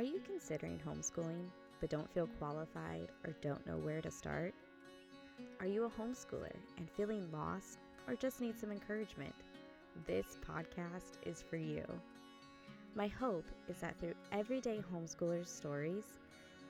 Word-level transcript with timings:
Are 0.00 0.12
you 0.12 0.22
considering 0.24 0.80
homeschooling 0.88 1.50
but 1.78 1.90
don't 1.90 2.10
feel 2.14 2.26
qualified 2.38 3.08
or 3.22 3.34
don't 3.42 3.66
know 3.66 3.76
where 3.76 4.00
to 4.00 4.10
start? 4.10 4.54
Are 5.60 5.66
you 5.66 5.84
a 5.84 5.90
homeschooler 5.90 6.56
and 6.78 6.88
feeling 6.96 7.30
lost 7.30 7.80
or 8.08 8.14
just 8.14 8.40
need 8.40 8.58
some 8.58 8.72
encouragement? 8.72 9.34
This 10.06 10.38
podcast 10.48 11.18
is 11.26 11.42
for 11.42 11.58
you. 11.58 11.84
My 12.94 13.08
hope 13.08 13.44
is 13.68 13.76
that 13.82 14.00
through 14.00 14.14
everyday 14.32 14.80
homeschoolers' 14.90 15.48
stories, 15.48 16.06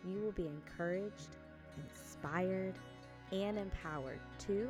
you 0.05 0.19
will 0.23 0.33
be 0.33 0.49
encouraged, 0.49 1.37
inspired, 1.79 2.75
and 3.31 3.57
empowered 3.57 4.19
to 4.49 4.69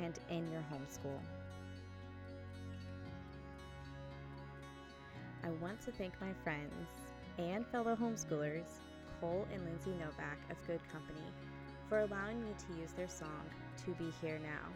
and 0.00 0.18
in 0.28 0.50
your 0.50 0.64
homeschool. 0.72 1.20
I 5.44 5.50
want 5.62 5.80
to 5.82 5.92
thank 5.92 6.20
my 6.20 6.32
friends 6.42 7.05
and 7.38 7.66
fellow 7.68 7.96
homeschoolers, 7.96 8.66
Cole 9.20 9.46
and 9.52 9.64
Lindsay 9.64 9.92
Novak 9.98 10.38
of 10.50 10.56
Good 10.66 10.80
Company, 10.92 11.26
for 11.88 12.00
allowing 12.00 12.42
me 12.42 12.50
to 12.58 12.80
use 12.80 12.92
their 12.92 13.08
song, 13.08 13.44
To 13.84 13.90
Be 13.92 14.10
Here 14.20 14.38
Now. 14.42 14.72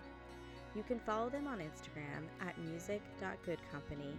You 0.75 0.83
can 0.85 1.01
follow 1.01 1.29
them 1.29 1.47
on 1.47 1.59
Instagram 1.59 2.25
at 2.41 2.57
music.goodcompany. 2.59 4.15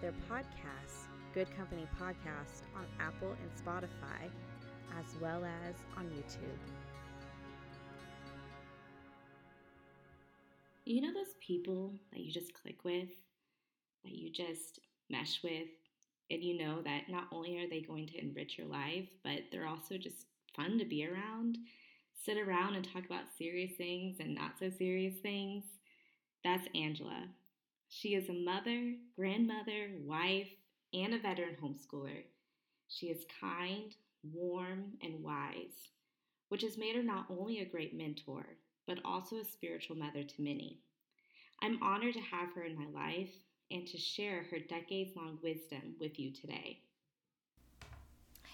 Their 0.00 0.12
podcast, 0.30 1.06
Good 1.32 1.54
Company 1.56 1.86
Podcast, 2.00 2.62
on 2.76 2.84
Apple 3.00 3.34
and 3.40 3.50
Spotify, 3.64 4.30
as 4.98 5.20
well 5.20 5.44
as 5.44 5.74
on 5.96 6.04
YouTube. 6.06 6.58
You 10.84 11.02
know 11.02 11.12
those 11.12 11.34
people 11.40 11.92
that 12.12 12.20
you 12.20 12.32
just 12.32 12.54
click 12.54 12.84
with, 12.84 13.08
that 14.04 14.12
you 14.12 14.30
just 14.30 14.80
mesh 15.10 15.42
with, 15.42 15.68
and 16.30 16.42
you 16.42 16.58
know 16.58 16.82
that 16.82 17.08
not 17.08 17.28
only 17.32 17.58
are 17.58 17.68
they 17.68 17.80
going 17.80 18.06
to 18.08 18.20
enrich 18.20 18.58
your 18.58 18.66
life, 18.66 19.08
but 19.22 19.40
they're 19.50 19.68
also 19.68 19.96
just 19.96 20.26
fun 20.54 20.78
to 20.78 20.84
be 20.84 21.06
around, 21.06 21.58
sit 22.24 22.36
around 22.38 22.74
and 22.74 22.84
talk 22.84 23.04
about 23.04 23.36
serious 23.38 23.72
things 23.76 24.16
and 24.18 24.34
not 24.34 24.58
so 24.58 24.70
serious 24.70 25.14
things. 25.22 25.64
That's 26.42 26.66
Angelia. 26.74 27.28
She 27.88 28.14
is 28.14 28.28
a 28.28 28.32
mother, 28.32 28.94
grandmother, 29.14 29.90
wife, 30.04 30.48
and 30.92 31.14
a 31.14 31.18
veteran 31.18 31.56
homeschooler. 31.62 32.24
She 32.88 33.06
is 33.06 33.24
kind, 33.40 33.94
warm, 34.24 34.94
and 35.02 35.22
wise, 35.22 35.90
which 36.48 36.62
has 36.62 36.78
made 36.78 36.96
her 36.96 37.02
not 37.02 37.26
only 37.30 37.60
a 37.60 37.64
great 37.68 37.96
mentor, 37.96 38.46
but 38.86 38.98
also 39.04 39.36
a 39.36 39.44
spiritual 39.44 39.96
mother 39.96 40.24
to 40.24 40.42
many. 40.42 40.80
I'm 41.62 41.82
honored 41.82 42.14
to 42.14 42.20
have 42.20 42.52
her 42.54 42.62
in 42.62 42.76
my 42.76 42.86
life 42.92 43.30
and 43.70 43.86
to 43.86 43.98
share 43.98 44.44
her 44.50 44.58
decades 44.58 45.16
long 45.16 45.38
wisdom 45.42 45.94
with 46.00 46.18
you 46.18 46.30
today. 46.32 46.80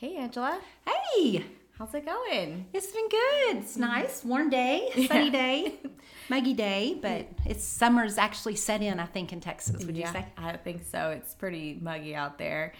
Hey, 0.00 0.16
Angelia. 0.16 0.58
Hey, 0.86 1.44
how's 1.78 1.94
it 1.94 2.04
going? 2.04 2.66
It's 2.72 2.90
been 2.90 3.08
good. 3.08 3.56
It's 3.58 3.76
nice, 3.76 4.24
warm 4.24 4.50
day, 4.50 4.90
sunny 5.08 5.30
day, 5.30 5.78
muggy 6.28 6.54
day, 6.54 6.98
but 7.00 7.26
it's 7.46 7.62
summer's 7.62 8.18
actually 8.18 8.56
set 8.56 8.82
in, 8.82 8.98
I 8.98 9.06
think, 9.06 9.32
in 9.32 9.40
Texas. 9.40 9.84
Would 9.84 9.96
yeah, 9.96 10.08
you 10.08 10.12
say? 10.12 10.26
I 10.36 10.50
don't 10.50 10.64
think 10.64 10.82
so. 10.90 11.10
It's 11.10 11.34
pretty 11.34 11.78
muggy 11.80 12.14
out 12.14 12.38
there. 12.38 12.72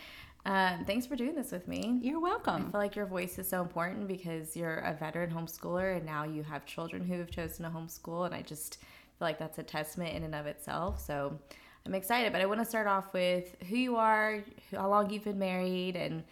Um, 0.45 0.85
thanks 0.85 1.07
for 1.07 1.15
doing 1.15 1.37
this 1.37 1.53
with 1.53 1.69
me. 1.69 2.01
You're 2.03 2.19
welcome. 2.19 2.67
I 2.67 2.71
feel 2.73 2.81
like 2.81 2.97
your 2.97 3.07
voice 3.07 3.39
is 3.39 3.49
so 3.49 3.63
important 3.63 4.09
because 4.09 4.57
you're 4.57 4.79
a 4.79 4.93
veteran 4.93 5.31
homeschooler 5.31 5.97
and 5.97 6.05
now 6.05 6.25
you 6.25 6.43
have 6.43 6.67
children 6.67 7.05
who 7.05 7.17
have 7.19 7.31
chosen 7.31 7.65
to 7.65 7.71
homeschool, 7.71 8.27
and 8.27 8.35
I 8.35 8.43
just 8.43 8.79
feel 8.79 9.29
like 9.29 9.39
that's 9.39 9.59
a 9.59 9.63
testament 9.63 10.17
in 10.17 10.25
and 10.25 10.35
of 10.35 10.47
itself. 10.47 11.01
So 11.01 11.39
I'm 11.87 11.95
excited, 11.95 12.33
but 12.33 12.41
I 12.41 12.47
want 12.47 12.61
to 12.61 12.67
start 12.67 12.87
off 12.87 13.13
with 13.13 13.57
who 13.69 13.77
you 13.77 13.97
are, 13.97 14.43
how 14.71 14.89
long 14.89 15.11
you've 15.11 15.25
been 15.25 15.39
married, 15.39 15.97
and 15.97 16.23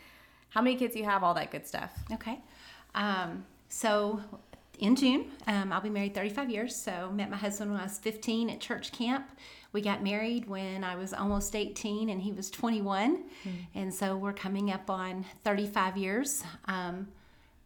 how 0.50 0.60
many 0.60 0.76
kids 0.76 0.94
you 0.94 1.04
have, 1.04 1.22
all 1.22 1.34
that 1.34 1.50
good 1.50 1.66
stuff. 1.66 1.92
Okay. 2.12 2.38
Um, 2.94 3.44
so 3.68 4.20
in 4.78 4.96
June, 4.96 5.26
um, 5.46 5.72
I'll 5.72 5.80
be 5.80 5.90
married 5.90 6.14
35 6.14 6.50
years. 6.50 6.74
So 6.74 7.10
met 7.12 7.30
my 7.30 7.36
husband 7.36 7.70
when 7.70 7.80
I 7.80 7.84
was 7.84 7.98
15 7.98 8.50
at 8.50 8.60
church 8.60 8.92
camp. 8.92 9.28
We 9.72 9.80
got 9.80 10.02
married 10.02 10.48
when 10.48 10.82
I 10.82 10.96
was 10.96 11.12
almost 11.12 11.54
18 11.54 12.08
and 12.10 12.20
he 12.20 12.32
was 12.32 12.50
21. 12.50 13.18
Mm-hmm. 13.18 13.50
And 13.74 13.94
so 13.94 14.16
we're 14.16 14.32
coming 14.32 14.72
up 14.72 14.90
on 14.90 15.24
35 15.44 15.96
years. 15.96 16.42
Um, 16.64 17.08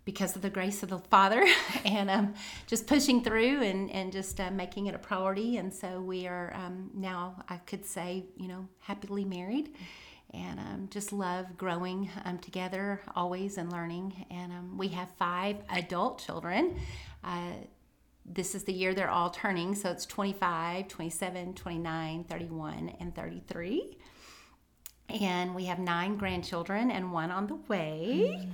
because 0.04 0.36
of 0.36 0.42
the 0.42 0.50
grace 0.50 0.82
of 0.82 0.90
the 0.90 0.98
Father 0.98 1.44
and 1.84 2.10
um, 2.10 2.34
just 2.66 2.86
pushing 2.86 3.22
through 3.22 3.62
and, 3.62 3.90
and 3.90 4.12
just 4.12 4.38
uh, 4.40 4.50
making 4.50 4.86
it 4.86 4.94
a 4.94 4.98
priority. 4.98 5.56
And 5.56 5.72
so 5.72 6.00
we 6.00 6.26
are 6.26 6.52
um, 6.54 6.90
now, 6.94 7.42
I 7.48 7.56
could 7.58 7.86
say, 7.86 8.24
you 8.36 8.48
know, 8.48 8.68
happily 8.80 9.24
married 9.24 9.74
and 10.34 10.58
um, 10.58 10.88
just 10.90 11.12
love 11.12 11.56
growing 11.56 12.10
um, 12.24 12.38
together 12.38 13.00
always 13.14 13.56
and 13.56 13.72
learning. 13.72 14.26
And 14.30 14.52
um, 14.52 14.76
we 14.76 14.88
have 14.88 15.08
five 15.16 15.56
adult 15.70 16.18
children. 16.24 16.76
Uh, 17.22 17.52
this 18.26 18.54
is 18.54 18.64
the 18.64 18.72
year 18.72 18.94
they're 18.94 19.10
all 19.10 19.30
turning, 19.30 19.74
so 19.74 19.90
it's 19.90 20.06
25, 20.06 20.88
27, 20.88 21.54
29, 21.54 22.24
31, 22.24 22.92
and 22.98 23.14
33. 23.14 23.98
And 25.10 25.54
we 25.54 25.66
have 25.66 25.78
nine 25.78 26.16
grandchildren 26.16 26.90
and 26.90 27.12
one 27.12 27.30
on 27.30 27.46
the 27.46 27.56
way. 27.68 28.38
Mm-hmm. 28.38 28.50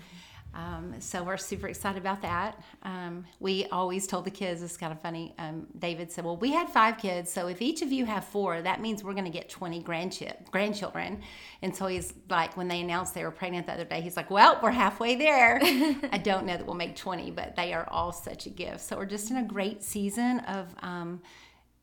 Um, 0.55 0.95
so 0.99 1.23
we're 1.23 1.37
super 1.37 1.69
excited 1.69 1.99
about 1.99 2.23
that. 2.23 2.63
Um, 2.83 3.25
we 3.39 3.67
always 3.67 4.07
told 4.07 4.25
the 4.25 4.31
kids, 4.31 4.63
it's 4.63 4.77
kind 4.77 4.93
of 4.93 5.01
funny. 5.01 5.35
Um, 5.39 5.67
David 5.79 6.11
said, 6.11 6.25
Well, 6.25 6.37
we 6.37 6.53
had 6.53 6.69
five 6.69 6.99
kids, 6.99 7.33
so 7.33 7.47
if 7.47 7.63
each 7.63 7.83
of 7.83 7.93
you 7.93 8.05
have 8.07 8.25
four, 8.25 8.61
that 8.63 8.81
means 8.81 9.05
we're 9.05 9.13
going 9.13 9.25
to 9.25 9.31
get 9.31 9.49
20 9.49 9.81
grandchi- 9.83 10.33
grandchildren. 10.51 11.23
And 11.63 11.75
so 11.75 11.87
he's 11.87 12.13
like, 12.29 12.57
when 12.57 12.69
they 12.69 12.81
announced 12.81 13.15
they 13.15 13.25
were 13.25 13.31
pregnant 13.31 13.67
the 13.67 13.75
other 13.75 13.85
day, 13.85 14.01
he's 14.01 14.17
like, 14.17 14.31
Well, 14.31 14.59
we're 14.63 14.73
halfway 14.73 15.15
there. 15.15 15.61
I 15.63 16.21
don't 16.23 16.47
know 16.47 16.57
that 16.57 16.67
we'll 16.67 16.75
make 16.75 16.97
20, 16.97 17.31
but 17.31 17.55
they 17.57 17.73
are 17.73 17.89
all 17.89 18.13
such 18.13 18.47
a 18.47 18.51
gift. 18.51 18.81
So 18.81 18.97
we're 18.97 19.07
just 19.07 19.31
in 19.31 19.37
a 19.37 19.45
great 19.45 19.83
season 19.83 20.41
of 20.41 20.75
um, 20.83 21.21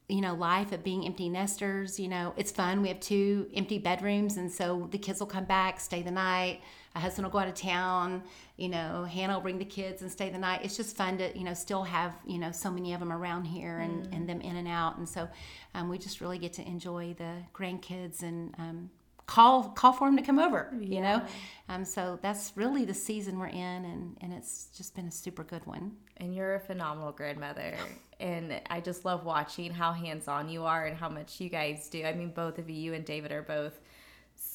you 0.10 0.22
know, 0.22 0.34
life 0.34 0.72
of 0.72 0.84
being 0.84 1.06
empty 1.06 1.28
nesters. 1.30 2.00
You 2.00 2.08
know, 2.08 2.34
it's 2.38 2.52
fun. 2.52 2.82
We 2.82 2.88
have 2.88 3.00
two 3.00 3.48
empty 3.54 3.78
bedrooms, 3.78 4.38
and 4.38 4.52
so 4.52 4.88
the 4.92 4.98
kids 4.98 5.20
will 5.20 5.28
come 5.28 5.46
back, 5.46 5.80
stay 5.80 6.02
the 6.02 6.12
night. 6.12 6.62
My 6.98 7.02
husband 7.02 7.26
will 7.26 7.32
go 7.32 7.38
out 7.38 7.48
of 7.48 7.54
town. 7.54 8.24
You 8.56 8.70
know, 8.70 9.04
Hannah 9.04 9.36
will 9.36 9.42
bring 9.42 9.60
the 9.60 9.66
kids 9.66 10.02
and 10.02 10.12
stay 10.12 10.32
the 10.32 10.40
night. 10.40 10.62
It's 10.64 10.76
just 10.76 10.98
fun 10.98 11.20
to, 11.20 11.38
you 11.38 11.44
know, 11.44 11.54
still 11.54 11.84
have, 11.84 12.16
you 12.26 12.40
know, 12.40 12.52
so 12.52 12.72
many 12.72 12.92
of 12.94 13.00
them 13.00 13.14
around 13.14 13.46
here 13.46 13.78
and, 13.78 14.08
mm. 14.08 14.16
and 14.16 14.28
them 14.28 14.42
in 14.42 14.56
and 14.56 14.68
out. 14.68 14.98
And 14.98 15.08
so 15.08 15.30
um, 15.76 15.90
we 15.90 16.00
just 16.00 16.22
really 16.22 16.40
get 16.40 16.54
to 16.54 16.68
enjoy 16.68 17.14
the 17.16 17.36
grandkids 17.54 18.24
and 18.24 18.56
um, 18.58 18.90
call 19.28 19.70
call 19.76 19.92
for 19.92 20.08
them 20.08 20.16
to 20.16 20.24
come 20.24 20.40
over 20.40 20.74
you 20.80 21.02
know 21.02 21.22
um, 21.68 21.84
so 21.84 22.18
that's 22.22 22.54
really 22.56 22.86
the 22.86 22.94
season 22.94 23.38
we're 23.38 23.48
in 23.48 23.84
and 23.84 24.16
and 24.22 24.32
it's 24.32 24.70
just 24.74 24.96
been 24.96 25.06
a 25.06 25.12
super 25.12 25.44
good 25.44 25.66
one 25.66 25.92
and 26.16 26.34
you're 26.34 26.56
a 26.56 26.60
phenomenal 26.62 27.12
grandmother 27.12 27.76
and 28.22 28.62
i 28.70 28.80
just 28.80 29.04
love 29.04 29.26
watching 29.26 29.70
how 29.70 29.92
hands-on 29.92 30.48
you 30.48 30.64
are 30.64 30.86
and 30.86 30.96
how 30.96 31.10
much 31.10 31.42
you 31.42 31.50
guys 31.50 31.90
do 31.90 32.06
i 32.06 32.14
mean 32.14 32.30
both 32.30 32.58
of 32.58 32.70
you 32.70 32.78
you 32.78 32.94
and 32.94 33.04
david 33.04 33.34
are 33.34 33.42
both 33.42 33.82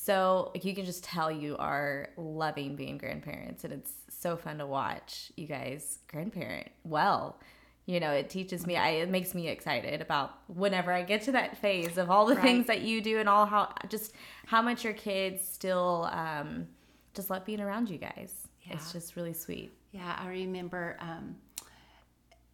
so 0.04 0.50
you 0.60 0.74
can 0.74 0.84
just 0.84 1.04
tell 1.04 1.30
you 1.30 1.56
are 1.58 2.08
loving 2.16 2.74
being 2.74 2.98
grandparents 2.98 3.62
and 3.62 3.72
it's 3.72 3.92
so 4.08 4.36
fun 4.36 4.58
to 4.58 4.66
watch 4.66 5.30
you 5.36 5.46
guys 5.46 6.00
grandparent 6.08 6.68
well 6.82 7.38
you 7.86 8.00
know 8.00 8.10
it 8.10 8.28
teaches 8.28 8.66
me 8.66 8.76
I, 8.76 8.90
it 8.90 9.10
makes 9.10 9.32
me 9.32 9.46
excited 9.46 10.00
about 10.00 10.32
whenever 10.48 10.92
i 10.92 11.02
get 11.02 11.22
to 11.22 11.32
that 11.32 11.56
phase 11.56 11.98
of 11.98 12.10
all 12.10 12.26
the 12.26 12.34
right. 12.34 12.42
things 12.42 12.66
that 12.66 12.80
you 12.80 13.00
do 13.00 13.20
and 13.20 13.28
all 13.28 13.46
how 13.46 13.72
just 13.88 14.12
how 14.46 14.60
much 14.60 14.82
your 14.82 14.92
kids 14.92 15.46
still 15.46 16.08
um, 16.10 16.66
just 17.14 17.30
love 17.30 17.44
being 17.44 17.60
around 17.60 17.88
you 17.88 17.98
guys 17.98 18.48
yeah. 18.62 18.74
it's 18.74 18.92
just 18.92 19.14
really 19.14 19.32
sweet 19.32 19.72
yeah 19.92 20.16
i 20.18 20.28
remember 20.28 20.96
um, 20.98 21.36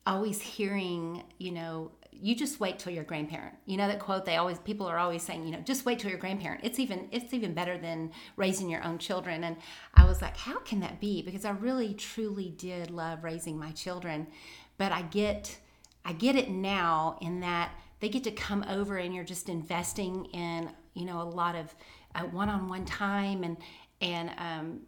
always 0.06 0.38
hearing 0.40 1.22
you 1.38 1.52
know 1.52 1.90
you 2.20 2.34
just 2.34 2.60
wait 2.60 2.78
till 2.78 2.92
you're 2.92 3.04
grandparent. 3.04 3.54
You 3.66 3.76
know 3.76 3.88
that 3.88 3.98
quote 3.98 4.24
they 4.24 4.36
always 4.36 4.58
people 4.58 4.86
are 4.86 4.98
always 4.98 5.22
saying 5.22 5.44
you 5.44 5.52
know 5.52 5.60
just 5.60 5.84
wait 5.84 5.98
till 5.98 6.10
you're 6.10 6.18
grandparent. 6.18 6.62
It's 6.64 6.78
even 6.78 7.08
it's 7.12 7.32
even 7.32 7.54
better 7.54 7.78
than 7.78 8.12
raising 8.36 8.68
your 8.68 8.84
own 8.84 8.98
children. 8.98 9.44
And 9.44 9.56
i 9.94 10.04
was 10.04 10.20
like 10.20 10.36
how 10.36 10.58
can 10.60 10.80
that 10.80 11.00
be? 11.00 11.22
Because 11.22 11.44
i 11.44 11.50
really 11.50 11.94
truly 11.94 12.50
did 12.50 12.90
love 12.90 13.24
raising 13.24 13.58
my 13.58 13.70
children. 13.72 14.26
But 14.76 14.92
I 14.92 15.02
get 15.02 15.58
I 16.04 16.12
get 16.12 16.36
it 16.36 16.50
now 16.50 17.18
in 17.20 17.40
that 17.40 17.72
they 18.00 18.08
get 18.08 18.24
to 18.24 18.30
come 18.30 18.64
over 18.68 18.96
and 18.96 19.14
you're 19.14 19.24
just 19.24 19.48
investing 19.48 20.26
in 20.26 20.70
you 20.94 21.04
know 21.04 21.22
a 21.22 21.24
lot 21.24 21.54
of 21.54 21.74
uh, 22.14 22.22
one-on-one 22.22 22.84
time 22.84 23.44
and 23.44 23.56
and 24.00 24.30
um, 24.38 24.80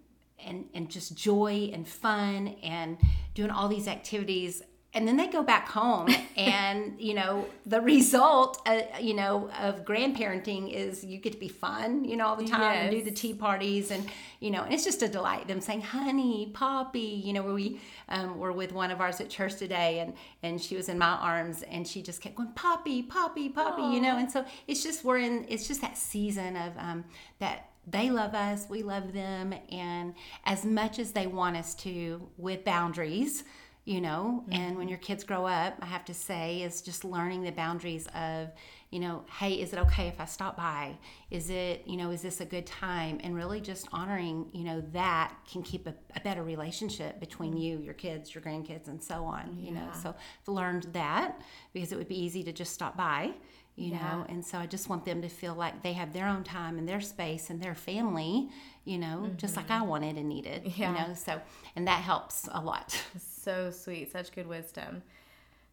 and 0.44 0.66
and 0.74 0.90
just 0.90 1.16
joy 1.16 1.70
and 1.72 1.86
fun 1.86 2.48
and 2.62 2.98
doing 3.34 3.50
all 3.50 3.68
these 3.68 3.88
activities 3.88 4.62
and 4.92 5.06
then 5.06 5.16
they 5.16 5.28
go 5.28 5.42
back 5.42 5.68
home 5.68 6.08
and 6.36 6.94
you 6.98 7.14
know 7.14 7.46
the 7.66 7.80
result 7.80 8.60
uh, 8.66 8.80
you 9.00 9.14
know 9.14 9.50
of 9.60 9.84
grandparenting 9.84 10.72
is 10.72 11.04
you 11.04 11.18
get 11.18 11.32
to 11.32 11.38
be 11.38 11.48
fun 11.48 12.04
you 12.04 12.16
know 12.16 12.26
all 12.26 12.36
the 12.36 12.46
time 12.46 12.60
yes. 12.60 12.82
and 12.82 12.90
do 12.90 13.02
the 13.02 13.10
tea 13.10 13.32
parties 13.32 13.90
and 13.90 14.06
you 14.40 14.50
know 14.50 14.62
and 14.62 14.74
it's 14.74 14.84
just 14.84 15.02
a 15.02 15.08
delight 15.08 15.46
them 15.46 15.60
saying 15.60 15.80
honey 15.80 16.50
poppy 16.52 17.22
you 17.24 17.32
know 17.32 17.42
where 17.42 17.54
we 17.54 17.80
um, 18.08 18.38
were 18.38 18.52
with 18.52 18.72
one 18.72 18.90
of 18.90 19.00
ours 19.00 19.20
at 19.20 19.28
church 19.28 19.56
today 19.56 20.00
and 20.00 20.14
and 20.42 20.60
she 20.60 20.76
was 20.76 20.88
in 20.88 20.98
my 20.98 21.14
arms 21.16 21.62
and 21.70 21.86
she 21.86 22.02
just 22.02 22.20
kept 22.20 22.34
going 22.34 22.50
poppy 22.52 23.02
poppy 23.02 23.48
poppy 23.48 23.82
Aww. 23.82 23.94
you 23.94 24.00
know 24.00 24.16
and 24.16 24.30
so 24.30 24.44
it's 24.66 24.82
just 24.82 25.04
we're 25.04 25.18
in 25.18 25.46
it's 25.48 25.68
just 25.68 25.80
that 25.80 25.96
season 25.96 26.56
of 26.56 26.72
um, 26.78 27.04
that 27.38 27.66
they 27.86 28.10
love 28.10 28.34
us, 28.34 28.66
we 28.68 28.82
love 28.82 29.12
them, 29.14 29.54
and 29.72 30.14
as 30.44 30.64
much 30.64 30.98
as 30.98 31.12
they 31.12 31.26
want 31.26 31.56
us 31.56 31.74
to, 31.76 32.28
with 32.36 32.62
boundaries, 32.62 33.42
you 33.90 34.00
know, 34.00 34.44
mm-hmm. 34.44 34.52
and 34.52 34.78
when 34.78 34.88
your 34.88 34.98
kids 34.98 35.24
grow 35.24 35.44
up, 35.44 35.74
I 35.82 35.86
have 35.86 36.04
to 36.04 36.14
say, 36.14 36.62
is 36.62 36.80
just 36.80 37.04
learning 37.04 37.42
the 37.42 37.50
boundaries 37.50 38.06
of, 38.14 38.52
you 38.90 39.00
know, 39.00 39.24
hey, 39.40 39.54
is 39.54 39.72
it 39.72 39.80
okay 39.80 40.06
if 40.06 40.20
I 40.20 40.26
stop 40.26 40.56
by? 40.56 40.96
Is 41.32 41.50
it, 41.50 41.82
you 41.88 41.96
know, 41.96 42.12
is 42.12 42.22
this 42.22 42.40
a 42.40 42.44
good 42.44 42.66
time? 42.66 43.18
And 43.24 43.34
really 43.34 43.60
just 43.60 43.88
honoring, 43.90 44.46
you 44.52 44.62
know, 44.62 44.80
that 44.92 45.34
can 45.50 45.64
keep 45.64 45.88
a, 45.88 45.94
a 46.14 46.20
better 46.20 46.44
relationship 46.44 47.18
between 47.18 47.56
you, 47.56 47.80
your 47.80 47.94
kids, 47.94 48.32
your 48.32 48.44
grandkids, 48.44 48.86
and 48.86 49.02
so 49.02 49.24
on, 49.24 49.56
yeah. 49.58 49.68
you 49.68 49.74
know. 49.74 49.88
So 50.00 50.10
I've 50.10 50.48
learned 50.48 50.84
that 50.92 51.40
because 51.72 51.90
it 51.90 51.98
would 51.98 52.08
be 52.08 52.22
easy 52.22 52.44
to 52.44 52.52
just 52.52 52.72
stop 52.72 52.96
by 52.96 53.32
you 53.76 53.92
yeah. 53.92 53.98
know 53.98 54.26
and 54.28 54.44
so 54.44 54.58
i 54.58 54.66
just 54.66 54.88
want 54.88 55.04
them 55.04 55.22
to 55.22 55.28
feel 55.28 55.54
like 55.54 55.82
they 55.82 55.92
have 55.92 56.12
their 56.12 56.26
own 56.26 56.42
time 56.42 56.76
and 56.76 56.88
their 56.88 57.00
space 57.00 57.50
and 57.50 57.62
their 57.62 57.74
family 57.74 58.48
you 58.84 58.98
know 58.98 59.22
mm-hmm. 59.24 59.36
just 59.36 59.56
like 59.56 59.70
i 59.70 59.78
mm-hmm. 59.78 59.88
wanted 59.88 60.16
and 60.16 60.28
needed 60.28 60.72
yeah. 60.76 60.90
you 60.90 60.98
know 60.98 61.14
so 61.14 61.40
and 61.76 61.86
that 61.86 62.00
helps 62.00 62.48
a 62.52 62.60
lot 62.60 63.00
so 63.18 63.70
sweet 63.70 64.10
such 64.10 64.32
good 64.32 64.46
wisdom 64.46 65.02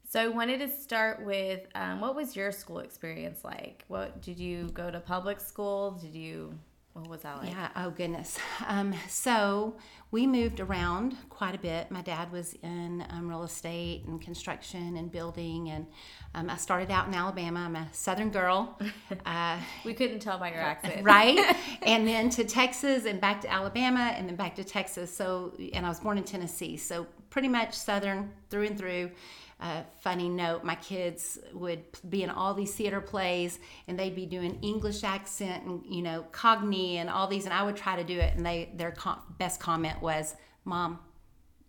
so 0.10 0.22
I 0.22 0.30
wanted 0.30 0.60
to 0.60 0.70
start 0.70 1.26
with 1.26 1.68
um, 1.76 2.00
what 2.00 2.16
was 2.16 2.34
your 2.34 2.54
school 2.54 2.80
experience 2.80 3.44
like? 3.44 3.84
What 3.90 4.22
did 4.22 4.40
you 4.40 4.70
go 4.70 4.90
to 4.90 5.02
public 5.02 5.42
school? 5.42 6.00
Did 6.02 6.16
you 6.16 6.58
what 6.98 7.10
was 7.10 7.22
that 7.22 7.38
like? 7.38 7.50
Yeah, 7.50 7.70
oh 7.76 7.92
goodness. 7.92 8.40
Um, 8.68 8.94
so 9.08 9.76
we 10.10 10.26
moved 10.26 10.60
around 10.60 11.16
quite 11.30 11.54
a 11.54 11.58
bit. 11.58 11.92
My 11.92 12.02
dad 12.02 12.32
was 12.32 12.54
in 12.64 13.06
um, 13.10 13.30
real 13.30 13.44
estate 13.44 14.04
and 14.08 14.20
construction 14.22 14.98
and 14.98 15.12
building, 15.12 15.70
and 15.70 15.86
um, 16.34 16.50
I 16.50 16.58
started 16.58 16.90
out 16.90 17.08
in 17.08 17.14
Alabama. 17.14 17.60
I'm 17.60 17.76
a 17.76 17.88
Southern 17.92 18.30
girl. 18.30 18.80
Uh, 19.26 19.60
we 19.84 19.94
couldn't 19.94 20.20
tell 20.20 20.38
by 20.38 20.50
your 20.50 20.62
accent, 20.62 21.04
right? 21.04 21.56
and 21.82 22.08
then 22.08 22.30
to 22.30 22.44
Texas, 22.44 23.06
and 23.06 23.20
back 23.20 23.42
to 23.42 23.52
Alabama, 23.52 24.14
and 24.16 24.28
then 24.28 24.36
back 24.36 24.56
to 24.56 24.64
Texas. 24.64 25.14
So, 25.14 25.54
and 25.74 25.86
I 25.86 25.90
was 25.90 26.00
born 26.00 26.18
in 26.18 26.24
Tennessee, 26.24 26.78
so 26.78 27.08
pretty 27.30 27.48
much 27.48 27.74
Southern 27.74 28.32
through 28.50 28.68
and 28.68 28.78
through 28.78 29.12
a 29.60 29.84
funny 30.02 30.30
note 30.30 30.64
my 30.64 30.76
kids 30.76 31.40
would 31.54 31.84
be 32.08 32.22
in 32.22 32.30
all 32.30 32.54
these 32.54 32.74
theater 32.76 33.02
plays 33.02 33.60
and 33.88 33.98
they'd 33.98 34.16
be 34.16 34.26
doing 34.28 34.60
english 34.62 35.04
accent 35.04 35.64
and 35.66 35.84
you 35.86 36.04
know 36.04 36.24
cockney 36.32 36.98
and 36.98 37.10
all 37.10 37.28
these 37.28 37.46
and 37.46 37.54
i 37.54 37.64
would 37.64 37.76
try 37.76 37.96
to 37.96 38.04
do 38.04 38.20
it 38.20 38.36
and 38.36 38.46
they 38.46 38.70
their 38.76 38.92
com- 38.92 39.20
best 39.40 39.60
comment 39.60 40.00
was 40.00 40.36
mom 40.64 41.00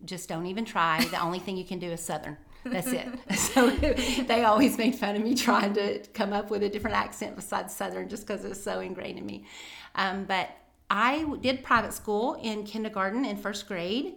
just 0.05 0.29
don't 0.29 0.47
even 0.47 0.65
try. 0.65 1.05
The 1.05 1.21
only 1.21 1.39
thing 1.39 1.57
you 1.57 1.65
can 1.65 1.79
do 1.79 1.91
is 1.91 2.01
southern. 2.01 2.37
That's 2.65 2.89
it. 2.89 3.09
So 3.37 3.71
they 4.25 4.45
always 4.45 4.79
made 4.79 4.95
fun 4.95 5.17
of 5.17 5.23
me 5.23 5.35
trying 5.35 5.75
to 5.75 6.01
come 6.13 6.33
up 6.33 6.51
with 6.51 6.63
a 6.63 6.69
different 6.69 6.97
accent 6.97 7.37
besides 7.37 7.75
southern 7.75 8.09
just 8.09 8.27
because 8.27 8.45
it's 8.45 8.63
so 8.63 8.81
ingrained 8.81 9.19
in 9.19 9.27
me. 9.27 9.47
Um, 9.95 10.25
but 10.25 10.51
i 10.91 11.23
did 11.43 11.63
private 11.63 11.93
school 11.93 12.35
in 12.43 12.65
kindergarten 12.65 13.27
and 13.27 13.39
first 13.39 13.69
grade 13.69 14.15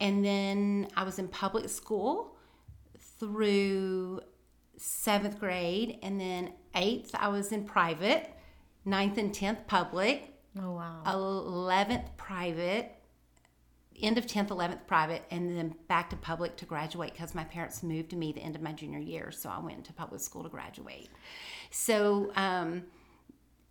and 0.00 0.24
then 0.24 0.88
i 0.96 1.02
was 1.02 1.18
in 1.18 1.28
public 1.28 1.68
school 1.68 2.35
through 3.18 4.20
seventh 4.76 5.38
grade, 5.38 5.98
and 6.02 6.20
then 6.20 6.52
eighth, 6.74 7.14
I 7.14 7.28
was 7.28 7.52
in 7.52 7.64
private, 7.64 8.30
ninth 8.84 9.18
and 9.18 9.32
10th, 9.32 9.66
public. 9.66 10.32
Oh, 10.58 10.72
wow. 10.72 11.02
11th, 11.04 12.16
private, 12.16 12.92
end 14.00 14.16
of 14.16 14.26
10th, 14.26 14.48
11th, 14.48 14.86
private, 14.86 15.22
and 15.30 15.56
then 15.56 15.74
back 15.88 16.10
to 16.10 16.16
public 16.16 16.56
to 16.56 16.64
graduate 16.64 17.12
because 17.12 17.34
my 17.34 17.44
parents 17.44 17.82
moved 17.82 18.10
to 18.10 18.16
me 18.16 18.32
the 18.32 18.40
end 18.40 18.56
of 18.56 18.62
my 18.62 18.72
junior 18.72 18.98
year. 18.98 19.30
So 19.30 19.50
I 19.50 19.58
went 19.58 19.84
to 19.84 19.92
public 19.92 20.20
school 20.20 20.42
to 20.44 20.48
graduate. 20.48 21.08
So, 21.70 22.32
um, 22.36 22.84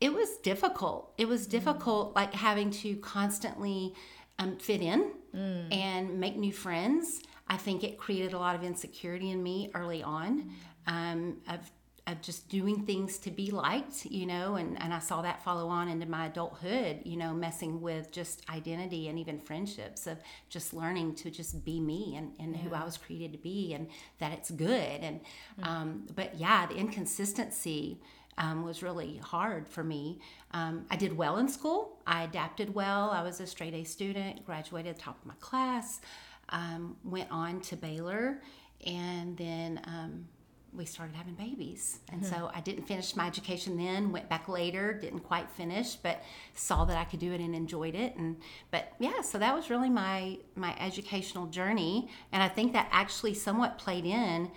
it 0.02 0.14
was 0.14 0.38
difficult. 0.38 1.14
It 1.18 1.28
was 1.28 1.48
mm. 1.48 1.52
difficult, 1.52 2.12
mm. 2.12 2.16
like 2.16 2.34
having 2.34 2.70
to 2.72 2.96
constantly 2.98 3.94
um, 4.40 4.58
fit 4.58 4.82
in 4.82 5.12
mm. 5.34 5.74
and 5.74 6.20
make 6.20 6.36
new 6.38 6.52
friends. 6.52 7.22
I 7.48 7.58
think 7.58 7.84
it 7.84 7.98
created 7.98 8.34
a 8.34 8.40
lot 8.40 8.56
of 8.56 8.64
insecurity 8.64 9.32
in 9.32 9.42
me 9.44 9.70
early 9.76 10.02
on 10.02 10.50
um, 10.88 11.38
of, 11.48 11.72
of 12.08 12.22
just 12.22 12.50
doing 12.50 12.86
things 12.86 13.20
to 13.20 13.32
be 13.32 13.52
liked, 13.52 14.06
you 14.06 14.26
know, 14.26 14.56
and, 14.56 14.82
and 14.82 14.94
I 14.94 15.00
saw 15.00 15.22
that 15.22 15.44
follow 15.44 15.68
on 15.68 15.88
into 15.88 16.08
my 16.08 16.26
adulthood, 16.28 17.02
you 17.04 17.18
know, 17.18 17.34
messing 17.34 17.82
with 17.82 18.12
just 18.12 18.48
identity 18.50 19.10
and 19.10 19.20
even 19.20 19.40
friendships 19.40 20.08
of 20.08 20.18
just 20.50 20.74
learning 20.74 21.16
to 21.16 21.30
just 21.30 21.64
be 21.64 21.80
me 21.80 22.16
and, 22.16 22.32
and 22.40 22.56
yeah. 22.56 22.62
who 22.62 22.74
I 22.74 22.84
was 22.84 22.98
created 22.98 23.32
to 23.34 23.38
be 23.38 23.74
and 23.74 23.88
that 24.20 24.32
it's 24.32 24.50
good. 24.50 25.02
And, 25.02 25.20
mm-hmm. 25.60 25.64
um, 25.64 26.08
but 26.16 26.36
yeah, 26.36 26.66
the 26.66 26.76
inconsistency. 26.76 28.02
Um, 28.38 28.66
was 28.66 28.84
really 28.84 29.16
hard 29.16 29.66
for 29.66 29.82
me. 29.82 30.20
Um, 30.52 30.86
I 30.92 30.98
did 30.98 31.16
well 31.16 31.38
in 31.38 31.48
school. 31.48 32.02
I 32.06 32.24
adapted 32.24 32.76
well. 32.76 33.12
I 33.12 33.24
was 33.24 33.40
a 33.40 33.48
straight 33.48 33.74
A 33.74 33.86
student, 33.86 34.46
graduated 34.46 35.00
top 35.00 35.18
of 35.22 35.26
my 35.26 35.36
class 35.40 36.02
um, 36.50 36.98
went 37.04 37.30
on 37.32 37.62
to 37.62 37.76
Baylor, 37.76 38.42
and 38.86 39.38
then 39.38 39.82
um, 39.86 40.28
we 40.76 40.86
started 40.86 41.16
having 41.16 41.34
babies. 41.34 42.00
And 42.12 42.22
mm-hmm. 42.22 42.34
so 42.34 42.52
I 42.54 42.62
didn't 42.62 42.84
finish 42.84 43.16
my 43.16 43.28
education 43.28 43.78
then, 43.78 44.12
went 44.12 44.30
back 44.30 44.48
later, 44.48 44.94
didn't 44.94 45.22
quite 45.22 45.50
finish, 45.52 45.96
but 45.96 46.22
saw 46.54 46.86
that 46.86 46.98
I 46.98 47.06
could 47.06 47.20
do 47.20 47.32
it 47.32 47.42
and 47.42 47.56
enjoyed 47.56 47.96
it. 47.96 48.16
And 48.16 48.38
but 48.72 48.94
yeah, 49.00 49.22
so 49.22 49.38
that 49.38 49.56
was 49.56 49.70
really 49.70 49.90
my 49.90 50.38
my 50.56 50.76
educational 50.80 51.48
journey. 51.48 52.10
And 52.32 52.44
I 52.44 52.48
think 52.48 52.74
that 52.74 52.88
actually 52.92 53.34
somewhat 53.34 53.78
played 53.78 54.06
in 54.06 54.52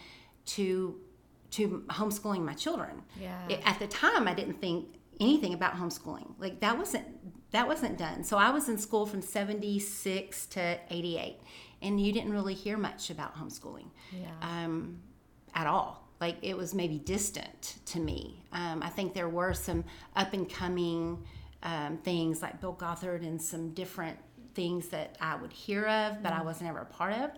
to 0.47 1.01
to 1.53 1.85
homeschooling 1.89 2.45
my 2.45 2.55
children. 2.55 3.03
Yeah. 3.19 3.49
It, 3.49 3.61
at 3.65 3.79
the 3.79 3.87
time 3.87 4.29
I 4.29 4.35
didn't 4.35 4.61
think 4.61 4.97
anything 5.21 5.55
about 5.55 5.75
homeschooling. 5.75 6.35
Like 6.39 6.61
that 6.61 6.77
wasn't 6.77 7.07
that 7.51 7.67
wasn't 7.67 7.97
done. 7.97 8.25
So 8.25 8.37
I 8.37 8.51
was 8.51 8.69
in 8.69 8.77
school 8.77 9.07
from 9.07 9.23
76 9.23 10.47
to 10.47 10.79
88 10.91 11.41
and 11.83 12.01
you 12.01 12.13
didn't 12.13 12.33
really 12.33 12.55
hear 12.55 12.77
much 12.77 13.11
about 13.11 13.37
homeschooling 13.37 13.89
yeah. 14.13 14.29
um, 14.41 14.99
at 15.55 15.67
all. 15.67 16.09
Like 16.21 16.37
it 16.43 16.57
was 16.57 16.75
maybe 16.75 16.99
distant 16.99 17.77
to 17.87 18.01
me. 18.01 18.43
Um, 18.53 18.83
I 18.83 18.89
think 18.89 19.15
there 19.15 19.29
were 19.29 19.55
some 19.55 19.85
up 20.17 20.33
and 20.33 20.49
coming 20.51 21.25
um, 21.63 21.99
things 21.99 22.43
like 22.43 22.61
Bill 22.61 22.73
Gothard 22.73 23.23
and 23.23 23.41
some 23.41 23.71
different 23.71 24.19
things 24.55 24.89
that 24.89 25.17
I 25.21 25.37
would 25.37 25.53
hear 25.53 25.87
of, 25.87 26.23
but 26.23 26.33
I 26.33 26.41
mm. 26.41 26.45
wasn't 26.45 26.77
a 26.77 26.85
part 26.85 27.15
of. 27.15 27.31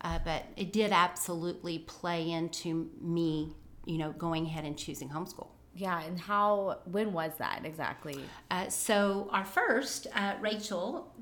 Uh, 0.00 0.18
but 0.24 0.44
it 0.56 0.72
did 0.72 0.92
absolutely 0.92 1.80
play 1.80 2.30
into 2.30 2.90
me, 3.00 3.54
you 3.84 3.98
know, 3.98 4.12
going 4.12 4.46
ahead 4.46 4.64
and 4.64 4.76
choosing 4.76 5.08
homeschool. 5.08 5.48
Yeah, 5.74 6.02
and 6.02 6.18
how, 6.18 6.78
when 6.86 7.12
was 7.12 7.32
that 7.38 7.62
exactly? 7.64 8.18
Uh, 8.50 8.68
so, 8.68 9.28
our 9.32 9.44
first, 9.44 10.08
uh, 10.14 10.34
Rachel, 10.40 11.12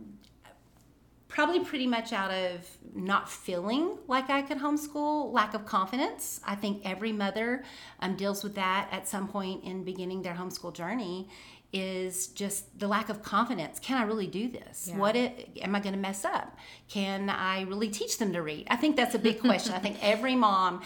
probably 1.37 1.61
pretty 1.61 1.87
much 1.87 2.15
out 2.15 2.31
of 2.31 2.67
not 2.95 3.29
feeling 3.29 3.99
like 4.09 4.31
I 4.31 4.41
could 4.41 4.57
homeschool, 4.57 5.31
lack 5.35 5.53
of 5.53 5.67
confidence. 5.67 6.41
I 6.47 6.55
think 6.55 6.81
every 6.83 7.13
mother 7.13 7.63
um, 8.01 8.17
deals 8.17 8.43
with 8.43 8.55
that 8.55 8.89
at 8.91 9.07
some 9.07 9.29
point 9.29 9.63
in 9.63 9.85
beginning 9.85 10.23
their 10.23 10.33
homeschool 10.33 10.73
journey 10.73 11.29
is 11.75 12.29
just 12.29 12.79
the 12.79 12.89
lack 12.89 13.11
of 13.11 13.23
confidence. 13.23 13.79
Can 13.79 13.99
I 13.99 14.05
really 14.05 14.27
do 14.27 14.49
this? 14.49 14.87
Yeah. 14.89 14.97
What 14.97 15.15
it, 15.15 15.51
am 15.61 15.75
I 15.75 15.81
going 15.81 15.93
to 15.93 16.01
mess 16.01 16.25
up? 16.25 16.57
Can 16.89 17.29
I 17.29 17.61
really 17.65 17.91
teach 17.91 18.17
them 18.17 18.33
to 18.33 18.41
read? 18.41 18.67
I 18.71 18.77
think 18.77 18.97
that's 18.97 19.15
a 19.15 19.19
big 19.19 19.39
question. 19.41 19.75
I 19.75 19.79
think 19.79 19.99
every 20.01 20.35
mom 20.35 20.81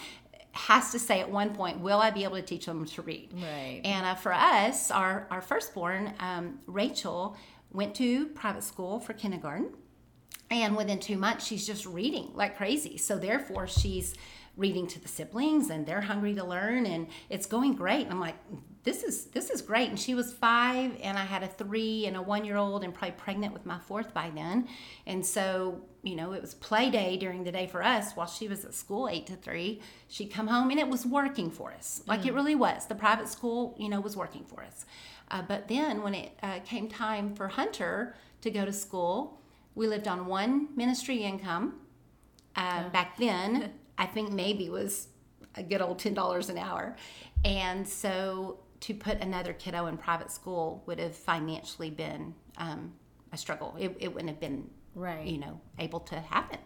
has 0.51 0.91
to 0.91 0.99
say 0.99 1.21
at 1.21 1.31
one 1.31 1.55
point, 1.55 1.79
will 1.79 2.01
I 2.01 2.11
be 2.11 2.25
able 2.25 2.35
to 2.35 2.41
teach 2.41 2.65
them 2.65 2.83
to 2.83 3.01
read? 3.01 3.29
Right. 3.35 3.79
And 3.85 4.05
uh, 4.05 4.15
for 4.15 4.33
us, 4.33 4.91
our, 4.91 5.27
our 5.31 5.41
firstborn, 5.41 6.13
um, 6.19 6.59
Rachel, 6.67 7.37
went 7.71 7.95
to 7.95 8.25
private 8.27 8.63
school 8.65 8.99
for 8.99 9.13
kindergarten 9.13 9.69
and 10.51 10.75
within 10.75 10.99
two 10.99 11.17
months, 11.17 11.47
she's 11.47 11.65
just 11.65 11.85
reading 11.85 12.31
like 12.35 12.57
crazy. 12.57 12.97
So, 12.97 13.17
therefore, 13.17 13.65
she's 13.67 14.13
reading 14.57 14.85
to 14.85 14.99
the 14.99 15.07
siblings 15.07 15.69
and 15.69 15.85
they're 15.85 16.01
hungry 16.01 16.35
to 16.35 16.43
learn 16.43 16.85
and 16.85 17.07
it's 17.29 17.45
going 17.45 17.73
great. 17.73 18.03
And 18.03 18.11
I'm 18.11 18.19
like, 18.19 18.35
this 18.83 19.03
is 19.03 19.25
this 19.27 19.49
is 19.49 19.61
great. 19.61 19.89
And 19.89 19.99
she 19.99 20.13
was 20.13 20.33
five 20.33 20.91
and 21.01 21.17
I 21.17 21.23
had 21.23 21.43
a 21.43 21.47
three 21.47 22.05
and 22.05 22.17
a 22.17 22.21
one 22.21 22.43
year 22.43 22.57
old 22.57 22.83
and 22.83 22.93
probably 22.93 23.15
pregnant 23.17 23.53
with 23.53 23.65
my 23.65 23.79
fourth 23.79 24.13
by 24.13 24.31
then. 24.33 24.67
And 25.05 25.25
so, 25.25 25.81
you 26.03 26.15
know, 26.15 26.33
it 26.33 26.41
was 26.41 26.53
play 26.53 26.89
day 26.89 27.15
during 27.15 27.43
the 27.43 27.51
day 27.51 27.67
for 27.67 27.83
us 27.83 28.13
while 28.13 28.27
she 28.27 28.47
was 28.47 28.65
at 28.65 28.73
school 28.73 29.07
eight 29.07 29.27
to 29.27 29.35
three. 29.35 29.81
She'd 30.09 30.33
come 30.33 30.47
home 30.47 30.69
and 30.69 30.79
it 30.79 30.87
was 30.87 31.05
working 31.05 31.49
for 31.49 31.71
us. 31.71 32.01
Like 32.07 32.23
mm. 32.23 32.27
it 32.27 32.33
really 32.33 32.55
was. 32.55 32.87
The 32.87 32.95
private 32.95 33.29
school, 33.29 33.75
you 33.79 33.87
know, 33.87 34.01
was 34.01 34.17
working 34.17 34.43
for 34.43 34.63
us. 34.63 34.85
Uh, 35.29 35.43
but 35.43 35.69
then 35.69 36.03
when 36.03 36.13
it 36.13 36.31
uh, 36.43 36.59
came 36.65 36.89
time 36.89 37.35
for 37.35 37.47
Hunter 37.47 38.15
to 38.41 38.51
go 38.51 38.65
to 38.65 38.73
school, 38.73 39.40
we 39.75 39.87
lived 39.87 40.07
on 40.07 40.25
one 40.25 40.69
ministry 40.75 41.23
income. 41.23 41.75
Uh, 42.55 42.89
Back 42.89 43.17
then, 43.17 43.71
I 43.97 44.05
think 44.05 44.31
maybe 44.31 44.69
was 44.69 45.07
a 45.55 45.63
good 45.63 45.81
old 45.81 45.99
ten 45.99 46.13
dollars 46.13 46.49
an 46.49 46.57
hour, 46.57 46.95
and 47.45 47.87
so 47.87 48.59
to 48.81 48.93
put 48.93 49.21
another 49.21 49.53
kiddo 49.53 49.85
in 49.85 49.97
private 49.97 50.31
school 50.31 50.83
would 50.87 50.99
have 50.99 51.15
financially 51.15 51.89
been 51.91 52.33
um, 52.57 52.93
a 53.31 53.37
struggle. 53.37 53.75
It, 53.79 53.95
it 53.99 54.07
wouldn't 54.13 54.29
have 54.29 54.39
been 54.39 54.69
right, 54.95 55.25
you 55.25 55.37
know, 55.37 55.61
able 55.79 55.99
to 56.01 56.19
happen. 56.19 56.59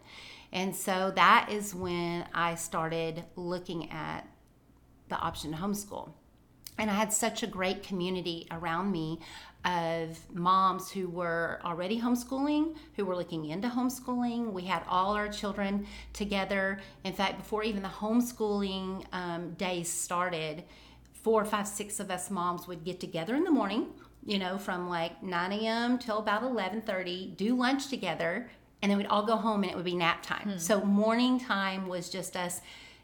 And 0.51 0.73
so 0.75 1.11
that 1.15 1.49
is 1.51 1.75
when 1.75 2.25
I 2.33 2.55
started 2.55 3.25
looking 3.35 3.91
at 3.91 4.27
the 5.09 5.17
option 5.17 5.51
to 5.51 5.57
homeschool. 5.57 6.11
and 6.77 6.89
I 6.89 6.93
had 6.93 7.13
such 7.13 7.43
a 7.43 7.47
great 7.47 7.83
community 7.83 8.47
around 8.51 8.91
me 8.91 9.19
of 9.65 10.19
moms 10.33 10.91
who 10.91 11.09
were 11.09 11.59
already 11.65 11.99
homeschooling, 11.99 12.75
who 12.95 13.03
were 13.03 13.15
looking 13.15 13.45
into 13.45 13.67
homeschooling. 13.67 14.53
We 14.53 14.63
had 14.63 14.83
all 14.87 15.13
our 15.13 15.27
children 15.27 15.87
together. 16.13 16.79
In 17.03 17.13
fact, 17.13 17.39
before 17.39 17.63
even 17.63 17.81
the 17.81 17.89
homeschooling 17.89 19.05
um, 19.11 19.53
days 19.53 19.91
started, 19.91 20.63
four, 21.13 21.43
five, 21.43 21.67
six 21.67 21.99
of 21.99 22.11
us 22.11 22.29
moms 22.29 22.67
would 22.67 22.83
get 22.83 22.99
together 22.99 23.35
in 23.35 23.43
the 23.43 23.51
morning. 23.51 23.87
You 24.23 24.39
know, 24.39 24.57
from 24.57 24.89
like 24.89 25.21
9 25.21 25.51
a.m. 25.51 25.99
till 25.99 26.17
about 26.17 26.41
11:30, 26.41 27.37
do 27.37 27.55
lunch 27.55 27.89
together, 27.89 28.49
and 28.81 28.89
then 28.89 28.97
we'd 28.97 29.07
all 29.07 29.23
go 29.23 29.35
home, 29.35 29.61
and 29.63 29.71
it 29.71 29.75
would 29.75 29.85
be 29.85 29.95
nap 29.95 30.23
time. 30.23 30.49
Hmm. 30.49 30.57
So 30.57 30.83
morning 30.83 31.39
time 31.39 31.87
was 31.87 32.09
just 32.09 32.35
us 32.35 32.61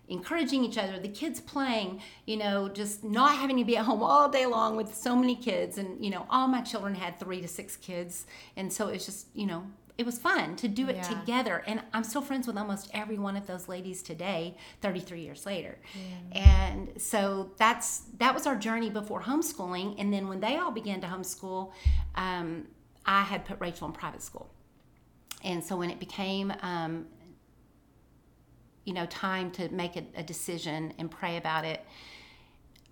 encouraging 0.07 0.63
each 0.63 0.77
other, 0.77 0.99
the 0.99 1.07
kids 1.07 1.39
playing, 1.39 2.01
you 2.25 2.37
know, 2.37 2.67
just 2.67 3.03
not 3.03 3.37
having 3.37 3.57
to 3.57 3.63
be 3.63 3.77
at 3.77 3.85
home 3.85 4.03
all 4.03 4.29
day 4.29 4.45
long 4.45 4.75
with 4.75 4.93
so 4.93 5.15
many 5.15 5.35
kids. 5.35 5.77
And, 5.77 6.03
you 6.03 6.11
know, 6.11 6.25
all 6.29 6.47
my 6.47 6.61
children 6.61 6.95
had 6.95 7.19
three 7.19 7.41
to 7.41 7.47
six 7.47 7.77
kids. 7.77 8.25
And 8.57 8.71
so 8.71 8.89
it's 8.89 9.05
just, 9.05 9.27
you 9.33 9.45
know, 9.45 9.63
it 9.97 10.05
was 10.05 10.17
fun 10.17 10.55
to 10.57 10.67
do 10.67 10.89
it 10.89 10.95
yeah. 10.95 11.01
together. 11.03 11.63
And 11.67 11.81
I'm 11.93 12.03
still 12.03 12.21
friends 12.21 12.47
with 12.47 12.57
almost 12.57 12.89
every 12.93 13.17
one 13.17 13.37
of 13.37 13.45
those 13.45 13.67
ladies 13.69 14.01
today, 14.01 14.57
33 14.81 15.21
years 15.21 15.45
later. 15.45 15.77
Yeah. 16.33 16.41
And 16.41 17.01
so 17.01 17.51
that's 17.57 18.05
that 18.17 18.33
was 18.33 18.47
our 18.47 18.55
journey 18.55 18.89
before 18.89 19.21
homeschooling. 19.21 19.95
And 19.99 20.11
then 20.11 20.27
when 20.27 20.39
they 20.39 20.57
all 20.57 20.71
began 20.71 21.01
to 21.01 21.07
homeschool, 21.07 21.71
um, 22.15 22.67
I 23.05 23.21
had 23.21 23.45
put 23.45 23.59
Rachel 23.59 23.87
in 23.87 23.93
private 23.93 24.21
school. 24.23 24.49
And 25.43 25.63
so 25.63 25.75
when 25.75 25.89
it 25.89 25.99
became 25.99 26.53
um, 26.61 27.05
you 28.85 28.93
know 28.93 29.05
time 29.07 29.51
to 29.51 29.69
make 29.69 29.95
a, 29.95 30.03
a 30.15 30.23
decision 30.23 30.93
and 30.97 31.09
pray 31.11 31.37
about 31.37 31.65
it 31.65 31.85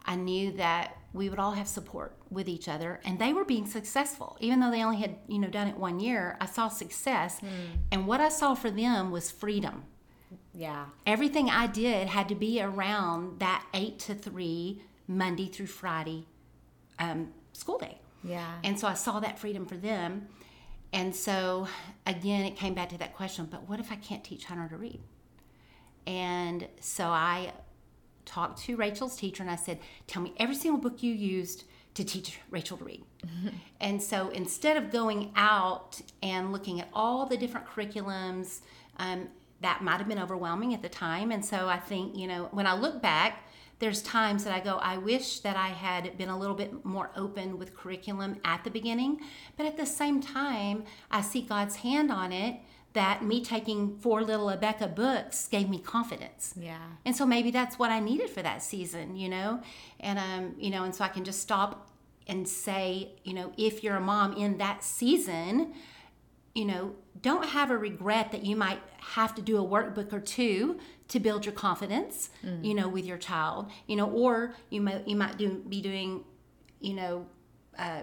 i 0.05 0.15
knew 0.15 0.51
that 0.51 0.99
we 1.13 1.29
would 1.29 1.39
all 1.39 1.51
have 1.51 1.67
support 1.67 2.15
with 2.29 2.47
each 2.47 2.67
other 2.67 2.99
and 3.03 3.17
they 3.19 3.33
were 3.33 3.45
being 3.45 3.65
successful. 3.65 4.37
Even 4.39 4.59
though 4.59 4.69
they 4.69 4.83
only 4.83 4.97
had 4.97 5.15
you 5.27 5.39
know 5.39 5.47
done 5.47 5.67
it 5.67 5.77
one 5.77 5.99
year 5.99 6.37
i 6.39 6.45
saw 6.45 6.67
success. 6.67 7.39
Mm. 7.41 7.49
and 7.91 8.07
what 8.07 8.21
i 8.21 8.29
saw 8.29 8.53
for 8.53 8.69
them 8.69 9.11
was 9.11 9.31
freedom. 9.31 9.83
Yeah. 10.53 10.85
Everything 11.05 11.49
i 11.49 11.67
did 11.67 12.07
had 12.07 12.29
to 12.29 12.35
be 12.35 12.61
around 12.61 13.39
that 13.39 13.65
8 13.73 13.99
to 13.99 14.15
3 14.15 14.81
monday 15.07 15.47
through 15.47 15.67
friday 15.67 16.25
um, 16.99 17.29
school 17.53 17.77
day. 17.79 17.99
Yeah. 18.23 18.59
And 18.63 18.79
so 18.79 18.87
i 18.87 18.93
saw 18.93 19.19
that 19.19 19.39
freedom 19.39 19.65
for 19.65 19.77
them. 19.77 20.27
And 20.93 21.15
so 21.15 21.67
again 22.05 22.45
it 22.45 22.55
came 22.55 22.73
back 22.73 22.89
to 22.89 22.97
that 22.99 23.15
question 23.15 23.47
but 23.49 23.67
what 23.67 23.79
if 23.79 23.91
i 23.91 23.95
can't 23.95 24.23
teach 24.23 24.45
hunter 24.45 24.67
to 24.69 24.77
read 24.77 24.99
and 26.09 26.67
so 26.79 27.05
I 27.05 27.53
talked 28.25 28.63
to 28.63 28.75
Rachel's 28.75 29.15
teacher 29.15 29.43
and 29.43 29.51
I 29.51 29.55
said, 29.55 29.77
Tell 30.07 30.23
me 30.23 30.33
every 30.37 30.55
single 30.55 30.81
book 30.81 31.03
you 31.03 31.13
used 31.13 31.65
to 31.93 32.03
teach 32.03 32.39
Rachel 32.49 32.77
to 32.77 32.83
read. 32.83 33.03
Mm-hmm. 33.23 33.49
And 33.79 34.01
so 34.01 34.29
instead 34.29 34.75
of 34.75 34.91
going 34.91 35.31
out 35.35 36.01
and 36.23 36.51
looking 36.51 36.81
at 36.81 36.87
all 36.93 37.27
the 37.27 37.37
different 37.37 37.67
curriculums, 37.67 38.61
um, 38.97 39.27
that 39.61 39.83
might 39.83 39.97
have 39.97 40.07
been 40.07 40.17
overwhelming 40.17 40.73
at 40.73 40.81
the 40.81 40.89
time. 40.89 41.31
And 41.31 41.45
so 41.45 41.67
I 41.67 41.77
think, 41.77 42.17
you 42.17 42.25
know, 42.25 42.47
when 42.51 42.65
I 42.65 42.73
look 42.73 43.03
back, 43.03 43.43
there's 43.77 44.01
times 44.01 44.43
that 44.45 44.53
I 44.53 44.61
go, 44.61 44.77
I 44.77 44.97
wish 44.97 45.41
that 45.41 45.57
I 45.57 45.67
had 45.67 46.17
been 46.17 46.29
a 46.29 46.37
little 46.37 46.55
bit 46.55 46.83
more 46.83 47.11
open 47.15 47.59
with 47.59 47.75
curriculum 47.75 48.37
at 48.43 48.63
the 48.63 48.71
beginning. 48.71 49.19
But 49.57 49.67
at 49.67 49.77
the 49.77 49.85
same 49.85 50.21
time, 50.21 50.85
I 51.11 51.21
see 51.21 51.43
God's 51.43 51.77
hand 51.77 52.11
on 52.11 52.31
it 52.31 52.61
that 52.93 53.23
me 53.23 53.43
taking 53.43 53.97
four 53.97 54.23
little 54.23 54.47
Abeka 54.47 54.93
books 54.93 55.47
gave 55.47 55.69
me 55.69 55.79
confidence. 55.79 56.53
Yeah. 56.59 56.79
And 57.05 57.15
so 57.15 57.25
maybe 57.25 57.51
that's 57.51 57.77
what 57.77 57.91
I 57.91 57.99
needed 57.99 58.29
for 58.29 58.41
that 58.41 58.63
season, 58.63 59.15
you 59.15 59.29
know? 59.29 59.61
And 59.99 60.17
um, 60.17 60.55
you 60.57 60.69
know, 60.69 60.83
and 60.83 60.95
so 60.95 61.03
I 61.03 61.09
can 61.09 61.23
just 61.23 61.41
stop 61.41 61.89
and 62.27 62.47
say, 62.47 63.11
you 63.23 63.33
know, 63.33 63.51
if 63.57 63.83
you're 63.83 63.95
a 63.95 64.01
mom 64.01 64.33
in 64.33 64.57
that 64.57 64.83
season, 64.83 65.73
you 66.55 66.65
know, 66.65 66.95
don't 67.21 67.45
have 67.45 67.69
a 67.69 67.77
regret 67.77 68.31
that 68.31 68.45
you 68.45 68.55
might 68.55 68.79
have 68.97 69.35
to 69.35 69.41
do 69.41 69.57
a 69.57 69.67
workbook 69.67 70.11
or 70.13 70.19
two 70.19 70.79
to 71.09 71.19
build 71.19 71.45
your 71.45 71.53
confidence, 71.53 72.29
mm. 72.45 72.63
you 72.63 72.73
know, 72.73 72.87
with 72.87 73.05
your 73.05 73.17
child, 73.17 73.69
you 73.87 73.95
know, 73.95 74.09
or 74.09 74.53
you 74.69 74.81
might 74.81 75.07
you 75.07 75.15
might 75.15 75.37
do 75.37 75.63
be 75.67 75.81
doing, 75.81 76.23
you 76.79 76.93
know, 76.93 77.27
uh, 77.77 78.01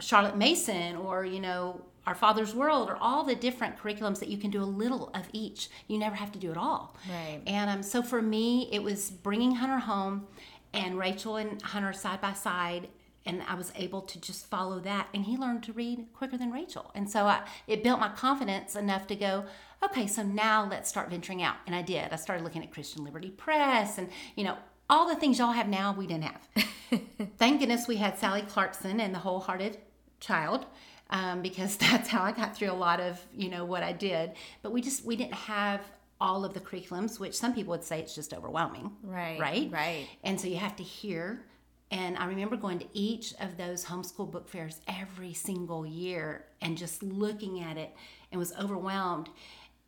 Charlotte 0.00 0.36
Mason 0.36 0.96
or 0.96 1.24
you 1.24 1.40
know 1.40 1.82
our 2.06 2.14
Father's 2.14 2.54
World, 2.54 2.88
or 2.88 2.96
all 3.00 3.24
the 3.24 3.34
different 3.34 3.78
curriculums 3.78 4.18
that 4.20 4.28
you 4.28 4.38
can 4.38 4.50
do 4.50 4.62
a 4.62 4.64
little 4.64 5.10
of 5.14 5.28
each. 5.32 5.68
You 5.86 5.98
never 5.98 6.16
have 6.16 6.32
to 6.32 6.38
do 6.38 6.50
it 6.50 6.56
all. 6.56 6.96
Right. 7.08 7.40
And 7.46 7.70
um, 7.70 7.82
so 7.82 8.02
for 8.02 8.22
me, 8.22 8.68
it 8.72 8.82
was 8.82 9.10
bringing 9.10 9.56
Hunter 9.56 9.78
home 9.78 10.26
and 10.72 10.98
Rachel 10.98 11.36
and 11.36 11.60
Hunter 11.62 11.92
side 11.92 12.20
by 12.20 12.32
side. 12.32 12.88
And 13.26 13.42
I 13.46 13.54
was 13.54 13.70
able 13.76 14.00
to 14.02 14.20
just 14.20 14.46
follow 14.46 14.80
that. 14.80 15.08
And 15.12 15.24
he 15.24 15.36
learned 15.36 15.62
to 15.64 15.74
read 15.74 16.06
quicker 16.14 16.38
than 16.38 16.50
Rachel. 16.50 16.90
And 16.94 17.08
so 17.08 17.26
I, 17.26 17.42
it 17.66 17.84
built 17.84 18.00
my 18.00 18.08
confidence 18.08 18.76
enough 18.76 19.06
to 19.08 19.14
go, 19.14 19.44
okay, 19.84 20.06
so 20.06 20.22
now 20.22 20.66
let's 20.68 20.88
start 20.88 21.10
venturing 21.10 21.42
out. 21.42 21.56
And 21.66 21.74
I 21.74 21.82
did. 21.82 22.12
I 22.12 22.16
started 22.16 22.44
looking 22.44 22.62
at 22.62 22.72
Christian 22.72 23.04
Liberty 23.04 23.30
Press 23.30 23.98
and, 23.98 24.08
you 24.36 24.44
know, 24.44 24.56
all 24.88 25.06
the 25.06 25.14
things 25.14 25.38
y'all 25.38 25.52
have 25.52 25.68
now, 25.68 25.94
we 25.96 26.06
didn't 26.06 26.24
have. 26.24 26.48
Thank 27.38 27.60
goodness 27.60 27.86
we 27.86 27.96
had 27.96 28.18
Sally 28.18 28.42
Clarkson 28.42 28.98
and 29.00 29.14
the 29.14 29.20
Wholehearted 29.20 29.78
Child 30.18 30.66
um, 31.10 31.42
because 31.42 31.76
that's 31.76 32.08
how 32.08 32.22
I 32.22 32.32
got 32.32 32.56
through 32.56 32.70
a 32.70 32.72
lot 32.72 33.00
of 33.00 33.20
you 33.34 33.48
know 33.48 33.64
what 33.64 33.82
I 33.82 33.92
did. 33.92 34.32
But 34.62 34.72
we 34.72 34.80
just 34.80 35.04
we 35.04 35.16
didn't 35.16 35.34
have 35.34 35.80
all 36.20 36.44
of 36.44 36.52
the 36.52 36.60
curriculums, 36.60 37.18
which 37.18 37.34
some 37.34 37.54
people 37.54 37.70
would 37.70 37.84
say 37.84 37.98
it's 37.98 38.14
just 38.14 38.34
overwhelming. 38.34 38.92
Right. 39.02 39.40
Right. 39.40 39.70
Right. 39.72 40.06
And 40.22 40.38
so 40.40 40.48
you 40.48 40.56
have 40.56 40.76
to 40.76 40.82
hear. 40.82 41.44
And 41.90 42.16
I 42.18 42.26
remember 42.26 42.56
going 42.56 42.78
to 42.80 42.86
each 42.92 43.34
of 43.40 43.56
those 43.56 43.84
homeschool 43.84 44.30
book 44.30 44.48
fairs 44.48 44.80
every 44.86 45.32
single 45.32 45.84
year 45.84 46.44
and 46.60 46.76
just 46.76 47.02
looking 47.02 47.62
at 47.62 47.76
it 47.76 47.90
and 48.30 48.38
was 48.38 48.52
overwhelmed. 48.60 49.28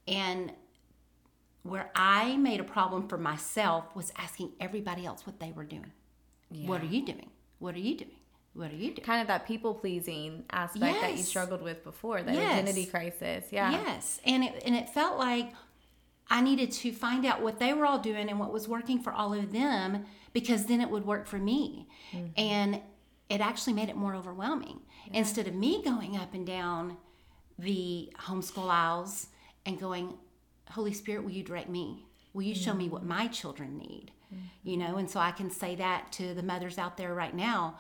And 0.09 0.53
where 1.63 1.91
I 1.95 2.37
made 2.39 2.61
a 2.61 2.65
problem 2.65 3.09
for 3.09 3.19
myself 3.19 3.85
was 3.95 4.13
asking 4.17 4.53
everybody 4.59 5.07
else 5.07 5.27
what 5.27 5.39
they 5.39 5.53
were 5.53 5.65
doing. 5.65 5.93
Yeah. 6.51 6.69
What 6.69 6.83
are 6.83 6.87
you 6.87 7.05
doing? 7.05 7.31
What 7.61 7.75
are 7.77 7.81
you 7.81 7.97
doing? 7.97 8.17
What 8.55 8.71
are 8.71 8.77
you 8.77 8.91
doing? 8.91 9.05
Kind 9.05 9.23
of 9.23 9.29
that 9.29 9.47
people 9.47 9.75
pleasing 9.75 10.45
aspect 10.51 10.95
yes. 10.95 11.01
that 11.01 11.17
you 11.17 11.23
struggled 11.23 11.63
with 11.63 11.83
before, 11.85 12.23
that 12.23 12.35
yes. 12.35 12.53
identity 12.53 12.87
crisis. 12.87 13.47
Yeah. 13.51 13.71
Yes. 13.71 14.21
And 14.25 14.45
it 14.45 14.63
and 14.67 14.75
it 14.75 14.91
felt 14.91 15.19
like 15.19 15.53
I 16.29 16.41
needed 16.41 16.71
to 16.73 16.93
find 16.93 17.25
out 17.25 17.43
what 17.43 17.59
they 17.59 17.73
were 17.73 17.87
all 17.87 17.99
doing 17.99 18.29
and 18.29 18.39
what 18.39 18.53
was 18.53 18.69
working 18.69 19.03
for 19.03 19.13
all 19.13 19.33
of 19.33 19.53
them 19.53 20.05
because 20.33 20.67
then 20.67 20.81
it 20.81 20.91
would 20.91 21.07
work 21.07 21.27
for 21.27 21.39
me. 21.39 21.89
Mm-hmm. 22.13 22.27
And 22.37 22.81
it 23.29 23.41
actually 23.41 23.73
made 23.73 23.89
it 23.89 23.97
more 23.97 24.15
overwhelming. 24.15 24.81
Yeah. 25.07 25.21
Instead 25.21 25.49
of 25.49 25.55
me 25.55 25.83
going 25.83 26.17
up 26.17 26.35
and 26.35 26.47
down 26.47 26.97
the 27.59 28.13
homeschool 28.19 28.71
aisles 28.71 29.29
and 29.65 29.79
going, 29.79 30.15
Holy 30.71 30.93
Spirit, 30.93 31.25
will 31.25 31.33
you 31.33 31.43
direct 31.43 31.69
me? 31.69 32.07
Will 32.35 32.43
you 32.43 32.55
mm-hmm. 32.55 32.63
show 32.63 32.75
me 32.75 32.89
what 32.89 33.03
mm-hmm. 33.03 33.11
my 33.11 33.27
children 33.29 33.79
need? 33.79 34.11
Mm-hmm. 34.33 34.45
You 34.63 34.77
know, 34.77 34.97
and 34.97 35.11
so 35.11 35.21
I 35.21 35.33
can 35.33 35.51
say 35.51 35.75
that 35.77 36.13
to 36.13 36.35
the 36.35 36.43
mothers 36.43 36.79
out 36.79 36.97
there 36.97 37.15
right 37.15 37.35
now 37.35 37.79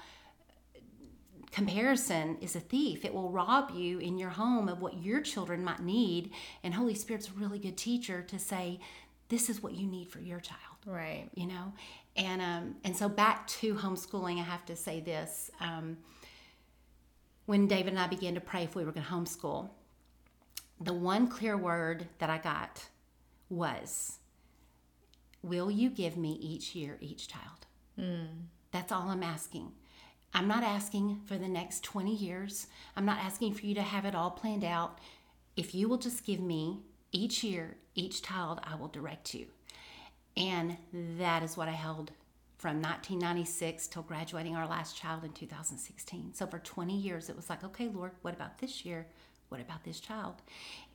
comparison 1.53 2.39
is 2.41 2.57
a 2.57 2.61
thief. 2.61 3.05
It 3.05 3.15
will 3.15 3.31
rob 3.31 3.71
you 3.75 3.99
in 3.99 4.19
your 4.19 4.31
home 4.31 4.69
of 4.69 4.81
what 4.81 5.03
your 5.03 5.21
children 5.21 5.63
might 5.63 5.81
need. 5.81 6.33
And 6.65 6.75
Holy 6.75 6.95
Spirit's 6.95 7.29
a 7.29 7.33
really 7.33 7.59
good 7.59 7.77
teacher 7.77 8.23
to 8.23 8.39
say, 8.39 8.81
this 9.29 9.49
is 9.49 9.63
what 9.63 9.75
you 9.75 9.87
need 9.87 10.09
for 10.09 10.21
your 10.21 10.41
child. 10.41 10.59
Right. 10.85 11.29
You 11.35 11.47
know? 11.47 11.73
And 12.17 12.43
um, 12.43 12.75
and 12.85 12.97
so 12.97 13.09
back 13.09 13.47
to 13.49 13.75
homeschooling, 13.75 14.39
I 14.39 14.43
have 14.43 14.67
to 14.67 14.77
say 14.77 15.01
this. 15.01 15.51
Um, 15.61 15.99
when 17.47 17.67
David 17.67 17.93
and 17.95 17.99
I 17.99 18.07
began 18.07 18.35
to 18.35 18.41
pray 18.41 18.65
if 18.65 18.75
we 18.75 18.85
were 18.85 18.93
going 18.93 19.07
to 19.07 19.13
homeschool, 19.13 19.71
the 20.81 20.93
one 20.93 21.29
clear 21.29 21.57
word 21.57 22.09
that 22.19 22.31
I 22.31 22.39
got 22.39 22.89
was, 23.49 24.19
Will 25.43 25.71
you 25.71 25.91
give 25.91 26.17
me 26.17 26.39
each 26.41 26.75
year 26.75 26.99
each 27.01 27.29
child? 27.29 27.67
Mm. 27.99 28.27
That's 28.71 28.93
all 28.93 29.09
I'm 29.09 29.23
asking. 29.23 29.73
I'm 30.35 30.49
not 30.49 30.63
asking 30.63 31.21
for 31.27 31.37
the 31.37 31.49
next 31.49 31.85
20 31.85 32.15
years. 32.15 32.67
I'm 32.97 33.05
not 33.05 33.19
asking 33.19 33.55
for 33.55 33.67
you 33.67 33.75
to 33.75 33.83
have 33.83 34.05
it 34.05 34.15
all 34.15 34.31
planned 34.31 34.65
out. 34.65 34.99
If 35.57 35.75
you 35.75 35.89
will 35.89 35.99
just 35.99 36.25
give 36.25 36.41
me 36.41 36.81
each 37.13 37.45
year, 37.45 37.77
each 37.95 38.23
child, 38.23 38.61
I 38.65 38.75
will 38.75 38.89
direct 38.89 39.35
you. 39.35 39.47
And 40.37 40.77
that 41.19 41.43
is 41.43 41.57
what 41.57 41.69
I 41.69 41.73
held 41.73 42.13
from 42.57 42.77
1996 42.81 43.89
till 43.89 44.03
graduating 44.03 44.57
our 44.57 44.67
last 44.67 44.97
child 44.97 45.25
in 45.25 45.33
2016. 45.33 46.33
So 46.33 46.47
for 46.47 46.61
20 46.61 46.97
years, 46.97 47.29
it 47.29 47.37
was 47.37 47.51
like, 47.51 47.65
okay, 47.65 47.89
Lord, 47.89 48.13
what 48.23 48.35
about 48.35 48.59
this 48.59 48.85
year? 48.85 49.07
What 49.49 49.61
about 49.61 49.85
this 49.85 50.01
child? 50.01 50.37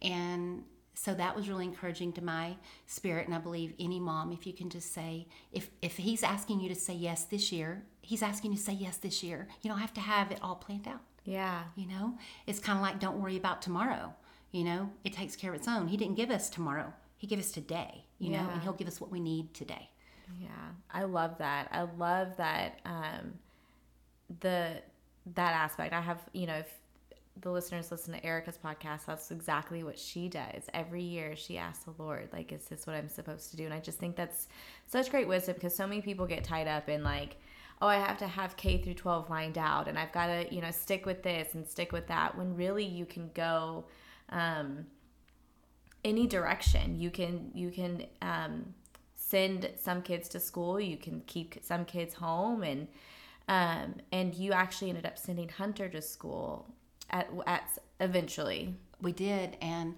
And 0.01 0.63
so 0.99 1.13
that 1.13 1.35
was 1.35 1.47
really 1.47 1.65
encouraging 1.65 2.11
to 2.11 2.23
my 2.23 2.55
spirit 2.85 3.25
and 3.27 3.35
i 3.35 3.37
believe 3.37 3.73
any 3.79 3.99
mom 3.99 4.31
if 4.31 4.47
you 4.47 4.53
can 4.53 4.69
just 4.69 4.93
say 4.93 5.27
if 5.51 5.69
if 5.81 5.97
he's 5.97 6.23
asking 6.23 6.59
you 6.59 6.69
to 6.69 6.75
say 6.75 6.93
yes 6.93 7.23
this 7.25 7.51
year 7.51 7.83
he's 8.07 8.23
asking 8.23 8.51
you 8.51 8.57
to 8.57 8.63
say 8.63 8.71
yes 8.71 8.97
this 8.97 9.21
year. 9.21 9.49
You 9.61 9.69
don't 9.69 9.79
have 9.79 9.93
to 9.95 9.99
have 9.99 10.31
it 10.31 10.39
all 10.41 10.55
planned 10.55 10.87
out. 10.87 11.01
Yeah. 11.25 11.63
You 11.75 11.87
know? 11.87 12.17
It's 12.45 12.57
kind 12.57 12.77
of 12.77 12.81
like 12.81 12.99
don't 13.01 13.21
worry 13.21 13.35
about 13.35 13.61
tomorrow. 13.61 14.13
You 14.51 14.63
know? 14.63 14.89
It 15.03 15.11
takes 15.11 15.35
care 15.35 15.51
of 15.51 15.57
its 15.57 15.67
own. 15.67 15.89
He 15.89 15.97
didn't 15.97 16.15
give 16.15 16.31
us 16.31 16.49
tomorrow. 16.49 16.93
He 17.17 17.27
gave 17.27 17.39
us 17.39 17.51
today 17.51 18.05
you 18.19 18.31
yeah. 18.31 18.43
know? 18.43 18.49
And 18.49 18.61
he'll 18.61 18.73
give 18.73 18.87
us 18.87 19.01
what 19.01 19.11
we 19.11 19.19
need 19.19 19.53
today. 19.53 19.89
Yeah, 20.41 20.49
I 20.91 21.03
love 21.03 21.37
that. 21.37 21.69
I 21.71 21.83
love 21.83 22.35
that 22.37 22.79
um, 22.85 23.35
the 24.41 24.81
that 25.35 25.53
aspect. 25.53 25.93
I 25.93 26.01
have, 26.01 26.19
you 26.33 26.47
know, 26.47 26.55
if 26.55 26.73
the 27.41 27.51
listeners 27.51 27.91
listen 27.91 28.13
to 28.13 28.25
Erica's 28.25 28.57
podcast, 28.57 29.05
that's 29.05 29.31
exactly 29.31 29.83
what 29.83 29.99
she 29.99 30.27
does. 30.27 30.63
Every 30.73 31.01
year 31.01 31.35
she 31.35 31.57
asks 31.57 31.83
the 31.83 31.93
Lord, 31.97 32.29
like, 32.33 32.51
is 32.51 32.65
this 32.65 32.87
what 32.87 32.95
I'm 32.95 33.09
supposed 33.09 33.51
to 33.51 33.57
do? 33.57 33.65
And 33.65 33.73
I 33.73 33.79
just 33.79 33.99
think 33.99 34.15
that's 34.15 34.47
such 34.87 35.09
great 35.09 35.27
wisdom 35.27 35.55
because 35.55 35.75
so 35.75 35.87
many 35.87 36.01
people 36.01 36.25
get 36.25 36.43
tied 36.43 36.67
up 36.67 36.89
in 36.89 37.03
like, 37.03 37.37
oh, 37.81 37.87
I 37.87 37.97
have 37.97 38.17
to 38.19 38.27
have 38.27 38.57
K 38.57 38.81
through 38.81 38.95
12 38.95 39.29
lined 39.29 39.57
out 39.57 39.87
and 39.87 39.99
I've 39.99 40.11
got 40.11 40.27
to, 40.27 40.53
you 40.53 40.61
know, 40.61 40.71
stick 40.71 41.05
with 41.05 41.23
this 41.23 41.53
and 41.53 41.67
stick 41.67 41.91
with 41.91 42.07
that 42.07 42.37
when 42.37 42.55
really 42.55 42.85
you 42.85 43.05
can 43.05 43.29
go 43.33 43.85
um, 44.29 44.85
any 46.03 46.25
direction. 46.27 46.99
You 46.99 47.11
can, 47.11 47.51
you 47.53 47.69
can, 47.69 48.05
um, 48.21 48.73
send 49.13 49.69
some 49.77 50.01
kids 50.01 50.29
to 50.29 50.39
school, 50.39 50.79
you 50.79 50.95
can 50.95 51.21
keep 51.27 51.59
some 51.61 51.83
kids 51.83 52.13
home 52.13 52.63
and, 52.63 52.87
um, 53.49 53.95
and 54.11 54.33
you 54.33 54.53
actually 54.53 54.89
ended 54.89 55.05
up 55.05 55.17
sending 55.17 55.49
Hunter 55.49 55.89
to 55.89 56.01
school 56.01 56.73
at, 57.09 57.29
at 57.45 57.69
eventually. 57.99 58.75
We 59.01 59.11
did, 59.11 59.57
and 59.61 59.95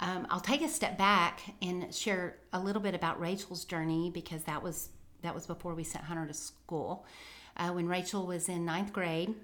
um, 0.00 0.26
I'll 0.30 0.40
take 0.40 0.62
a 0.62 0.68
step 0.68 0.98
back 0.98 1.40
and 1.62 1.94
share 1.94 2.36
a 2.52 2.58
little 2.58 2.82
bit 2.82 2.94
about 2.94 3.20
Rachel's 3.20 3.64
journey 3.64 4.10
because 4.12 4.44
that 4.44 4.62
was 4.62 4.88
that 5.22 5.34
was 5.34 5.46
before 5.46 5.74
we 5.74 5.84
sent 5.84 6.04
Hunter 6.04 6.26
to 6.26 6.34
school. 6.34 7.04
Uh, 7.56 7.68
when 7.70 7.86
Rachel 7.86 8.26
was 8.26 8.48
in 8.48 8.64
ninth 8.64 8.92
grade, 8.92 9.34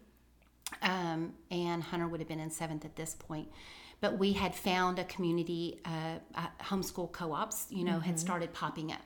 um, 0.83 1.35
and 1.51 1.83
Hunter 1.83 2.09
would 2.09 2.21
have 2.21 2.29
been 2.29 2.41
in 2.41 2.51
seventh 2.51 2.85
at 2.85 2.97
this 2.97 3.15
point. 3.15 3.49
But 4.01 4.19
we 4.19 4.33
had 4.33 4.55
found 4.55 4.99
a 4.99 5.05
community 5.05 5.81
uh, 5.85 6.19
uh, 6.35 6.47
homeschool 6.63 7.13
co-ops, 7.13 7.67
you 7.71 7.85
know, 7.85 7.93
mm-hmm. 7.93 8.01
had 8.03 8.19
started 8.19 8.53
popping 8.53 8.93
up 8.93 9.01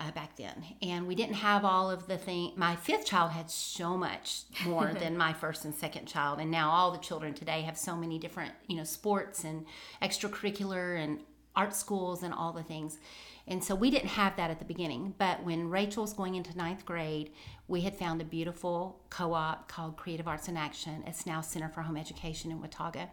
uh, 0.00 0.10
back 0.12 0.36
then. 0.36 0.64
And 0.82 1.06
we 1.06 1.14
didn't 1.14 1.34
have 1.34 1.64
all 1.64 1.90
of 1.90 2.06
the 2.06 2.16
thing. 2.16 2.52
My 2.56 2.74
fifth 2.74 3.06
child 3.06 3.32
had 3.32 3.50
so 3.50 3.96
much 3.96 4.42
more 4.64 4.92
than 4.98 5.16
my 5.16 5.32
first 5.32 5.64
and 5.64 5.74
second 5.74 6.06
child. 6.06 6.40
And 6.40 6.50
now 6.50 6.70
all 6.70 6.90
the 6.90 6.98
children 6.98 7.34
today 7.34 7.62
have 7.62 7.76
so 7.76 7.94
many 7.94 8.18
different, 8.18 8.52
you 8.66 8.76
know, 8.76 8.84
sports 8.84 9.44
and 9.44 9.66
extracurricular 10.02 10.98
and 10.98 11.20
art 11.54 11.74
schools 11.74 12.22
and 12.22 12.32
all 12.32 12.52
the 12.52 12.62
things. 12.62 12.98
And 13.46 13.62
so 13.62 13.74
we 13.74 13.90
didn't 13.90 14.10
have 14.10 14.36
that 14.36 14.50
at 14.50 14.58
the 14.58 14.64
beginning. 14.64 15.14
But 15.18 15.42
when 15.44 15.68
Rachel 15.68 16.02
was 16.02 16.12
going 16.12 16.34
into 16.34 16.56
ninth 16.56 16.86
grade, 16.86 17.32
we 17.68 17.82
had 17.82 17.94
found 17.94 18.22
a 18.22 18.24
beautiful 18.24 19.00
co 19.10 19.34
op 19.34 19.68
called 19.68 19.96
Creative 19.96 20.26
Arts 20.26 20.48
in 20.48 20.56
Action. 20.56 21.04
It's 21.06 21.26
now 21.26 21.40
Center 21.40 21.68
for 21.68 21.82
Home 21.82 21.96
Education 21.96 22.50
in 22.50 22.60
Watauga. 22.60 23.10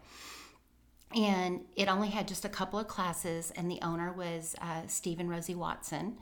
And 1.16 1.62
it 1.76 1.88
only 1.88 2.10
had 2.10 2.28
just 2.28 2.44
a 2.44 2.50
couple 2.50 2.78
of 2.78 2.88
classes, 2.88 3.52
and 3.56 3.72
the 3.72 3.80
owner 3.82 4.12
was 4.12 4.56
uh, 4.62 4.82
Steve 4.88 5.22
and 5.22 5.30
Rosie 5.30 5.56
Watson 5.56 6.18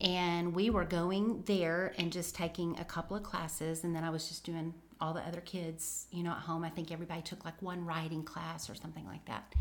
and 0.00 0.54
we 0.54 0.70
were 0.70 0.84
going 0.84 1.42
there 1.46 1.92
and 1.98 2.12
just 2.12 2.34
taking 2.34 2.78
a 2.78 2.84
couple 2.84 3.16
of 3.16 3.22
classes. 3.22 3.84
And 3.84 3.94
then 3.94 4.04
i 4.04 4.10
was 4.10 4.28
just 4.28 4.44
doing 4.44 4.74
all 5.00 5.14
the 5.14 5.20
other 5.20 5.40
kids 5.40 6.06
you 6.10 6.22
know 6.22 6.32
at 6.32 6.38
home. 6.38 6.64
I 6.64 6.70
think 6.70 6.90
everybody 6.90 7.22
took 7.22 7.44
like 7.44 7.60
one 7.60 7.84
writing 7.84 8.22
class 8.22 8.68
or 8.68 8.74
something 8.74 9.06
like 9.06 9.24
that. 9.26 9.54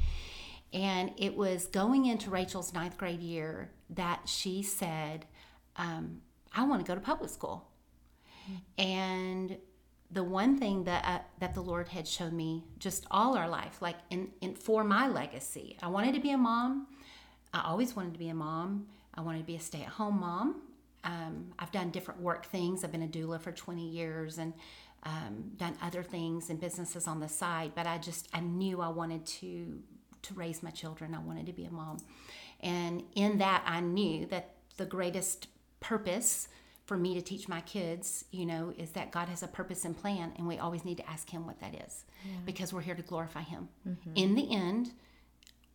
And 0.72 1.12
it 1.18 1.36
was 1.36 1.66
going 1.66 2.06
into 2.06 2.30
rachel's 2.30 2.74
ninth 2.74 2.98
grade 2.98 3.22
year 3.22 3.72
that 3.90 4.28
she 4.28 4.62
said 4.64 5.26
um, 5.76 6.22
i 6.54 6.64
want 6.64 6.86
to 6.86 6.88
go 6.88 6.96
to 6.96 7.02
public 7.02 7.30
school. 7.30 7.68
Mm-hmm. 8.50 8.82
and 8.82 9.58
the 10.12 10.24
one 10.24 10.58
thing 10.58 10.86
that 10.86 11.06
uh, 11.06 11.20
that 11.40 11.54
the 11.54 11.62
lord 11.62 11.90
had 11.90 12.08
shown 12.08 12.36
me 12.36 12.64
just 12.80 13.06
all 13.12 13.38
our 13.38 13.48
life 13.48 13.80
like 13.82 13.98
in, 14.10 14.30
in 14.42 14.56
for 14.56 14.84
my 14.84 15.08
legacy 15.08 15.78
i 15.84 15.88
wanted 15.88 16.16
to 16.16 16.22
be 16.22 16.32
a 16.32 16.38
mom. 16.38 16.88
I 17.54 17.64
always 17.66 17.96
wanted 17.96 18.14
to 18.14 18.20
be 18.20 18.30
a 18.30 18.34
mom 18.34 18.88
I 19.20 19.22
wanted 19.22 19.40
to 19.40 19.44
be 19.44 19.56
a 19.56 19.60
stay 19.60 19.82
at 19.82 19.90
home 19.90 20.22
mom. 20.22 20.62
Um, 21.04 21.52
I've 21.60 21.74
done 21.74 21.90
different 21.92 22.22
work 22.22 22.46
things. 22.46 22.86
I've 22.86 22.92
been 22.92 23.04
a 23.04 23.08
doula 23.08 23.40
for 23.42 23.52
20 23.52 23.86
years 23.86 24.38
and 24.38 24.54
um, 25.04 25.52
done 25.58 25.76
other 25.82 26.04
things 26.04 26.50
and 26.50 26.60
businesses 26.60 27.06
on 27.06 27.20
the 27.20 27.28
side. 27.28 27.74
But 27.76 27.86
I 27.86 27.98
just 27.98 28.30
I 28.34 28.40
knew 28.40 28.82
I 28.82 28.88
wanted 28.88 29.26
to 29.26 29.82
to 30.22 30.34
raise 30.34 30.64
my 30.64 30.72
children. 30.72 31.14
I 31.14 31.20
wanted 31.20 31.46
to 31.48 31.54
be 31.54 31.66
a 31.66 31.72
mom, 31.72 31.98
and 32.62 33.04
in 33.14 33.40
that 33.40 33.64
I 33.66 33.82
knew 33.82 34.26
that 34.28 34.56
the 34.78 34.86
greatest 34.86 35.48
purpose 35.82 36.48
for 36.86 36.98
me 36.98 37.14
to 37.14 37.22
teach 37.22 37.48
my 37.48 37.62
kids, 37.62 38.26
you 38.32 38.46
know, 38.46 38.74
is 38.78 38.92
that 38.92 39.12
God 39.12 39.30
has 39.30 39.44
a 39.44 39.48
purpose 39.48 39.86
and 39.86 39.96
plan, 39.98 40.32
and 40.38 40.48
we 40.48 40.58
always 40.58 40.84
need 40.84 40.98
to 40.98 41.10
ask 41.10 41.30
Him 41.30 41.46
what 41.46 41.60
that 41.60 41.76
is, 41.86 42.06
yeah. 42.26 42.32
because 42.46 42.74
we're 42.74 42.82
here 42.82 42.96
to 42.96 43.04
glorify 43.04 43.42
Him. 43.42 43.68
Mm-hmm. 43.88 44.12
In 44.16 44.36
the 44.36 44.54
end, 44.54 44.92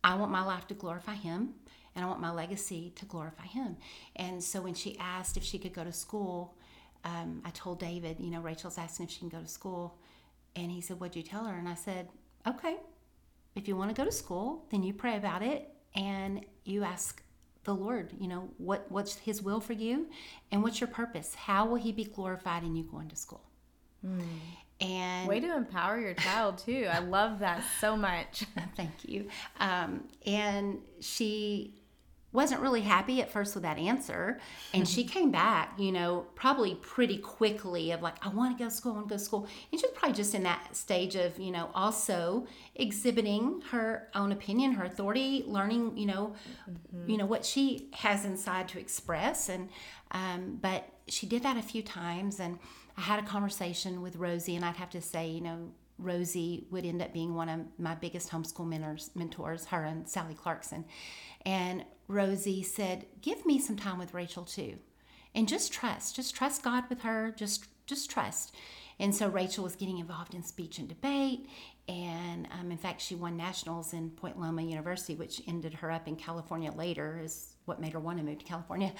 I 0.03 0.15
want 0.15 0.31
my 0.31 0.43
life 0.43 0.67
to 0.67 0.73
glorify 0.73 1.15
Him 1.15 1.53
and 1.95 2.03
I 2.03 2.07
want 2.07 2.19
my 2.19 2.31
legacy 2.31 2.91
to 2.95 3.05
glorify 3.05 3.45
Him. 3.45 3.77
And 4.15 4.43
so 4.43 4.61
when 4.61 4.73
she 4.73 4.97
asked 4.99 5.37
if 5.37 5.43
she 5.43 5.57
could 5.57 5.73
go 5.73 5.83
to 5.83 5.93
school, 5.93 6.55
um, 7.03 7.41
I 7.45 7.51
told 7.51 7.79
David, 7.79 8.17
you 8.19 8.31
know, 8.31 8.41
Rachel's 8.41 8.77
asking 8.77 9.05
if 9.05 9.11
she 9.11 9.19
can 9.19 9.29
go 9.29 9.39
to 9.39 9.47
school. 9.47 9.97
And 10.55 10.71
he 10.71 10.81
said, 10.81 10.99
What'd 10.99 11.15
you 11.15 11.23
tell 11.23 11.45
her? 11.45 11.55
And 11.55 11.69
I 11.69 11.75
said, 11.75 12.09
Okay, 12.47 12.77
if 13.55 13.67
you 13.67 13.75
want 13.75 13.95
to 13.95 13.99
go 13.99 14.05
to 14.05 14.11
school, 14.11 14.65
then 14.71 14.83
you 14.83 14.93
pray 14.93 15.17
about 15.17 15.41
it 15.41 15.69
and 15.95 16.45
you 16.65 16.83
ask 16.83 17.21
the 17.63 17.73
Lord, 17.73 18.11
you 18.19 18.27
know, 18.27 18.49
what, 18.57 18.85
what's 18.89 19.15
His 19.17 19.41
will 19.41 19.59
for 19.59 19.73
you 19.73 20.07
and 20.51 20.61
what's 20.61 20.79
your 20.79 20.87
purpose? 20.87 21.33
How 21.35 21.65
will 21.65 21.77
He 21.77 21.91
be 21.91 22.03
glorified 22.03 22.63
in 22.63 22.75
you 22.75 22.83
going 22.83 23.09
to 23.09 23.15
school? 23.15 23.43
Mm. 24.05 24.21
And 24.81 25.27
way 25.27 25.39
to 25.39 25.55
empower 25.55 25.99
your 25.99 26.13
child 26.15 26.57
too. 26.57 26.87
I 26.91 26.99
love 26.99 27.39
that 27.39 27.63
so 27.79 27.95
much. 27.95 28.43
Thank 28.75 28.91
you. 29.03 29.29
Um, 29.59 30.03
and 30.25 30.79
she 30.99 31.75
wasn't 32.35 32.61
really 32.61 32.81
happy 32.81 33.21
at 33.21 33.31
first 33.31 33.55
with 33.55 33.63
that 33.63 33.77
answer. 33.77 34.39
And 34.73 34.87
she 34.87 35.03
came 35.15 35.31
back, 35.31 35.79
you 35.79 35.91
know, 35.91 36.25
probably 36.35 36.75
pretty 36.75 37.17
quickly 37.17 37.91
of 37.91 38.01
like, 38.01 38.23
I 38.25 38.29
want 38.29 38.57
to 38.57 38.63
go 38.63 38.69
to 38.69 38.75
school, 38.75 38.91
I 38.91 38.95
want 38.95 39.07
to 39.07 39.13
go 39.13 39.17
to 39.17 39.23
school. 39.23 39.47
And 39.71 39.79
she 39.79 39.87
was 39.87 39.95
probably 39.95 40.15
just 40.15 40.35
in 40.35 40.43
that 40.43 40.75
stage 40.75 41.15
of, 41.15 41.39
you 41.39 41.51
know, 41.51 41.69
also 41.73 42.45
exhibiting 42.75 43.61
her 43.71 44.09
own 44.13 44.31
opinion, 44.31 44.73
her 44.73 44.85
authority, 44.85 45.43
learning, 45.47 45.97
you 45.97 46.05
know, 46.05 46.35
mm-hmm. 46.69 47.09
you 47.09 47.17
know, 47.17 47.25
what 47.25 47.45
she 47.45 47.89
has 47.93 48.25
inside 48.25 48.67
to 48.69 48.79
express. 48.79 49.49
And 49.49 49.69
um, 50.11 50.59
but 50.61 50.87
she 51.07 51.25
did 51.25 51.43
that 51.43 51.57
a 51.57 51.61
few 51.61 51.81
times 51.81 52.39
and 52.39 52.59
I 52.97 53.01
had 53.01 53.19
a 53.19 53.23
conversation 53.23 54.01
with 54.01 54.15
Rosie 54.15 54.55
and 54.55 54.63
I'd 54.63 54.77
have 54.77 54.91
to 54.91 55.01
say, 55.01 55.27
you 55.29 55.41
know, 55.41 55.71
Rosie 55.97 56.67
would 56.71 56.85
end 56.85 57.01
up 57.01 57.13
being 57.13 57.35
one 57.35 57.49
of 57.49 57.61
my 57.77 57.95
biggest 57.95 58.29
homeschool 58.29 58.67
mentors, 58.67 59.11
mentors, 59.15 59.65
her 59.65 59.83
and 59.83 60.07
Sally 60.07 60.33
Clarkson. 60.33 60.85
And 61.45 61.85
Rosie 62.07 62.63
said, 62.63 63.05
"Give 63.21 63.45
me 63.45 63.59
some 63.59 63.75
time 63.75 63.97
with 63.97 64.13
Rachel 64.13 64.43
too, 64.43 64.77
and 65.33 65.47
just 65.47 65.73
trust. 65.73 66.15
Just 66.15 66.35
trust 66.35 66.63
God 66.63 66.85
with 66.89 67.01
her. 67.01 67.33
Just 67.35 67.65
just 67.85 68.09
trust." 68.09 68.55
And 68.99 69.13
so 69.13 69.27
Rachel 69.27 69.63
was 69.63 69.75
getting 69.75 69.97
involved 69.97 70.33
in 70.33 70.43
speech 70.43 70.77
and 70.79 70.87
debate, 70.87 71.49
and 71.87 72.47
um, 72.57 72.71
in 72.71 72.77
fact, 72.77 73.01
she 73.01 73.15
won 73.15 73.35
nationals 73.35 73.93
in 73.93 74.11
Point 74.11 74.39
Loma 74.39 74.61
University, 74.61 75.15
which 75.15 75.41
ended 75.47 75.73
her 75.75 75.91
up 75.91 76.07
in 76.07 76.15
California 76.15 76.71
later. 76.71 77.19
Is 77.23 77.55
what 77.65 77.81
made 77.81 77.93
her 77.93 77.99
want 77.99 78.19
to 78.19 78.23
move 78.23 78.39
to 78.39 78.45
California. 78.45 78.93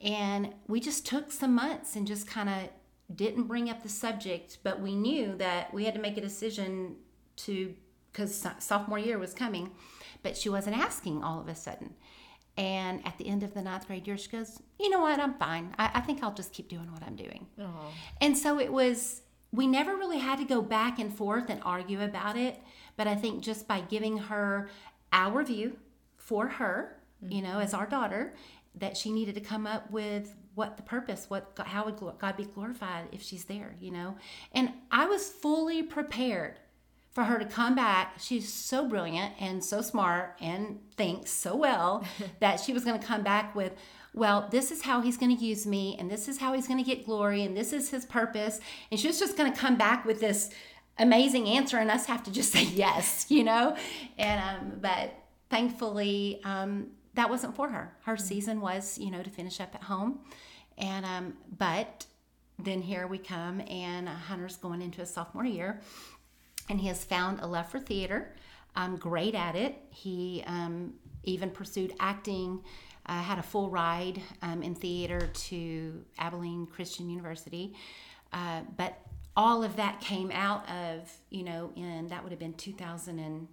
And 0.00 0.54
we 0.68 0.80
just 0.80 1.04
took 1.04 1.32
some 1.32 1.54
months 1.54 1.96
and 1.96 2.06
just 2.06 2.26
kind 2.28 2.48
of 2.48 3.16
didn't 3.16 3.44
bring 3.44 3.68
up 3.68 3.82
the 3.82 3.88
subject, 3.88 4.58
but 4.62 4.80
we 4.80 4.94
knew 4.94 5.36
that 5.36 5.74
we 5.74 5.84
had 5.84 5.94
to 5.94 6.00
make 6.00 6.16
a 6.16 6.20
decision 6.20 6.96
to 7.36 7.74
because 8.12 8.46
sophomore 8.60 8.98
year 8.98 9.18
was 9.18 9.34
coming 9.34 9.72
but 10.24 10.36
she 10.36 10.48
wasn't 10.48 10.76
asking 10.76 11.22
all 11.22 11.38
of 11.38 11.46
a 11.46 11.54
sudden. 11.54 11.94
And 12.56 13.04
at 13.06 13.18
the 13.18 13.26
end 13.26 13.42
of 13.42 13.52
the 13.52 13.62
ninth 13.62 13.86
grade 13.86 14.06
year, 14.06 14.16
she 14.16 14.30
goes, 14.30 14.60
You 14.78 14.90
know 14.90 15.00
what? 15.00 15.18
I'm 15.18 15.34
fine. 15.34 15.74
I, 15.78 15.90
I 15.94 16.00
think 16.00 16.22
I'll 16.22 16.34
just 16.34 16.52
keep 16.52 16.68
doing 16.68 16.90
what 16.92 17.02
I'm 17.02 17.16
doing. 17.16 17.46
Aww. 17.58 17.70
And 18.20 18.38
so 18.38 18.60
it 18.60 18.72
was, 18.72 19.22
we 19.52 19.66
never 19.66 19.96
really 19.96 20.18
had 20.18 20.38
to 20.38 20.44
go 20.44 20.62
back 20.62 20.98
and 20.98 21.12
forth 21.12 21.50
and 21.50 21.60
argue 21.64 22.00
about 22.02 22.36
it. 22.36 22.60
But 22.96 23.08
I 23.08 23.16
think 23.16 23.42
just 23.42 23.66
by 23.66 23.80
giving 23.80 24.18
her 24.18 24.68
our 25.12 25.42
view 25.42 25.76
for 26.16 26.46
her, 26.46 26.96
mm-hmm. 27.22 27.32
you 27.32 27.42
know, 27.42 27.58
as 27.58 27.74
our 27.74 27.86
daughter, 27.86 28.34
that 28.76 28.96
she 28.96 29.12
needed 29.12 29.34
to 29.34 29.40
come 29.40 29.66
up 29.66 29.90
with 29.90 30.34
what 30.54 30.76
the 30.76 30.82
purpose, 30.82 31.26
what 31.28 31.58
how 31.64 31.84
would 31.84 31.98
God 32.18 32.36
be 32.36 32.44
glorified 32.44 33.08
if 33.10 33.22
she's 33.22 33.44
there, 33.44 33.74
you 33.80 33.90
know? 33.90 34.16
And 34.52 34.72
I 34.90 35.06
was 35.06 35.28
fully 35.28 35.82
prepared 35.82 36.58
for 37.14 37.24
her 37.24 37.38
to 37.38 37.44
come 37.44 37.74
back. 37.74 38.16
She's 38.18 38.52
so 38.52 38.86
brilliant 38.88 39.34
and 39.40 39.64
so 39.64 39.80
smart 39.80 40.36
and 40.40 40.80
thinks 40.96 41.30
so 41.30 41.54
well 41.56 42.04
that 42.40 42.60
she 42.60 42.72
was 42.72 42.84
going 42.84 43.00
to 43.00 43.06
come 43.06 43.22
back 43.22 43.54
with, 43.54 43.72
well, 44.12 44.48
this 44.50 44.70
is 44.70 44.82
how 44.82 45.00
he's 45.00 45.16
going 45.16 45.34
to 45.36 45.44
use 45.44 45.66
me, 45.66 45.96
and 45.98 46.10
this 46.10 46.28
is 46.28 46.38
how 46.38 46.52
he's 46.52 46.68
going 46.68 46.82
to 46.82 46.88
get 46.88 47.06
glory, 47.06 47.42
and 47.42 47.56
this 47.56 47.72
is 47.72 47.90
his 47.90 48.04
purpose. 48.04 48.60
And 48.90 48.98
she 48.98 49.06
was 49.06 49.18
just 49.18 49.36
going 49.36 49.52
to 49.52 49.58
come 49.58 49.76
back 49.76 50.04
with 50.04 50.20
this 50.20 50.50
amazing 50.98 51.48
answer, 51.48 51.78
and 51.78 51.90
us 51.90 52.06
have 52.06 52.22
to 52.24 52.32
just 52.32 52.52
say 52.52 52.64
yes, 52.64 53.26
you 53.28 53.44
know? 53.44 53.76
And, 54.18 54.40
um, 54.40 54.78
but 54.80 55.14
thankfully, 55.50 56.40
um, 56.44 56.88
that 57.14 57.30
wasn't 57.30 57.54
for 57.54 57.68
her. 57.68 57.96
Her 58.04 58.14
mm-hmm. 58.14 58.24
season 58.24 58.60
was, 58.60 58.98
you 58.98 59.10
know, 59.10 59.22
to 59.22 59.30
finish 59.30 59.60
up 59.60 59.74
at 59.74 59.84
home. 59.84 60.18
And, 60.76 61.06
um, 61.06 61.34
but 61.56 62.06
then 62.58 62.82
here 62.82 63.06
we 63.06 63.18
come, 63.18 63.60
and 63.68 64.08
Hunter's 64.08 64.56
going 64.56 64.82
into 64.82 65.00
a 65.00 65.06
sophomore 65.06 65.44
year 65.44 65.80
and 66.68 66.80
he 66.80 66.88
has 66.88 67.04
found 67.04 67.40
a 67.40 67.46
love 67.46 67.68
for 67.68 67.78
theater. 67.78 68.34
Um, 68.76 68.96
great 68.96 69.34
at 69.34 69.54
it. 69.54 69.76
He 69.90 70.42
um, 70.46 70.94
even 71.22 71.50
pursued 71.50 71.94
acting 72.00 72.62
I 73.06 73.20
had 73.20 73.38
a 73.38 73.42
full 73.42 73.68
ride 73.68 74.22
um, 74.42 74.62
in 74.62 74.74
theater 74.74 75.28
to 75.32 76.04
Abilene 76.18 76.66
Christian 76.66 77.10
University. 77.10 77.74
Uh, 78.32 78.62
but 78.76 78.98
all 79.36 79.62
of 79.62 79.76
that 79.76 80.00
came 80.00 80.30
out 80.32 80.68
of, 80.70 81.12
you 81.30 81.42
know, 81.42 81.70
in 81.76 82.08
that 82.08 82.22
would 82.22 82.32
have 82.32 82.38
been 82.38 82.54
2000 82.54 83.18
and 83.18 83.48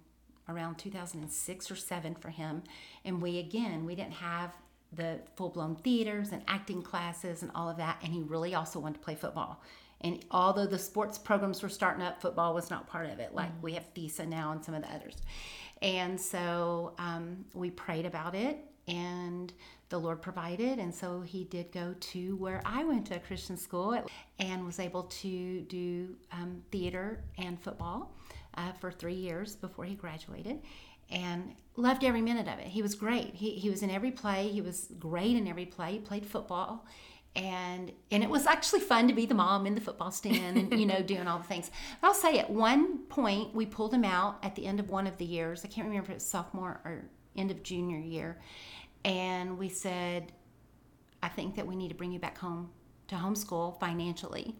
around 0.48 0.76
2006 0.76 1.70
or 1.70 1.76
7 1.76 2.14
for 2.14 2.30
him. 2.30 2.62
And 3.04 3.20
we, 3.20 3.38
again, 3.38 3.84
we 3.84 3.94
didn't 3.94 4.14
have 4.14 4.54
the 4.92 5.20
full 5.36 5.50
blown 5.50 5.76
theaters 5.76 6.32
and 6.32 6.42
acting 6.48 6.82
classes 6.82 7.42
and 7.42 7.50
all 7.54 7.68
of 7.68 7.76
that. 7.76 7.98
And 8.02 8.12
he 8.12 8.22
really 8.22 8.54
also 8.54 8.78
wanted 8.80 8.94
to 8.94 9.00
play 9.00 9.14
football. 9.14 9.62
And 10.04 10.24
although 10.30 10.66
the 10.66 10.78
sports 10.78 11.18
programs 11.18 11.62
were 11.62 11.68
starting 11.68 12.02
up, 12.02 12.20
football 12.20 12.54
was 12.54 12.70
not 12.70 12.86
part 12.86 13.08
of 13.10 13.18
it. 13.18 13.34
Like 13.34 13.50
mm-hmm. 13.50 13.62
we 13.62 13.72
have 13.74 13.84
FISA 13.94 14.26
now 14.28 14.52
and 14.52 14.64
some 14.64 14.74
of 14.74 14.82
the 14.82 14.92
others. 14.92 15.16
And 15.80 16.20
so 16.20 16.94
um, 16.98 17.44
we 17.54 17.70
prayed 17.70 18.06
about 18.06 18.34
it, 18.34 18.58
and 18.86 19.52
the 19.88 19.98
Lord 19.98 20.22
provided. 20.22 20.78
And 20.78 20.94
so 20.94 21.20
he 21.20 21.44
did 21.44 21.72
go 21.72 21.94
to 21.98 22.36
where 22.36 22.62
I 22.64 22.84
went 22.84 23.06
to 23.06 23.16
a 23.16 23.18
Christian 23.18 23.56
school 23.56 24.00
and 24.38 24.64
was 24.64 24.78
able 24.78 25.04
to 25.04 25.60
do 25.62 26.16
um, 26.30 26.62
theater 26.70 27.22
and 27.36 27.60
football 27.60 28.14
uh, 28.54 28.72
for 28.80 28.90
three 28.90 29.14
years 29.14 29.56
before 29.56 29.84
he 29.84 29.94
graduated. 29.94 30.60
And 31.10 31.54
loved 31.76 32.04
every 32.04 32.22
minute 32.22 32.48
of 32.48 32.58
it. 32.58 32.68
He 32.68 32.80
was 32.80 32.94
great. 32.94 33.34
He, 33.34 33.50
he 33.50 33.68
was 33.68 33.82
in 33.82 33.90
every 33.90 34.12
play. 34.12 34.48
He 34.48 34.62
was 34.62 34.88
great 34.98 35.36
in 35.36 35.46
every 35.46 35.66
play. 35.66 35.92
He 35.92 35.98
played 35.98 36.24
football 36.24 36.86
and 37.34 37.92
and 38.10 38.22
it 38.22 38.28
was 38.28 38.46
actually 38.46 38.80
fun 38.80 39.08
to 39.08 39.14
be 39.14 39.24
the 39.24 39.34
mom 39.34 39.66
in 39.66 39.74
the 39.74 39.80
football 39.80 40.10
stand 40.10 40.58
and 40.58 40.78
you 40.78 40.86
know 40.86 41.02
doing 41.06 41.26
all 41.26 41.38
the 41.38 41.44
things. 41.44 41.70
But 42.00 42.08
i'll 42.08 42.14
say 42.14 42.38
at 42.38 42.50
one 42.50 42.98
point 43.06 43.54
we 43.54 43.66
pulled 43.66 43.94
him 43.94 44.04
out 44.04 44.38
at 44.42 44.54
the 44.54 44.66
end 44.66 44.80
of 44.80 44.90
one 44.90 45.06
of 45.06 45.16
the 45.18 45.24
years. 45.24 45.64
I 45.64 45.68
can't 45.68 45.86
remember 45.86 46.06
if 46.06 46.10
it 46.10 46.14
was 46.14 46.26
sophomore 46.26 46.80
or 46.84 47.04
end 47.36 47.50
of 47.50 47.62
junior 47.62 47.98
year. 47.98 48.40
And 49.04 49.58
we 49.58 49.68
said 49.68 50.32
i 51.22 51.28
think 51.28 51.54
that 51.56 51.66
we 51.66 51.76
need 51.76 51.88
to 51.88 51.94
bring 51.94 52.12
you 52.12 52.18
back 52.18 52.38
home 52.38 52.70
to 53.08 53.14
homeschool 53.14 53.78
financially. 53.80 54.54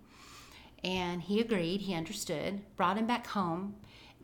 And 0.85 1.23
he 1.23 1.41
agreed 1.41 1.83
he 1.83 1.95
understood 1.95 2.61
brought 2.77 2.97
him 2.97 3.07
back 3.07 3.27
home 3.27 3.77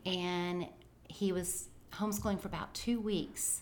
and 0.05 0.67
he 1.07 1.31
was 1.31 1.67
homeschooling 1.93 2.39
for 2.39 2.47
about 2.47 2.73
two 2.73 2.99
weeks. 2.99 3.61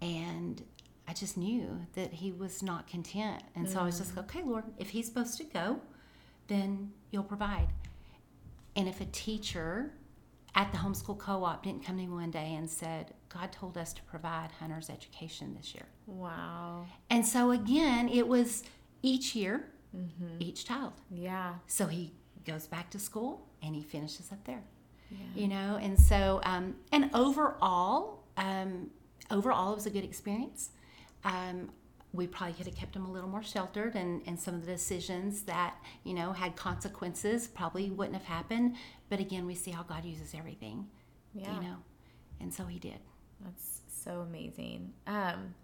And 0.00 0.62
I 1.10 1.12
just 1.12 1.36
knew 1.36 1.86
that 1.94 2.12
he 2.12 2.30
was 2.30 2.62
not 2.62 2.86
content. 2.86 3.42
And 3.56 3.66
mm. 3.66 3.72
so 3.72 3.80
I 3.80 3.84
was 3.84 3.98
just, 3.98 4.14
like, 4.14 4.26
okay, 4.26 4.44
Lord, 4.44 4.62
if 4.78 4.90
he's 4.90 5.06
supposed 5.06 5.36
to 5.38 5.44
go, 5.44 5.80
then 6.46 6.92
you'll 7.10 7.24
provide. 7.24 7.66
And 8.76 8.86
if 8.86 9.00
a 9.00 9.06
teacher 9.06 9.92
at 10.54 10.70
the 10.70 10.78
homeschool 10.78 11.18
co 11.18 11.42
op 11.42 11.64
didn't 11.64 11.84
come 11.84 11.96
to 11.96 12.02
me 12.02 12.08
one 12.08 12.30
day 12.30 12.54
and 12.54 12.70
said, 12.70 13.12
God 13.28 13.50
told 13.50 13.76
us 13.76 13.92
to 13.94 14.02
provide 14.04 14.50
Hunter's 14.60 14.88
education 14.88 15.56
this 15.56 15.74
year. 15.74 15.86
Wow. 16.06 16.86
And 17.10 17.26
so 17.26 17.50
again, 17.50 18.08
it 18.08 18.28
was 18.28 18.62
each 19.02 19.34
year, 19.34 19.64
mm-hmm. 19.96 20.36
each 20.38 20.64
child. 20.64 20.92
Yeah. 21.10 21.54
So 21.66 21.88
he 21.88 22.12
goes 22.46 22.68
back 22.68 22.88
to 22.90 23.00
school 23.00 23.48
and 23.64 23.74
he 23.74 23.82
finishes 23.82 24.30
up 24.30 24.44
there. 24.44 24.62
Yeah. 25.10 25.42
You 25.42 25.48
know, 25.48 25.76
and 25.82 25.98
so, 25.98 26.40
um, 26.44 26.76
and 26.92 27.10
overall, 27.14 28.22
um, 28.36 28.90
overall, 29.28 29.72
it 29.72 29.74
was 29.74 29.86
a 29.86 29.90
good 29.90 30.04
experience. 30.04 30.70
Um, 31.24 31.70
we 32.12 32.26
probably 32.26 32.54
could 32.54 32.66
have 32.66 32.74
kept 32.74 32.92
them 32.94 33.06
a 33.06 33.10
little 33.10 33.28
more 33.28 33.42
sheltered 33.42 33.94
and, 33.94 34.22
and 34.26 34.38
some 34.38 34.54
of 34.54 34.66
the 34.66 34.72
decisions 34.72 35.42
that 35.42 35.76
you 36.02 36.12
know 36.14 36.32
had 36.32 36.56
consequences 36.56 37.46
probably 37.46 37.90
wouldn't 37.90 38.16
have 38.16 38.26
happened. 38.26 38.76
But 39.08 39.20
again 39.20 39.46
we 39.46 39.54
see 39.54 39.70
how 39.70 39.82
god 39.82 40.04
uses 40.04 40.34
everything 40.34 40.88
yeah. 41.34 41.54
you 41.54 41.60
know 41.60 41.76
and 42.40 42.52
so 42.52 42.64
he 42.64 42.78
did. 42.78 42.98
That's 43.44 43.80
so 43.88 44.20
amazing. 44.20 44.92
Um, 45.06 45.54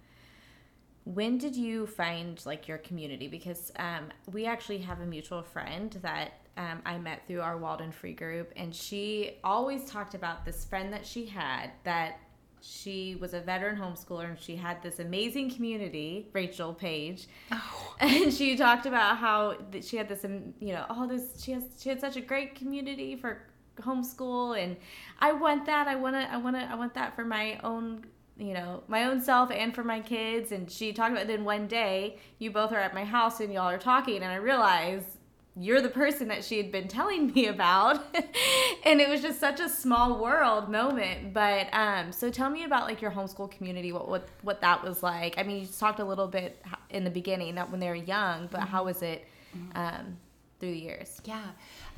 when 1.04 1.38
did 1.38 1.56
you 1.56 1.86
find 1.86 2.40
like 2.44 2.68
your 2.68 2.78
community? 2.78 3.28
Because 3.28 3.72
um, 3.78 4.08
we 4.30 4.46
actually 4.46 4.78
have 4.78 5.00
a 5.00 5.06
mutual 5.06 5.42
friend 5.42 5.96
that 6.02 6.32
um, 6.58 6.80
i 6.86 6.96
met 6.96 7.26
through 7.26 7.40
our 7.42 7.56
wild 7.56 7.80
and 7.80 7.94
free 7.94 8.14
group 8.14 8.52
and 8.56 8.74
she 8.74 9.36
always 9.44 9.84
talked 9.84 10.14
about 10.14 10.44
this 10.44 10.64
friend 10.64 10.92
that 10.92 11.04
she 11.04 11.26
had 11.26 11.70
that 11.84 12.18
she 12.68 13.16
was 13.16 13.34
a 13.34 13.40
veteran 13.40 13.76
homeschooler 13.76 14.28
and 14.28 14.38
she 14.38 14.56
had 14.56 14.82
this 14.82 14.98
amazing 14.98 15.50
community 15.50 16.28
rachel 16.32 16.74
page. 16.74 17.28
Oh. 17.52 17.96
and 18.00 18.32
she 18.32 18.56
talked 18.56 18.86
about 18.86 19.18
how 19.18 19.56
she 19.80 19.96
had 19.96 20.08
this 20.08 20.24
um, 20.24 20.54
you 20.60 20.72
know 20.72 20.84
all 20.88 21.06
this 21.06 21.40
she 21.42 21.52
has 21.52 21.62
she 21.78 21.88
had 21.88 22.00
such 22.00 22.16
a 22.16 22.20
great 22.20 22.54
community 22.54 23.16
for 23.16 23.42
homeschool 23.80 24.58
and 24.60 24.76
i 25.20 25.32
want 25.32 25.66
that. 25.66 25.86
I 25.86 25.94
want 25.94 26.16
to 26.16 26.32
i 26.32 26.36
want 26.36 26.56
to 26.56 26.62
i 26.62 26.74
want 26.74 26.94
that 26.94 27.14
for 27.14 27.24
my 27.24 27.58
own 27.62 28.04
you 28.38 28.52
know 28.52 28.82
my 28.88 29.04
own 29.04 29.20
self 29.20 29.50
and 29.50 29.74
for 29.74 29.84
my 29.84 30.00
kids. 30.00 30.52
And 30.52 30.70
she 30.70 30.92
talked 30.92 31.12
about 31.12 31.26
then 31.26 31.44
one 31.44 31.66
day 31.68 32.18
you 32.38 32.50
both 32.50 32.72
are 32.72 32.80
at 32.80 32.94
my 32.94 33.04
house 33.04 33.40
and 33.40 33.52
y'all 33.52 33.68
are 33.68 33.78
talking 33.78 34.16
and 34.16 34.26
i 34.26 34.36
realized 34.36 35.15
you're 35.58 35.80
the 35.80 35.88
person 35.88 36.28
that 36.28 36.44
she 36.44 36.58
had 36.58 36.70
been 36.70 36.86
telling 36.86 37.32
me 37.32 37.46
about 37.46 38.04
and 38.84 39.00
it 39.00 39.08
was 39.08 39.22
just 39.22 39.40
such 39.40 39.58
a 39.58 39.68
small 39.68 40.22
world 40.22 40.68
moment 40.68 41.32
but 41.32 41.72
um 41.72 42.12
so 42.12 42.30
tell 42.30 42.50
me 42.50 42.64
about 42.64 42.84
like 42.84 43.00
your 43.00 43.10
homeschool 43.10 43.50
community 43.50 43.90
what 43.90 44.06
what 44.08 44.28
what 44.42 44.60
that 44.60 44.82
was 44.84 45.02
like 45.02 45.38
i 45.38 45.42
mean 45.42 45.60
you 45.60 45.66
just 45.66 45.80
talked 45.80 45.98
a 45.98 46.04
little 46.04 46.28
bit 46.28 46.62
in 46.90 47.04
the 47.04 47.10
beginning 47.10 47.54
that 47.54 47.70
when 47.70 47.80
they 47.80 47.88
were 47.88 47.94
young 47.94 48.46
but 48.50 48.60
mm-hmm. 48.60 48.68
how 48.68 48.84
was 48.84 49.00
it 49.02 49.26
mm-hmm. 49.56 49.78
um 49.78 50.16
through 50.60 50.72
the 50.72 50.78
years 50.78 51.20
yeah 51.24 51.46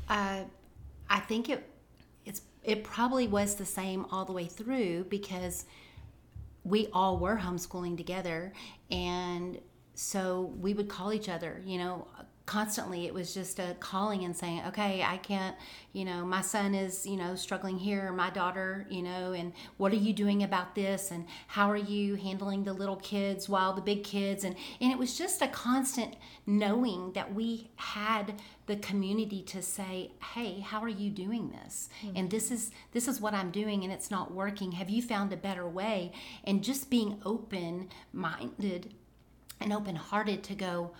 uh 0.08 0.40
i 1.10 1.18
think 1.18 1.48
it 1.48 1.68
it's 2.24 2.42
it 2.62 2.84
probably 2.84 3.26
was 3.26 3.56
the 3.56 3.66
same 3.66 4.06
all 4.12 4.24
the 4.24 4.32
way 4.32 4.46
through 4.46 5.04
because 5.04 5.64
we 6.62 6.88
all 6.92 7.18
were 7.18 7.36
homeschooling 7.36 7.96
together 7.96 8.52
and 8.90 9.58
so 9.94 10.54
we 10.60 10.74
would 10.74 10.88
call 10.88 11.12
each 11.12 11.28
other 11.28 11.60
you 11.64 11.76
know 11.76 12.06
constantly 12.48 13.06
it 13.06 13.14
was 13.14 13.32
just 13.34 13.58
a 13.58 13.76
calling 13.78 14.24
and 14.24 14.36
saying 14.36 14.62
okay 14.66 15.02
i 15.02 15.16
can't 15.18 15.56
you 15.92 16.04
know 16.04 16.24
my 16.24 16.40
son 16.40 16.74
is 16.74 17.06
you 17.06 17.16
know 17.16 17.34
struggling 17.34 17.78
here 17.78 18.10
my 18.12 18.30
daughter 18.30 18.86
you 18.90 19.02
know 19.02 19.32
and 19.32 19.52
what 19.76 19.92
are 19.92 19.96
you 19.96 20.12
doing 20.12 20.42
about 20.42 20.74
this? 20.74 21.10
And 21.10 21.26
how 21.46 21.70
are 21.70 21.76
you 21.76 22.16
handling 22.16 22.64
the 22.64 22.72
little 22.72 22.96
kids 22.96 23.48
while 23.48 23.72
the 23.72 23.80
big 23.80 24.04
kids? 24.04 24.44
And 24.44 24.56
and 24.80 24.92
it 24.92 24.98
was 24.98 25.16
just 25.16 25.42
a 25.42 25.48
constant 25.48 26.16
knowing 26.46 27.12
that 27.12 27.34
we 27.34 27.70
had 27.76 28.40
the 28.66 28.76
community 28.76 29.42
to 29.42 29.62
say 29.62 30.12
hey 30.34 30.60
how 30.60 30.80
are 30.82 30.88
you 30.88 31.10
doing 31.10 31.50
this? 31.50 31.88
Mm-hmm. 32.02 32.16
and 32.16 32.30
this 32.30 32.50
is 32.50 32.70
this 32.92 33.08
is 33.08 33.20
what 33.20 33.34
i'm 33.34 33.50
doing 33.50 33.84
and 33.84 33.92
it's 33.92 34.10
not 34.10 34.32
working. 34.32 34.72
Have 34.72 34.90
you 34.90 35.02
found 35.02 35.32
a 35.32 35.36
better 35.36 35.68
way? 35.68 36.12
And 36.44 36.64
just 36.64 36.90
being 36.90 37.20
open 37.24 37.88
minded 38.12 38.94
and 39.60 39.72
open 39.72 39.96
hearted 39.96 40.42
to 40.44 40.54
go 40.54 40.92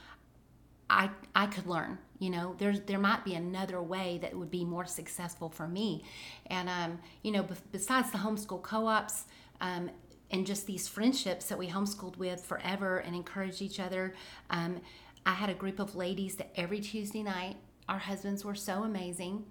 I 0.90 1.10
I 1.34 1.46
could 1.46 1.66
learn. 1.66 1.98
You 2.18 2.30
know, 2.30 2.54
there's 2.58 2.80
there 2.80 2.98
might 2.98 3.24
be 3.24 3.34
another 3.34 3.80
way 3.80 4.18
that 4.22 4.34
would 4.34 4.50
be 4.50 4.64
more 4.64 4.86
successful 4.86 5.48
for 5.48 5.68
me, 5.68 6.04
and 6.46 6.68
um, 6.68 6.98
you 7.22 7.32
know, 7.32 7.46
besides 7.72 8.10
the 8.10 8.18
homeschool 8.18 8.62
co-ops. 8.62 9.24
Um, 9.60 9.90
and 10.30 10.46
just 10.46 10.66
these 10.66 10.86
friendships 10.86 11.46
that 11.46 11.58
we 11.58 11.68
homeschooled 11.68 12.18
with 12.18 12.44
forever 12.44 12.98
and 12.98 13.16
encouraged 13.16 13.62
each 13.62 13.80
other. 13.80 14.14
Um, 14.50 14.82
I 15.24 15.32
had 15.32 15.48
a 15.48 15.54
group 15.54 15.78
of 15.78 15.96
ladies 15.96 16.36
that 16.36 16.50
every 16.54 16.80
Tuesday 16.80 17.22
night, 17.22 17.56
our 17.88 17.98
husbands 17.98 18.44
were 18.44 18.54
so 18.54 18.84
amazing 18.84 19.46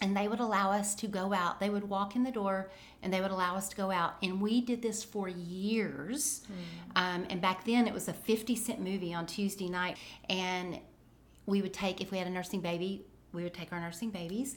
and 0.00 0.16
they 0.16 0.28
would 0.28 0.40
allow 0.40 0.70
us 0.70 0.94
to 0.96 1.06
go 1.06 1.32
out. 1.32 1.60
They 1.60 1.70
would 1.70 1.88
walk 1.88 2.16
in 2.16 2.22
the 2.22 2.30
door 2.30 2.70
and 3.02 3.12
they 3.12 3.20
would 3.20 3.30
allow 3.30 3.56
us 3.56 3.68
to 3.68 3.76
go 3.76 3.90
out. 3.90 4.14
And 4.22 4.40
we 4.40 4.60
did 4.60 4.82
this 4.82 5.04
for 5.04 5.28
years. 5.28 6.42
Mm. 6.46 7.00
Um, 7.00 7.26
and 7.30 7.40
back 7.40 7.64
then 7.64 7.86
it 7.86 7.94
was 7.94 8.08
a 8.08 8.12
50 8.12 8.56
cent 8.56 8.80
movie 8.80 9.14
on 9.14 9.26
Tuesday 9.26 9.68
night. 9.68 9.96
And 10.28 10.80
we 11.46 11.62
would 11.62 11.74
take, 11.74 12.00
if 12.00 12.10
we 12.10 12.18
had 12.18 12.26
a 12.26 12.30
nursing 12.30 12.60
baby, 12.60 13.04
we 13.32 13.42
would 13.42 13.54
take 13.54 13.72
our 13.72 13.80
nursing 13.80 14.10
babies 14.10 14.56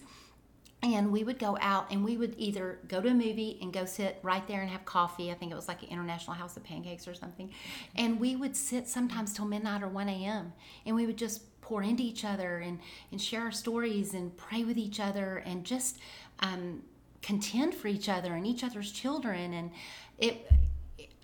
and 0.83 1.11
we 1.11 1.23
would 1.23 1.39
go 1.39 1.57
out 1.59 1.91
and 1.91 2.05
we 2.05 2.17
would 2.17 2.35
either 2.37 2.79
go 2.87 3.01
to 3.01 3.09
a 3.09 3.13
movie 3.13 3.57
and 3.61 3.73
go 3.73 3.85
sit 3.85 4.19
right 4.21 4.47
there 4.47 4.61
and 4.61 4.69
have 4.69 4.85
coffee. 4.85 5.31
I 5.31 5.33
think 5.33 5.51
it 5.51 5.55
was 5.55 5.67
like 5.67 5.81
an 5.81 5.89
International 5.89 6.35
House 6.35 6.55
of 6.55 6.63
Pancakes 6.63 7.07
or 7.07 7.15
something. 7.15 7.51
And 7.95 8.19
we 8.19 8.35
would 8.35 8.55
sit 8.55 8.87
sometimes 8.87 9.33
till 9.33 9.45
midnight 9.45 9.81
or 9.81 9.87
1 9.87 10.07
a.m. 10.07 10.53
and 10.85 10.95
we 10.95 11.07
would 11.07 11.17
just 11.17 11.41
pour 11.67 11.83
into 11.83 12.01
each 12.01 12.23
other 12.23 12.59
and, 12.59 12.79
and 13.11 13.21
share 13.21 13.41
our 13.41 13.51
stories 13.51 14.13
and 14.13 14.35
pray 14.37 14.63
with 14.63 14.77
each 14.77 15.01
other 15.01 15.43
and 15.45 15.65
just 15.65 15.99
um, 16.39 16.81
contend 17.21 17.75
for 17.75 17.89
each 17.89 18.07
other 18.07 18.35
and 18.35 18.47
each 18.47 18.63
other's 18.63 18.89
children. 18.89 19.53
And 19.53 19.71
it, 20.17 20.49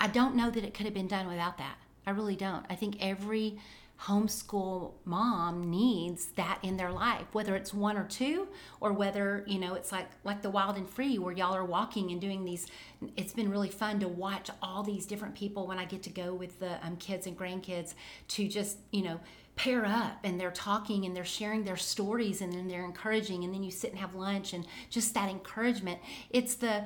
I 0.01 0.08
don't 0.08 0.36
know 0.36 0.51
that 0.51 0.65
it 0.65 0.73
could 0.73 0.86
have 0.86 0.93
been 0.93 1.08
done 1.08 1.29
without 1.29 1.58
that. 1.60 1.77
I 2.06 2.12
really 2.12 2.36
don't. 2.36 2.65
I 2.69 2.75
think 2.75 2.97
every 2.99 3.58
homeschool 4.01 4.91
mom 5.06 5.69
needs 5.69 6.25
that 6.36 6.60
in 6.62 6.75
their 6.75 6.91
life 6.91 7.25
whether 7.32 7.56
it's 7.56 7.73
one 7.73 7.95
or 7.95 8.03
two 8.06 8.47
or 8.82 8.91
whether 8.91 9.45
you 9.47 9.58
know 9.58 9.75
it's 9.75 9.93
like 9.93 10.08
like 10.25 10.41
the 10.41 10.49
wild 10.49 10.75
and 10.75 10.89
free 10.89 11.17
where 11.17 11.32
y'all 11.32 11.56
are 11.56 11.63
walking 11.63 12.12
and 12.12 12.19
doing 12.19 12.43
these 12.43 12.65
it's 13.15 13.34
been 13.34 13.49
really 13.49 13.69
fun 13.69 13.99
to 13.99 14.08
watch 14.08 14.49
all 14.62 14.84
these 14.84 15.06
different 15.06 15.36
people 15.36 15.67
when 15.67 15.77
i 15.77 15.86
get 15.86 16.03
to 16.03 16.10
go 16.10 16.34
with 16.34 16.60
the 16.60 16.86
um, 16.86 16.97
kids 16.97 17.27
and 17.27 17.38
grandkids 17.38 17.93
to 18.27 18.45
just 18.47 18.77
you 18.91 19.03
know 19.03 19.19
pair 19.56 19.86
up 19.86 20.20
and 20.24 20.39
they're 20.39 20.52
talking 20.52 21.06
and 21.06 21.16
they're 21.16 21.26
sharing 21.26 21.63
their 21.63 21.78
stories 21.78 22.42
and 22.42 22.52
then 22.54 22.68
they're 22.68 22.86
encouraging 22.86 23.44
and 23.44 23.54
then 23.54 23.63
you 23.63 23.72
sit 23.72 23.92
and 23.92 24.00
have 24.00 24.16
lunch 24.16 24.54
and 24.54 24.66
just 24.89 25.13
that 25.13 25.30
encouragement. 25.30 26.00
It's 26.30 26.56
the 26.56 26.86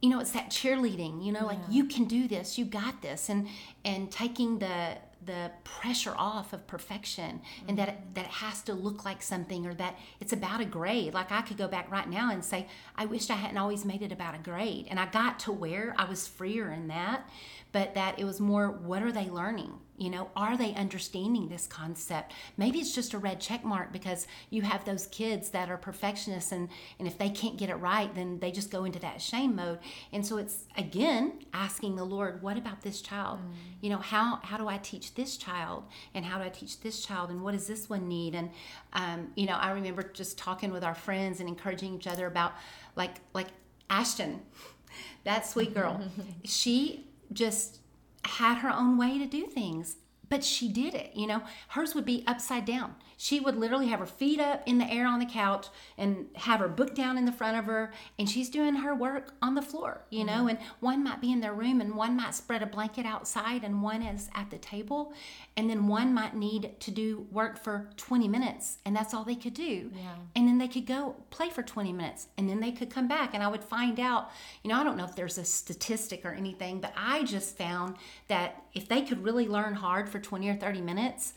you 0.00 0.10
know 0.10 0.20
it's 0.20 0.32
that 0.32 0.50
cheerleading 0.50 1.24
you 1.24 1.32
know 1.32 1.46
like 1.46 1.58
you 1.70 1.86
can 1.86 2.04
do 2.04 2.28
this 2.28 2.58
you 2.58 2.64
got 2.64 3.02
this. 3.02 3.28
And 3.28 3.48
and 3.84 4.10
taking 4.10 4.58
the 4.58 4.98
the 5.24 5.50
pressure 5.64 6.14
off 6.18 6.52
of 6.52 6.66
perfection 6.66 7.40
and 7.66 7.78
that 7.78 7.88
it, 7.88 7.98
that 8.12 8.26
it 8.26 8.30
has 8.30 8.60
to 8.60 8.74
look 8.74 9.06
like 9.06 9.22
something 9.22 9.64
or 9.64 9.72
that 9.72 9.98
it's 10.20 10.34
about 10.34 10.60
a 10.60 10.64
grade. 10.64 11.14
Like 11.14 11.32
i 11.32 11.42
could 11.42 11.56
go 11.56 11.66
back 11.66 11.90
right 11.90 12.08
now 12.08 12.30
and 12.30 12.44
say 12.44 12.68
i 12.96 13.06
wished 13.06 13.30
i 13.30 13.34
hadn't 13.34 13.58
always 13.58 13.84
made 13.84 14.02
it 14.02 14.12
about 14.12 14.36
a 14.36 14.38
grade. 14.38 14.86
And 14.88 15.00
i 15.00 15.06
got 15.06 15.40
to 15.40 15.52
where 15.52 15.94
i 15.98 16.04
was 16.04 16.28
freer 16.28 16.70
in 16.70 16.86
that 16.88 17.28
but 17.72 17.94
that 17.94 18.20
it 18.20 18.24
was 18.24 18.38
more 18.40 18.68
what 18.70 19.02
are 19.02 19.10
they 19.10 19.28
learning 19.28 19.72
you 19.96 20.10
know 20.10 20.30
are 20.34 20.56
they 20.56 20.74
understanding 20.74 21.48
this 21.48 21.66
concept? 21.66 22.32
Maybe 22.56 22.78
it's 22.78 22.94
just 22.94 23.14
a 23.14 23.18
red 23.18 23.40
check 23.40 23.64
mark 23.64 23.92
because 23.92 24.26
you 24.50 24.62
have 24.62 24.84
those 24.84 25.06
kids 25.08 25.50
that 25.50 25.70
are 25.70 25.76
perfectionists 25.76 26.52
and 26.52 26.68
and 26.98 27.06
if 27.06 27.18
they 27.18 27.30
can't 27.30 27.56
get 27.56 27.70
it 27.70 27.76
right 27.76 28.14
then 28.14 28.38
they 28.40 28.50
just 28.50 28.70
go 28.70 28.84
into 28.84 28.98
that 29.00 29.20
shame 29.20 29.56
mode. 29.56 29.78
And 30.12 30.26
so 30.26 30.38
it's 30.38 30.64
again 30.76 31.32
asking 31.52 31.96
the 31.96 32.04
lord 32.04 32.42
what 32.42 32.56
about 32.56 32.82
this 32.82 33.00
child? 33.00 33.38
Mm. 33.38 33.54
you 33.82 33.90
know 33.90 33.98
how 33.98 34.40
how 34.42 34.56
do 34.56 34.68
i 34.68 34.78
teach 34.78 35.14
this 35.14 35.36
child? 35.36 35.84
And 36.14 36.24
how 36.24 36.38
do 36.38 36.44
i 36.44 36.48
teach 36.48 36.80
this 36.80 37.04
child? 37.04 37.30
And 37.30 37.42
what 37.42 37.52
does 37.52 37.66
this 37.66 37.88
one 37.88 38.08
need? 38.08 38.34
And 38.34 38.50
um, 38.92 39.28
you 39.36 39.46
know 39.46 39.56
i 39.56 39.70
remember 39.70 40.02
just 40.02 40.38
talking 40.38 40.72
with 40.72 40.84
our 40.84 40.94
friends 40.94 41.40
and 41.40 41.48
encouraging 41.48 41.94
each 41.94 42.06
other 42.06 42.26
about 42.26 42.54
like 42.96 43.16
like 43.32 43.48
ashton 43.90 44.42
that 45.24 45.46
sweet 45.46 45.74
girl. 45.74 46.00
She 46.44 47.06
just 47.32 47.80
had 48.26 48.58
her 48.58 48.70
own 48.70 48.96
way 48.96 49.18
to 49.18 49.26
do 49.26 49.46
things 49.46 49.96
but 50.28 50.42
she 50.44 50.68
did 50.68 50.94
it 50.94 51.12
you 51.14 51.26
know? 51.26 51.42
Hers 51.68 51.94
would 51.94 52.04
be 52.04 52.24
upside 52.26 52.64
down 52.64 52.94
she 53.24 53.40
would 53.40 53.56
literally 53.56 53.86
have 53.86 54.00
her 54.00 54.06
feet 54.06 54.38
up 54.38 54.62
in 54.66 54.76
the 54.76 54.92
air 54.92 55.06
on 55.06 55.18
the 55.18 55.24
couch 55.24 55.68
and 55.96 56.26
have 56.34 56.60
her 56.60 56.68
book 56.68 56.94
down 56.94 57.16
in 57.16 57.24
the 57.24 57.32
front 57.32 57.56
of 57.56 57.64
her 57.64 57.90
and 58.18 58.28
she's 58.28 58.50
doing 58.50 58.74
her 58.74 58.94
work 58.94 59.32
on 59.40 59.54
the 59.54 59.62
floor 59.62 60.02
you 60.10 60.22
know 60.22 60.32
mm-hmm. 60.32 60.50
and 60.50 60.58
one 60.80 61.02
might 61.02 61.22
be 61.22 61.32
in 61.32 61.40
their 61.40 61.54
room 61.54 61.80
and 61.80 61.94
one 61.94 62.14
might 62.14 62.34
spread 62.34 62.62
a 62.62 62.66
blanket 62.66 63.06
outside 63.06 63.64
and 63.64 63.82
one 63.82 64.02
is 64.02 64.28
at 64.34 64.50
the 64.50 64.58
table 64.58 65.14
and 65.56 65.70
then 65.70 65.86
one 65.86 66.12
might 66.12 66.36
need 66.36 66.78
to 66.78 66.90
do 66.90 67.26
work 67.32 67.58
for 67.58 67.88
20 67.96 68.28
minutes 68.28 68.76
and 68.84 68.94
that's 68.94 69.14
all 69.14 69.24
they 69.24 69.34
could 69.34 69.54
do 69.54 69.90
yeah. 69.94 70.16
and 70.36 70.46
then 70.46 70.58
they 70.58 70.68
could 70.68 70.84
go 70.84 71.16
play 71.30 71.48
for 71.48 71.62
20 71.62 71.94
minutes 71.94 72.28
and 72.36 72.46
then 72.46 72.60
they 72.60 72.72
could 72.72 72.90
come 72.90 73.08
back 73.08 73.32
and 73.32 73.42
i 73.42 73.48
would 73.48 73.64
find 73.64 73.98
out 73.98 74.28
you 74.62 74.68
know 74.68 74.78
i 74.78 74.84
don't 74.84 74.98
know 74.98 75.04
if 75.04 75.16
there's 75.16 75.38
a 75.38 75.44
statistic 75.46 76.26
or 76.26 76.32
anything 76.32 76.78
but 76.78 76.92
i 76.94 77.22
just 77.24 77.56
found 77.56 77.96
that 78.28 78.64
if 78.74 78.86
they 78.86 79.00
could 79.00 79.24
really 79.24 79.48
learn 79.48 79.72
hard 79.72 80.10
for 80.10 80.18
20 80.18 80.46
or 80.46 80.56
30 80.56 80.82
minutes 80.82 81.32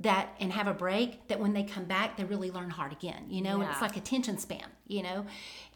that 0.00 0.28
and 0.38 0.52
have 0.52 0.66
a 0.68 0.74
break 0.74 1.26
that 1.28 1.40
when 1.40 1.52
they 1.52 1.62
come 1.62 1.84
back 1.84 2.16
they 2.16 2.24
really 2.24 2.50
learn 2.50 2.70
hard 2.70 2.92
again 2.92 3.24
you 3.28 3.40
know? 3.42 3.56
Yeah. 3.56 3.64
and 3.64 3.72
it's 3.72 3.80
like 3.82 3.96
attention 3.96 4.38
span 4.38 4.66
you 4.86 5.02
know? 5.02 5.26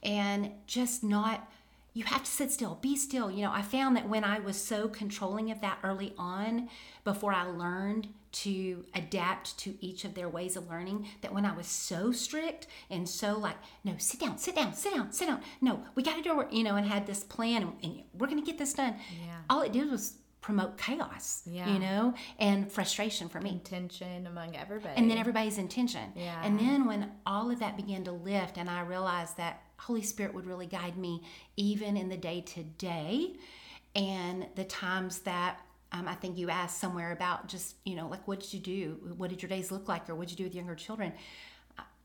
And 0.02 0.50
just 0.66 1.02
not 1.04 1.48
you 1.94 2.04
have 2.04 2.24
to 2.24 2.30
sit 2.30 2.50
still 2.50 2.78
be 2.80 2.96
still. 2.96 3.30
You 3.30 3.42
know 3.42 3.52
i 3.52 3.62
found 3.62 3.96
that 3.96 4.08
when 4.08 4.24
i 4.24 4.38
was 4.38 4.56
so 4.56 4.88
controlling 4.88 5.50
of 5.50 5.60
that 5.60 5.78
early 5.82 6.14
on 6.18 6.68
before 7.04 7.32
i 7.32 7.44
learned 7.44 8.08
to 8.32 8.82
adapt 8.94 9.58
to 9.58 9.74
each 9.84 10.06
of 10.06 10.14
their 10.14 10.26
ways 10.28 10.56
of 10.56 10.70
learning 10.70 11.06
that 11.20 11.34
when 11.34 11.44
i 11.44 11.54
was 11.54 11.66
so 11.66 12.12
strict 12.12 12.66
and 12.88 13.06
so 13.06 13.36
like 13.38 13.56
no 13.84 13.92
sit 13.98 14.20
down 14.20 14.38
sit 14.38 14.54
down 14.56 14.72
sit 14.72 14.94
down 14.94 15.12
sit 15.12 15.28
down. 15.28 15.40
No 15.60 15.82
we 15.94 16.02
got 16.02 16.16
to 16.16 16.22
do 16.22 16.40
it 16.40 16.50
you 16.50 16.62
know 16.62 16.76
and 16.76 16.86
had 16.86 17.06
this 17.06 17.22
plan 17.24 17.62
and, 17.62 17.72
and 17.82 18.02
we're 18.18 18.26
going 18.26 18.42
to 18.42 18.46
get 18.46 18.58
this 18.58 18.72
done. 18.72 18.94
Yeah. 19.26 19.36
all 19.50 19.60
it 19.60 19.72
did 19.72 19.90
was 19.90 20.14
promote 20.42 20.76
chaos, 20.76 21.42
yeah. 21.46 21.72
you 21.72 21.78
know, 21.78 22.12
and 22.38 22.70
frustration 22.70 23.28
for 23.28 23.40
me. 23.40 23.60
Tension 23.64 24.26
among 24.26 24.56
everybody. 24.56 24.92
And 24.96 25.10
then 25.10 25.16
everybody's 25.16 25.56
intention. 25.56 26.12
Yeah. 26.14 26.44
And 26.44 26.58
then 26.58 26.84
when 26.84 27.10
all 27.24 27.50
of 27.50 27.60
that 27.60 27.76
began 27.76 28.04
to 28.04 28.12
lift 28.12 28.58
and 28.58 28.68
I 28.68 28.82
realized 28.82 29.38
that 29.38 29.62
Holy 29.78 30.02
Spirit 30.02 30.34
would 30.34 30.46
really 30.46 30.66
guide 30.66 30.98
me 30.98 31.22
even 31.56 31.96
in 31.96 32.08
the 32.08 32.16
day 32.16 32.40
to 32.40 32.64
day 32.64 33.34
and 33.94 34.46
the 34.56 34.64
times 34.64 35.20
that 35.20 35.60
um, 35.92 36.08
I 36.08 36.14
think 36.14 36.36
you 36.36 36.50
asked 36.50 36.80
somewhere 36.80 37.12
about 37.12 37.48
just, 37.48 37.76
you 37.84 37.94
know, 37.94 38.08
like 38.08 38.26
what 38.26 38.40
did 38.40 38.52
you 38.52 38.60
do? 38.60 39.14
What 39.16 39.30
did 39.30 39.42
your 39.42 39.48
days 39.48 39.70
look 39.70 39.88
like? 39.88 40.10
Or 40.10 40.14
what 40.14 40.28
did 40.28 40.38
you 40.38 40.44
do 40.44 40.48
with 40.48 40.54
younger 40.54 40.74
children? 40.74 41.12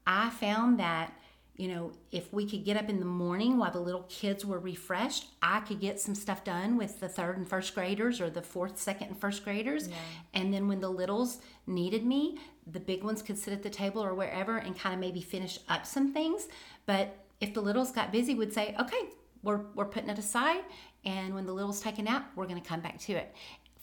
I 0.06 0.30
found 0.30 0.80
that 0.80 1.14
you 1.58 1.68
know, 1.68 1.92
if 2.12 2.32
we 2.32 2.48
could 2.48 2.64
get 2.64 2.78
up 2.78 2.88
in 2.88 3.00
the 3.00 3.06
morning 3.06 3.58
while 3.58 3.72
the 3.72 3.80
little 3.80 4.04
kids 4.04 4.46
were 4.46 4.60
refreshed, 4.60 5.26
I 5.42 5.62
could 5.62 5.80
get 5.80 6.00
some 6.00 6.14
stuff 6.14 6.44
done 6.44 6.78
with 6.78 7.00
the 7.00 7.10
third 7.10 7.36
and 7.36 7.48
first 7.48 7.74
graders 7.74 8.22
or 8.22 8.30
the 8.30 8.44
fourth, 8.44 8.78
second, 8.80 9.08
and 9.08 9.20
first 9.20 9.44
graders. 9.44 9.88
Yeah. 9.88 9.96
And 10.36 10.54
then 10.54 10.68
when 10.68 10.80
the 10.80 10.90
littles 10.90 11.40
needed 11.66 12.06
me, 12.06 12.38
the 12.72 12.80
big 12.80 13.04
ones 13.04 13.24
could 13.24 13.40
sit 13.40 13.54
at 13.54 13.64
the 13.64 13.72
table 13.72 14.04
or 14.04 14.14
wherever 14.14 14.58
and 14.58 14.78
kind 14.78 14.94
of 14.94 15.00
maybe 15.00 15.20
finish 15.20 15.58
up 15.68 15.88
some 15.88 16.14
things. 16.14 16.48
But 16.86 17.18
if 17.42 17.56
the 17.56 17.62
littles 17.62 17.92
got 17.92 18.12
busy, 18.12 18.36
would 18.36 18.54
say, 18.54 18.76
okay, 18.80 19.10
we're, 19.42 19.62
we're 19.74 19.86
putting 19.86 20.10
it 20.10 20.20
aside. 20.20 20.64
And 21.06 21.34
when 21.34 21.48
the 21.48 21.54
littles 21.54 21.82
take 21.82 21.98
a 21.98 22.04
nap, 22.04 22.32
we're 22.36 22.46
going 22.46 22.62
to 22.62 22.68
come 22.68 22.82
back 22.82 23.00
to 23.00 23.14
it. 23.14 23.34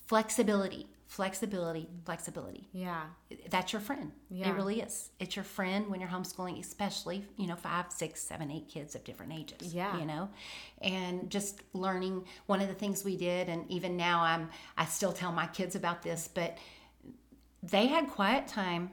Flexibility 0.06 0.86
flexibility 1.14 1.88
flexibility. 2.04 2.66
Yeah. 2.72 3.02
That's 3.48 3.72
your 3.72 3.80
friend. 3.80 4.10
Yeah. 4.30 4.48
it 4.48 4.54
really 4.54 4.80
is. 4.80 5.10
It's 5.20 5.36
your 5.36 5.44
friend 5.44 5.88
when 5.88 6.00
you're 6.00 6.10
homeschooling 6.10 6.58
especially 6.58 7.24
you 7.36 7.46
know 7.46 7.54
five 7.54 7.86
six 7.92 8.20
seven 8.20 8.50
eight 8.50 8.68
kids 8.68 8.96
of 8.96 9.04
different 9.04 9.32
ages 9.32 9.72
yeah. 9.72 9.96
you 9.96 10.06
know? 10.06 10.28
And 10.82 11.30
just 11.30 11.62
learning 11.72 12.24
one 12.46 12.60
of 12.60 12.66
the 12.66 12.74
things 12.74 13.04
we 13.04 13.16
did 13.16 13.48
and 13.48 13.64
even 13.70 13.96
now 13.96 14.22
i'm 14.22 14.50
i 14.76 14.84
still 14.84 15.12
tell 15.12 15.30
my 15.30 15.46
kids 15.46 15.76
about 15.76 16.02
this 16.02 16.28
but 16.34 16.58
they 17.62 17.86
had 17.86 18.08
quiet 18.08 18.48
time 18.48 18.90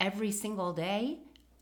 every 0.00 0.30
single 0.30 0.72
day 0.72 1.18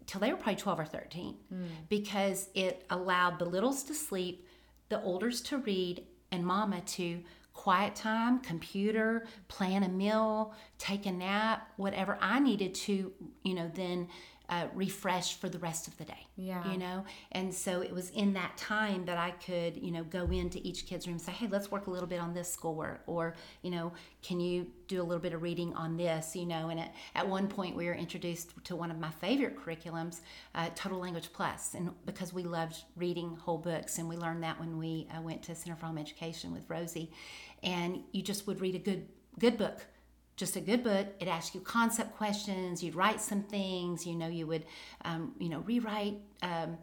till 0.06 0.20
they 0.20 0.30
were 0.30 0.36
probably 0.36 0.56
12 0.56 0.80
or 0.80 0.84
13 0.84 1.34
mm. 1.52 1.66
because 1.88 2.50
it 2.54 2.84
allowed 2.90 3.38
the 3.38 3.46
littles 3.46 3.82
to 3.84 3.94
sleep 3.94 4.46
the 4.90 5.00
olders 5.02 5.40
to 5.40 5.56
read 5.58 6.04
and 6.30 6.44
mama 6.44 6.80
to 6.82 7.22
quiet 7.56 7.94
time, 7.94 8.38
computer, 8.40 9.26
plan 9.48 9.82
a 9.82 9.88
meal, 9.88 10.54
take 10.78 11.06
a 11.06 11.10
nap, 11.10 11.68
whatever 11.76 12.18
I 12.20 12.38
needed 12.38 12.74
to, 12.74 13.10
you 13.42 13.54
know, 13.54 13.70
then 13.74 14.08
uh, 14.48 14.66
refresh 14.74 15.40
for 15.40 15.48
the 15.48 15.58
rest 15.58 15.88
of 15.88 15.96
the 15.98 16.04
day. 16.04 16.26
Yeah. 16.36 16.70
You 16.70 16.78
know, 16.78 17.04
and 17.32 17.52
so 17.52 17.80
it 17.80 17.92
was 17.92 18.10
in 18.10 18.34
that 18.34 18.56
time 18.56 19.06
that 19.06 19.18
I 19.18 19.30
could, 19.30 19.76
you 19.76 19.90
know, 19.90 20.04
go 20.04 20.26
into 20.26 20.60
each 20.62 20.86
kid's 20.86 21.06
room 21.06 21.14
and 21.14 21.20
say, 21.20 21.32
hey, 21.32 21.48
let's 21.48 21.70
work 21.70 21.86
a 21.88 21.90
little 21.90 22.06
bit 22.06 22.20
on 22.20 22.34
this 22.34 22.52
schoolwork, 22.52 23.02
or 23.06 23.34
you 23.62 23.70
know, 23.70 23.92
can 24.22 24.38
you 24.38 24.66
do 24.86 25.02
a 25.02 25.04
little 25.04 25.22
bit 25.22 25.32
of 25.32 25.42
reading 25.42 25.74
on 25.74 25.96
this? 25.96 26.36
You 26.36 26.46
know, 26.46 26.68
and 26.68 26.78
at, 26.78 26.94
at 27.14 27.26
one 27.26 27.48
point 27.48 27.74
we 27.74 27.86
were 27.86 27.94
introduced 27.94 28.52
to 28.64 28.76
one 28.76 28.90
of 28.90 28.98
my 29.00 29.10
favorite 29.10 29.56
curriculums, 29.58 30.20
uh, 30.54 30.68
Total 30.74 30.98
Language 30.98 31.30
Plus, 31.32 31.74
and 31.74 31.90
because 32.04 32.32
we 32.32 32.44
loved 32.44 32.84
reading 32.96 33.36
whole 33.36 33.58
books, 33.58 33.98
and 33.98 34.08
we 34.08 34.16
learned 34.16 34.42
that 34.44 34.60
when 34.60 34.78
we 34.78 35.08
uh, 35.16 35.22
went 35.22 35.42
to 35.44 35.54
Center 35.54 35.74
for 35.74 35.86
Home 35.86 35.98
Education 35.98 36.52
with 36.52 36.62
Rosie, 36.68 37.10
and 37.62 38.02
you 38.12 38.22
just 38.22 38.46
would 38.46 38.60
read 38.60 38.74
a 38.74 38.78
good 38.78 39.06
good 39.38 39.56
book. 39.56 39.86
Just 40.36 40.56
a 40.56 40.60
good 40.60 40.84
book 40.84 41.06
it 41.18 41.28
asks 41.28 41.54
you 41.54 41.62
concept 41.62 42.14
questions 42.16 42.82
you'd 42.82 42.94
write 42.94 43.22
some 43.22 43.42
things 43.42 44.06
you 44.06 44.14
know 44.14 44.28
you 44.28 44.46
would 44.46 44.64
um, 45.04 45.32
you 45.38 45.48
know 45.48 45.60
rewrite 45.60 46.18
um, 46.42 46.76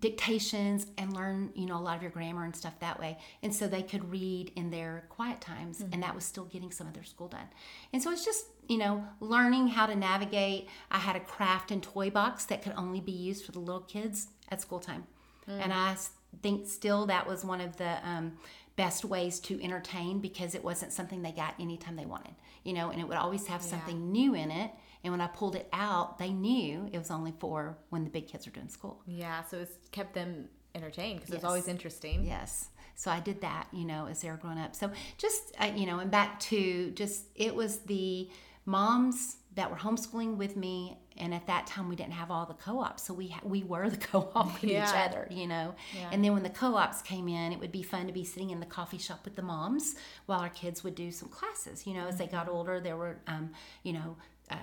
dictations 0.00 0.86
and 0.96 1.12
learn 1.14 1.50
you 1.54 1.66
know 1.66 1.76
a 1.76 1.80
lot 1.80 1.96
of 1.96 2.02
your 2.02 2.10
grammar 2.10 2.44
and 2.44 2.56
stuff 2.56 2.78
that 2.80 2.98
way. 2.98 3.18
And 3.42 3.54
so 3.54 3.66
they 3.66 3.82
could 3.82 4.10
read 4.10 4.50
in 4.56 4.70
their 4.70 5.04
quiet 5.10 5.40
times 5.40 5.82
mm-hmm. 5.82 5.92
and 5.92 6.02
that 6.02 6.14
was 6.14 6.24
still 6.24 6.44
getting 6.44 6.70
some 6.70 6.86
of 6.86 6.94
their 6.94 7.04
school 7.04 7.28
done. 7.28 7.48
And 7.92 8.02
so 8.02 8.10
it's 8.10 8.24
just 8.24 8.46
you 8.68 8.78
know 8.78 9.04
learning 9.20 9.68
how 9.68 9.86
to 9.86 9.94
navigate. 9.94 10.68
I 10.90 10.98
had 10.98 11.16
a 11.16 11.20
craft 11.20 11.70
and 11.70 11.82
toy 11.82 12.08
box 12.08 12.46
that 12.46 12.62
could 12.62 12.74
only 12.76 13.00
be 13.00 13.12
used 13.12 13.44
for 13.44 13.52
the 13.52 13.60
little 13.60 13.82
kids 13.82 14.28
at 14.48 14.60
school 14.60 14.80
time. 14.80 15.06
Mm-hmm. 15.48 15.60
and 15.60 15.72
i 15.72 15.96
think 16.42 16.66
still 16.68 17.06
that 17.06 17.26
was 17.26 17.44
one 17.44 17.60
of 17.60 17.76
the 17.76 17.98
um, 18.06 18.32
best 18.76 19.04
ways 19.04 19.40
to 19.40 19.62
entertain 19.62 20.20
because 20.20 20.54
it 20.54 20.62
wasn't 20.62 20.92
something 20.92 21.22
they 21.22 21.32
got 21.32 21.54
anytime 21.58 21.96
they 21.96 22.04
wanted, 22.06 22.34
you 22.62 22.72
know, 22.72 22.90
and 22.90 23.00
it 23.00 23.08
would 23.08 23.16
always 23.16 23.46
have 23.46 23.62
yeah. 23.62 23.68
something 23.68 24.12
new 24.12 24.34
in 24.34 24.50
it. 24.50 24.70
And 25.02 25.12
when 25.12 25.20
I 25.20 25.28
pulled 25.28 25.56
it 25.56 25.68
out, 25.72 26.18
they 26.18 26.30
knew 26.30 26.88
it 26.92 26.98
was 26.98 27.10
only 27.10 27.32
for 27.38 27.78
when 27.90 28.04
the 28.04 28.10
big 28.10 28.26
kids 28.26 28.46
were 28.46 28.52
doing 28.52 28.68
school. 28.68 29.02
Yeah, 29.06 29.42
so 29.44 29.58
it's 29.58 29.76
kept 29.92 30.14
them 30.14 30.48
entertained 30.74 31.20
because 31.20 31.30
yes. 31.30 31.36
it's 31.36 31.44
always 31.44 31.68
interesting. 31.68 32.24
Yes. 32.24 32.68
So 32.96 33.10
I 33.10 33.20
did 33.20 33.40
that, 33.42 33.68
you 33.72 33.84
know, 33.84 34.06
as 34.06 34.20
they 34.20 34.30
were 34.30 34.36
growing 34.36 34.58
up. 34.58 34.74
So 34.74 34.90
just, 35.18 35.54
uh, 35.58 35.70
you 35.74 35.86
know, 35.86 35.98
and 35.98 36.10
back 36.10 36.40
to 36.40 36.90
just, 36.92 37.24
it 37.34 37.54
was 37.54 37.78
the 37.80 38.28
moms 38.64 39.36
that 39.54 39.70
were 39.70 39.76
homeschooling 39.76 40.36
with 40.36 40.56
me 40.56 40.98
and 41.18 41.34
at 41.34 41.46
that 41.46 41.66
time 41.66 41.88
we 41.88 41.96
didn't 41.96 42.12
have 42.12 42.30
all 42.30 42.46
the 42.46 42.54
co-ops 42.54 43.02
so 43.02 43.14
we 43.14 43.34
we 43.42 43.62
were 43.62 43.88
the 43.88 43.96
co-op 44.12 44.60
with 44.60 44.70
yeah. 44.70 44.88
each 44.88 44.94
other 44.94 45.26
you 45.30 45.46
know 45.46 45.74
yeah. 45.94 46.08
and 46.12 46.24
then 46.24 46.32
when 46.32 46.42
the 46.42 46.50
co-ops 46.50 47.02
came 47.02 47.28
in 47.28 47.52
it 47.52 47.58
would 47.58 47.72
be 47.72 47.82
fun 47.82 48.06
to 48.06 48.12
be 48.12 48.24
sitting 48.24 48.50
in 48.50 48.60
the 48.60 48.66
coffee 48.66 48.98
shop 48.98 49.24
with 49.24 49.36
the 49.36 49.42
moms 49.42 49.94
while 50.26 50.40
our 50.40 50.48
kids 50.48 50.82
would 50.84 50.94
do 50.94 51.10
some 51.10 51.28
classes 51.28 51.86
you 51.86 51.94
know 51.94 52.06
as 52.06 52.16
they 52.18 52.26
got 52.26 52.46
mm-hmm. 52.46 52.56
older 52.56 52.80
there 52.80 52.96
were 52.96 53.18
um, 53.26 53.50
you 53.82 53.92
know 53.92 54.16
uh, 54.50 54.56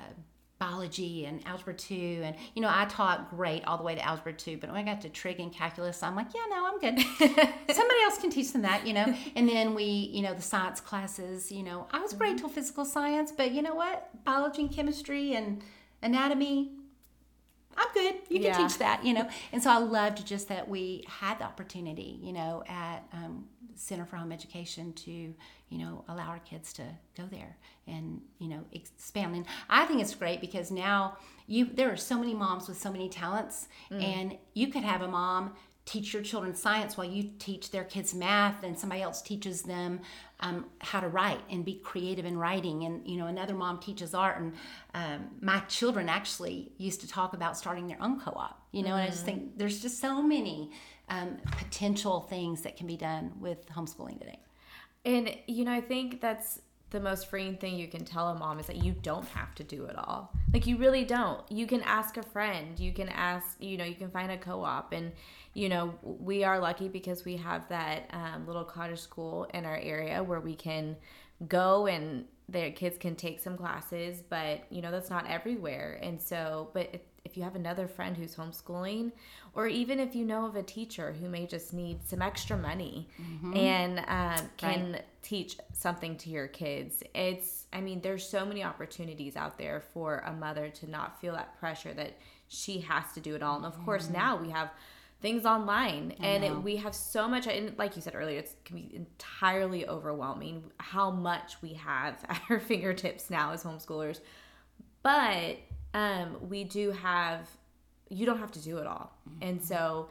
biology 0.60 1.26
and 1.26 1.46
algebra 1.46 1.74
2 1.74 2.22
and 2.24 2.36
you 2.56 2.62
know 2.62 2.70
i 2.72 2.86
taught 2.86 3.30
great 3.30 3.66
all 3.66 3.78
the 3.78 3.84
way 3.84 3.96
to 3.96 4.06
algebra 4.06 4.32
2 4.32 4.58
but 4.58 4.72
when 4.72 4.80
i 4.80 4.84
got 4.84 5.02
to 5.02 5.10
trig 5.10 5.40
and 5.40 5.52
calculus 5.52 6.02
i'm 6.02 6.16
like 6.16 6.28
yeah 6.34 6.42
no 6.50 6.66
i'm 6.66 6.80
good 6.80 7.00
somebody 7.76 8.02
else 8.04 8.18
can 8.20 8.30
teach 8.30 8.54
them 8.54 8.62
that 8.62 8.86
you 8.88 8.94
know 8.94 9.14
and 9.36 9.50
then 9.50 9.76
we 9.76 9.84
you 9.84 10.22
know 10.22 10.34
the 10.34 10.42
science 10.42 10.80
classes 10.80 11.52
you 11.52 11.64
know 11.64 11.88
i 11.92 12.00
was 12.00 12.14
great 12.14 12.30
mm-hmm. 12.30 12.40
till 12.40 12.50
physical 12.50 12.86
science 12.86 13.32
but 13.32 13.52
you 13.52 13.62
know 13.62 13.76
what 13.76 14.10
biology 14.24 14.62
and 14.62 14.72
chemistry 14.72 15.34
and 15.34 15.62
anatomy 16.04 16.72
I'm 17.76 17.88
good. 17.94 18.16
You 18.30 18.40
can 18.40 18.44
Yeah. 18.44 18.68
teach 18.68 18.78
that, 18.78 19.04
you 19.04 19.14
know. 19.14 19.28
And 19.52 19.62
so 19.64 19.72
I 19.72 19.78
loved 19.78 20.26
just 20.28 20.48
that 20.50 20.68
we 20.70 21.04
had 21.08 21.40
the 21.40 21.46
opportunity, 21.46 22.20
you 22.22 22.32
know, 22.32 22.64
at 22.68 23.00
um, 23.12 23.48
Center 23.76 24.06
for 24.06 24.18
Home 24.18 24.32
Education 24.32 24.94
to, 24.94 25.12
you 25.12 25.78
know, 25.80 26.06
allow 26.08 26.28
our 26.28 26.40
kids 26.40 26.72
to 26.74 26.84
go 27.18 27.24
there 27.32 27.58
and, 27.88 28.22
you 28.38 28.48
know, 28.48 28.64
expand. 28.72 29.36
And 29.36 29.46
I 29.70 29.86
think 29.86 30.02
it's 30.02 30.14
great 30.14 30.40
because 30.40 30.70
now 30.70 31.18
you 31.48 31.66
there 31.66 31.92
are 31.92 31.98
so 31.98 32.20
many 32.20 32.36
moms 32.36 32.68
with 32.68 32.78
so 32.80 32.92
many 32.92 33.10
talents, 33.10 33.68
and 33.90 34.38
you 34.54 34.68
could 34.68 34.84
have 34.84 35.02
a 35.02 35.08
mom 35.08 35.56
teach 35.86 36.14
your 36.14 36.22
children 36.24 36.56
science 36.56 36.98
while 36.98 37.08
you 37.08 37.30
teach 37.40 37.72
their 37.72 37.84
kids 37.84 38.14
math 38.14 38.64
and 38.64 38.78
somebody 38.78 39.02
else 39.02 39.22
teaches 39.22 39.64
them 39.64 40.00
um, 40.40 40.66
how 40.80 41.00
to 41.00 41.08
write 41.08 41.42
and 41.50 41.66
be 41.66 41.76
creative 41.76 42.26
in 42.26 42.38
writing 42.38 42.84
and 42.84 43.06
you 43.08 43.18
know 43.18 43.28
another 43.28 43.54
mom 43.54 43.80
teaches 43.80 44.14
art 44.14 44.40
and 44.40 44.54
um, 44.94 45.28
my 45.42 45.60
children 45.62 46.10
actually 46.10 46.72
used 46.78 47.02
to 47.02 47.08
talk 47.08 47.34
about 47.34 47.58
starting 47.58 47.88
their 47.88 48.02
own 48.02 48.20
co-op 48.20 48.62
you 48.72 48.82
know 48.82 48.94
and 48.96 49.04
i 49.04 49.08
just 49.08 49.26
think 49.26 49.58
there's 49.58 49.82
just 49.82 50.00
so 50.00 50.22
many 50.22 50.72
um, 51.10 51.38
potential 51.58 52.22
things 52.30 52.62
that 52.62 52.78
can 52.78 52.88
be 52.88 52.96
done 52.98 53.32
with 53.40 53.66
homeschooling 53.68 54.18
today 54.20 54.40
And 55.06 55.36
you 55.48 55.66
know, 55.66 55.74
I 55.74 55.82
think 55.82 56.22
that's 56.22 56.62
the 56.92 57.00
most 57.00 57.28
freeing 57.30 57.58
thing 57.58 57.76
you 57.76 57.88
can 57.88 58.06
tell 58.06 58.30
a 58.30 58.36
mom 58.36 58.60
is 58.60 58.68
that 58.68 58.78
you 58.78 58.94
don't 59.02 59.28
have 59.30 59.54
to 59.56 59.64
do 59.64 59.86
it 59.86 59.98
all. 59.98 60.32
Like 60.54 60.68
you 60.68 60.78
really 60.78 61.04
don't. 61.06 61.42
You 61.52 61.66
can 61.66 61.82
ask 61.82 62.18
a 62.18 62.24
friend. 62.24 62.80
You 62.80 62.94
can 62.94 63.10
ask, 63.10 63.58
you 63.60 63.78
know, 63.78 63.84
you 63.84 63.96
can 63.96 64.12
find 64.12 64.32
a 64.32 64.38
co-op 64.38 64.94
and 64.94 65.12
you 65.54 65.70
know, 65.70 65.94
we 66.02 66.44
are 66.44 66.60
lucky 66.60 66.88
because 66.88 67.26
we 67.26 67.38
have 67.38 67.68
that 67.70 68.10
um, 68.12 68.48
little 68.48 68.64
cottage 68.64 69.00
school 69.00 69.48
in 69.54 69.66
our 69.66 69.78
area 69.78 70.24
where 70.24 70.40
we 70.40 70.56
can 70.56 70.96
go 71.48 71.88
and 71.88 72.26
their 72.50 72.72
kids 72.72 72.98
can 72.98 73.16
take 73.16 73.40
some 73.40 73.58
classes, 73.58 74.22
but 74.30 74.64
you 74.70 74.82
know, 74.82 74.92
that's 74.92 75.10
not 75.10 75.30
everywhere. 75.30 76.00
And 76.02 76.22
so, 76.22 76.70
but 76.74 76.90
if, 76.94 77.02
if 77.24 77.38
you 77.38 77.44
have 77.44 77.56
another 77.56 77.88
friend 77.88 78.18
who's 78.18 78.36
homeschooling, 78.36 79.12
or 79.54 79.68
even 79.68 80.00
if 80.00 80.16
you 80.16 80.26
know 80.26 80.46
of 80.46 80.56
a 80.56 80.64
teacher 80.64 81.14
who 81.14 81.30
may 81.30 81.46
just 81.46 81.74
need 81.74 82.06
some 82.06 82.22
extra 82.22 82.58
money 82.58 83.08
and 83.56 84.00
um, 84.08 84.50
can 84.58 85.00
teach 85.22 85.58
something 85.72 86.18
to 86.18 86.30
your 86.30 86.48
kids, 86.48 87.02
it's, 87.16 87.68
I 87.72 87.80
mean, 87.80 88.02
there's 88.02 88.28
so 88.28 88.46
many 88.46 88.64
opportunities 88.64 89.36
out 89.38 89.58
there 89.58 89.84
for 89.94 90.24
a 90.26 90.34
mother 90.34 90.70
to 90.70 90.90
not 90.90 91.22
feel 91.22 91.34
that 91.34 91.58
pressure 91.60 91.94
that 91.94 92.18
she 92.50 92.80
has 92.82 93.14
to 93.14 93.22
do 93.22 93.36
it 93.36 93.44
all. 93.44 93.56
And 93.56 93.66
of 93.66 93.84
course, 93.86 94.10
now 94.10 94.36
we 94.36 94.50
have 94.50 94.72
things 95.24 95.46
online. 95.46 96.14
And 96.20 96.44
it, 96.44 96.52
we 96.62 96.76
have 96.76 96.94
so 96.94 97.28
much 97.28 97.48
and 97.48 97.76
like 97.80 97.96
you 97.96 98.02
said 98.02 98.14
earlier 98.14 98.40
it 98.40 98.54
can 98.66 98.76
be 98.76 98.92
entirely 98.94 99.88
overwhelming 99.88 100.66
how 100.78 101.10
much 101.10 101.56
we 101.62 101.74
have 101.74 102.24
at 102.30 102.42
our 102.50 102.60
fingertips 102.60 103.32
now 103.32 103.52
as 103.54 103.64
homeschoolers. 103.64 104.20
But 105.02 105.58
um, 105.96 106.38
we 106.48 106.66
do 106.66 106.92
have 106.92 107.50
you 108.10 108.26
don't 108.28 108.38
have 108.38 108.52
to 108.52 108.62
do 108.62 108.78
it 108.78 108.86
all. 108.86 109.18
And 109.42 109.64
so 109.64 110.10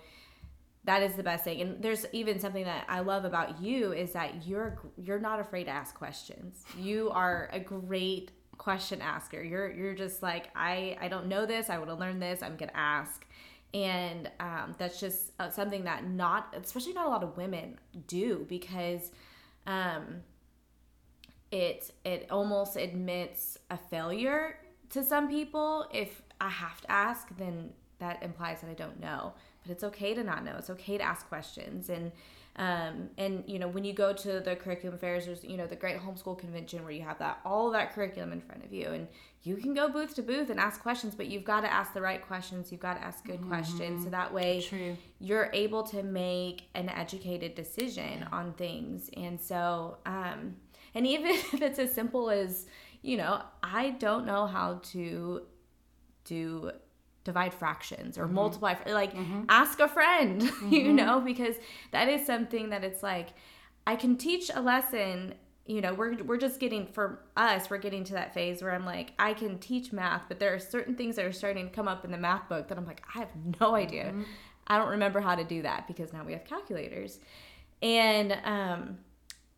that 0.85 1.03
is 1.03 1.14
the 1.14 1.22
best 1.22 1.44
thing. 1.44 1.61
And 1.61 1.83
there's 1.83 2.07
even 2.12 2.40
something 2.40 2.64
that 2.64 2.87
i 2.88 3.01
love 3.01 3.25
about 3.25 3.61
you 3.61 3.92
is 3.92 4.12
that 4.12 4.46
you're 4.46 4.81
you're 4.96 5.20
not 5.20 5.38
afraid 5.38 5.64
to 5.64 5.70
ask 5.70 5.94
questions. 5.94 6.64
You 6.79 7.11
are 7.11 7.51
a 7.53 7.61
great 7.61 8.33
question 8.57 9.03
asker. 9.03 9.42
You're 9.42 9.70
you're 9.70 9.94
just 9.94 10.22
like 10.22 10.48
i 10.57 10.96
i 11.03 11.09
don't 11.09 11.27
know 11.27 11.44
this. 11.44 11.68
I 11.68 11.77
want 11.77 11.90
to 11.90 11.96
learn 11.96 12.18
this. 12.18 12.42
I'm 12.42 12.57
gonna 12.57 12.72
ask 12.75 13.27
and 13.74 14.30
um, 14.38 14.74
that's 14.78 15.00
just 15.00 15.32
uh, 15.38 15.50
something 15.50 15.85
that 15.85 16.06
not 16.06 16.54
especially 16.56 16.92
not 16.92 17.06
a 17.06 17.08
lot 17.08 17.22
of 17.22 17.37
women 17.37 17.78
do 18.06 18.44
because 18.48 19.11
um, 19.66 20.22
it 21.50 21.90
it 22.04 22.26
almost 22.30 22.76
admits 22.76 23.58
a 23.70 23.76
failure 23.76 24.58
to 24.90 25.02
some 25.02 25.28
people. 25.28 25.87
If 25.92 26.22
i 26.40 26.48
have 26.48 26.80
to 26.80 26.90
ask 26.90 27.28
then 27.37 27.70
that 27.98 28.22
implies 28.22 28.61
that 28.61 28.70
i 28.70 28.74
don't 28.74 29.00
know. 29.00 29.32
But 29.62 29.72
it's 29.72 29.85
okay 29.85 30.12
to 30.14 30.24
not 30.24 30.44
know. 30.44 30.56
It's 30.58 30.70
okay 30.70 30.98
to 30.98 31.04
ask 31.04 31.28
questions. 31.28 31.88
And 31.88 32.11
um, 32.57 33.09
and 33.17 33.45
you 33.47 33.59
know 33.59 33.69
when 33.69 33.83
you 33.83 33.95
go 33.95 34.12
to 34.12 34.41
the 34.41 34.55
curriculum 34.57 34.99
fairs 34.99 35.25
there's 35.25 35.43
you 35.43 35.57
know 35.57 35.67
the 35.67 35.77
great 35.77 35.99
homeschool 35.99 36.38
convention 36.38 36.83
where 36.83 36.93
you 36.93 37.03
have 37.03 37.19
that 37.19 37.41
all 37.45 37.69
of 37.69 37.73
that 37.73 37.95
curriculum 37.95 38.33
in 38.33 38.41
front 38.41 38.65
of 38.65 38.73
you. 38.73 38.88
And 38.88 39.09
you 39.43 39.57
can 39.57 39.75
go 39.75 39.88
booth 39.88 40.15
to 40.17 40.23
booth 40.23 40.51
and 40.51 40.61
ask 40.61 40.83
questions 40.83 41.15
but 41.15 41.27
you've 41.29 41.45
got 41.45 41.62
to 41.62 41.73
ask 41.73 41.95
the 41.95 42.03
right 42.03 42.21
questions. 42.21 42.71
You've 42.71 42.81
got 42.81 42.95
to 42.95 43.03
ask 43.03 43.25
good 43.25 43.47
questions. 43.49 44.05
So 44.05 44.11
that 44.11 44.33
way 44.33 44.61
True. 44.61 44.97
you're 45.19 45.51
able 45.53 45.83
to 45.85 46.03
make 46.03 46.69
an 46.75 46.88
educated 46.91 47.55
decision 47.55 48.27
on 48.33 48.53
things. 48.53 49.09
And 49.17 49.41
so 49.41 49.99
um 50.05 50.57
and 50.95 51.07
even 51.07 51.27
if 51.31 51.62
it's 51.62 51.79
as 51.79 51.95
simple 51.95 52.31
as 52.31 52.67
you 53.03 53.17
know 53.17 53.43
i 53.62 53.91
don't 53.91 54.27
know 54.27 54.47
how 54.47 54.81
to 54.83 55.43
do 56.25 56.71
divide 57.24 57.54
fractions 57.54 58.18
or 58.18 58.24
mm-hmm. 58.24 58.35
multiply 58.35 58.74
fr- 58.74 58.90
like 58.90 59.14
mm-hmm. 59.14 59.42
ask 59.48 59.80
a 59.80 59.88
friend 59.88 60.42
you 60.42 60.50
mm-hmm. 60.50 60.96
know 60.96 61.20
because 61.20 61.56
that 61.90 62.08
is 62.08 62.26
something 62.26 62.70
that 62.70 62.85
it's 62.85 63.02
like 63.02 63.28
i 63.87 63.94
can 63.94 64.16
teach 64.16 64.50
a 64.54 64.61
lesson 64.61 65.35
you 65.66 65.80
know 65.80 65.94
we're, 65.94 66.20
we're 66.24 66.37
just 66.37 66.58
getting 66.58 66.87
for 66.87 67.20
us 67.37 67.70
we're 67.70 67.78
getting 67.78 68.02
to 68.02 68.14
that 68.14 68.35
phase 68.35 68.62
where 68.62 68.72
i'm 68.72 68.85
like 68.85 69.12
i 69.18 69.32
can 69.32 69.58
teach 69.58 69.92
math 69.92 70.22
but 70.28 70.40
there 70.40 70.52
are 70.52 70.58
certain 70.58 70.94
things 70.96 71.16
that 71.16 71.24
are 71.24 71.32
starting 71.32 71.68
to 71.68 71.74
come 71.74 71.87
up 71.87 72.04
in 72.04 72.11
the 72.11 72.18
math 72.18 72.48
book 72.48 72.66
that 72.68 72.76
i'm 72.76 72.87
like 72.87 73.02
i 73.14 73.18
have 73.18 73.30
no 73.61 73.74
idea. 73.74 74.12
I 74.66 74.78
don't 74.78 74.90
remember 74.90 75.20
how 75.20 75.35
to 75.35 75.44
do 75.44 75.62
that 75.62 75.87
because 75.87 76.12
now 76.12 76.24
we 76.24 76.32
have 76.32 76.44
calculators. 76.44 77.18
And 77.82 78.38
um 78.44 78.98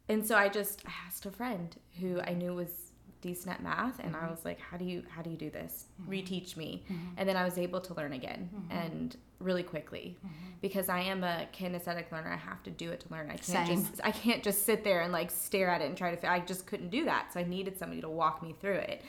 and 0.08 0.26
so 0.26 0.36
i 0.36 0.48
just 0.48 0.82
asked 1.06 1.24
a 1.26 1.30
friend 1.30 1.76
who 2.00 2.20
i 2.20 2.32
knew 2.34 2.54
was 2.54 2.83
decent 3.24 3.54
at 3.54 3.62
math 3.62 3.98
and 4.00 4.14
i 4.14 4.30
was 4.30 4.44
like 4.44 4.60
how 4.60 4.76
do 4.76 4.84
you 4.84 5.02
how 5.08 5.22
do 5.22 5.30
you 5.30 5.36
do 5.36 5.48
this? 5.48 5.86
Reteach 6.06 6.56
me. 6.58 6.84
And 7.16 7.26
then 7.26 7.36
i 7.36 7.44
was 7.44 7.56
able 7.56 7.80
to 7.80 7.94
learn 7.94 8.12
again 8.12 8.50
and 8.70 9.16
really 9.40 9.62
quickly. 9.62 10.16
Because 10.60 10.90
i 10.90 11.00
am 11.00 11.24
a 11.24 11.46
kinesthetic 11.58 12.12
learner 12.12 12.30
i 12.30 12.36
have 12.36 12.62
to 12.64 12.70
do 12.70 12.90
it 12.90 13.00
to 13.00 13.08
learn. 13.10 13.30
I 13.30 13.36
can't 13.36 13.66
Same. 13.66 13.82
just 13.82 14.00
i 14.04 14.10
can't 14.10 14.42
just 14.42 14.66
sit 14.66 14.84
there 14.84 15.00
and 15.00 15.10
like 15.12 15.30
stare 15.30 15.70
at 15.70 15.80
it 15.80 15.86
and 15.86 15.96
try 15.96 16.14
to 16.14 16.30
i 16.30 16.40
just 16.40 16.66
couldn't 16.66 16.90
do 16.90 17.06
that 17.06 17.32
so 17.32 17.40
i 17.40 17.44
needed 17.44 17.78
somebody 17.78 18.02
to 18.02 18.10
walk 18.10 18.42
me 18.42 18.54
through 18.60 18.80
it. 18.92 19.02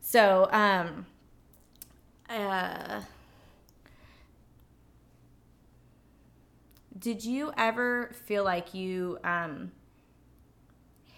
So 0.00 0.48
um 0.52 1.06
uh 2.28 3.00
did 6.98 7.24
you 7.24 7.52
ever 7.56 8.10
feel 8.26 8.44
like 8.44 8.74
you 8.74 9.18
um 9.24 9.72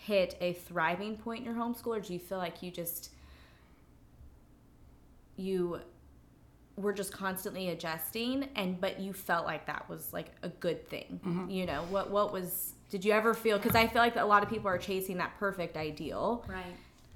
hit 0.08 0.36
a 0.40 0.54
thriving 0.54 1.16
point 1.16 1.40
in 1.40 1.44
your 1.44 1.54
homeschool 1.54 1.88
or 1.96 2.00
do 2.00 2.12
you 2.14 2.18
feel 2.18 2.38
like 2.38 2.62
you 2.62 2.70
just 2.70 3.10
you 5.36 5.80
were 6.76 6.92
just 6.92 7.12
constantly 7.12 7.68
adjusting 7.68 8.48
and 8.56 8.80
but 8.80 8.98
you 9.00 9.12
felt 9.12 9.44
like 9.44 9.66
that 9.66 9.88
was 9.88 10.12
like 10.12 10.30
a 10.42 10.48
good 10.48 10.88
thing 10.88 11.46
you 11.50 11.66
know 11.66 11.82
what 11.90 12.10
what 12.10 12.32
was 12.32 12.72
did 12.90 13.04
you 13.04 13.12
ever 13.12 13.34
feel 13.34 13.58
because 13.58 13.74
i 13.74 13.86
feel 13.86 14.00
like 14.00 14.16
a 14.16 14.24
lot 14.24 14.42
of 14.42 14.48
people 14.48 14.68
are 14.68 14.78
chasing 14.78 15.18
that 15.18 15.32
perfect 15.38 15.76
ideal 15.76 16.44
Right. 16.48 16.64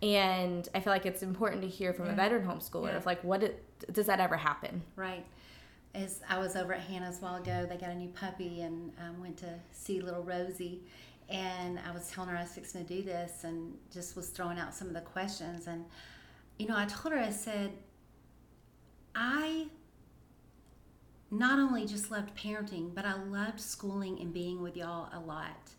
and 0.02 0.68
i 0.74 0.80
feel 0.80 0.92
like 0.92 1.06
it's 1.06 1.22
important 1.22 1.62
to 1.62 1.68
hear 1.68 1.92
from 1.94 2.08
a 2.08 2.12
veteran 2.14 2.46
homeschooler 2.46 2.88
Yeah. 2.90 2.96
of 2.96 3.06
like 3.06 3.22
what 3.24 3.42
it, 3.44 3.64
does 3.92 4.06
that 4.06 4.20
ever 4.20 4.36
happen 4.36 4.82
Right. 4.96 5.24
As 5.94 6.20
I 6.26 6.38
was 6.38 6.56
over 6.56 6.72
at 6.72 6.80
Hannah's 6.80 7.18
a 7.18 7.20
while 7.20 7.36
ago, 7.36 7.66
they 7.68 7.76
got 7.76 7.90
a 7.90 7.94
new 7.94 8.08
puppy 8.08 8.62
and 8.62 8.92
um, 8.98 9.20
went 9.20 9.36
to 9.38 9.58
see 9.72 10.00
little 10.00 10.22
Rosie. 10.22 10.80
And 11.28 11.78
I 11.78 11.92
was 11.92 12.10
telling 12.10 12.30
her 12.30 12.36
I 12.36 12.42
was 12.42 12.52
fixing 12.52 12.84
to 12.84 12.94
do 12.96 13.02
this 13.02 13.44
and 13.44 13.74
just 13.92 14.16
was 14.16 14.28
throwing 14.28 14.58
out 14.58 14.74
some 14.74 14.88
of 14.88 14.94
the 14.94 15.00
questions. 15.00 15.66
And, 15.66 15.84
you 16.58 16.66
know, 16.66 16.76
I 16.76 16.84
told 16.86 17.14
her, 17.14 17.20
I 17.20 17.30
said, 17.30 17.72
I 19.14 19.66
not 21.30 21.58
only 21.58 21.86
just 21.86 22.10
loved 22.10 22.36
parenting, 22.36 22.94
but 22.94 23.06
I 23.06 23.14
loved 23.14 23.60
schooling 23.60 24.20
and 24.20 24.32
being 24.32 24.60
with 24.60 24.76
y'all 24.76 25.08
a 25.12 25.20
lot. 25.20 25.70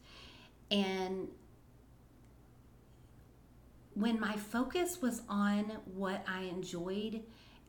And 0.72 1.28
when 3.94 4.20
my 4.20 4.36
focus 4.36 5.02
was 5.02 5.22
on 5.30 5.66
what 5.94 6.26
I 6.28 6.44
enjoyed 6.44 7.22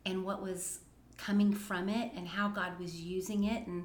and 0.06 0.24
what 0.24 0.42
was 0.42 0.80
coming 1.18 1.52
from 1.52 1.88
it 1.88 2.12
and 2.16 2.26
how 2.26 2.48
God 2.48 2.78
was 2.80 3.00
using 3.00 3.44
it 3.44 3.66
and 3.66 3.84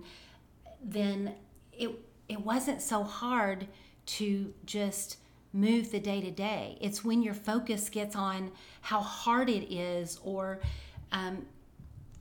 then 0.82 1.36
it 1.74 1.92
it 2.30 2.42
wasn't 2.42 2.82
so 2.82 3.04
hard 3.04 3.68
to 4.06 4.54
just 4.66 5.18
move 5.52 5.92
the 5.92 6.00
day 6.00 6.22
to 6.22 6.32
day. 6.32 6.78
It's 6.80 7.04
when 7.04 7.22
your 7.22 7.34
focus 7.34 7.90
gets 7.90 8.16
on 8.16 8.52
how 8.82 9.02
hard 9.02 9.50
it 9.50 9.74
is 9.74 10.20
or 10.24 10.60
um, 11.12 11.46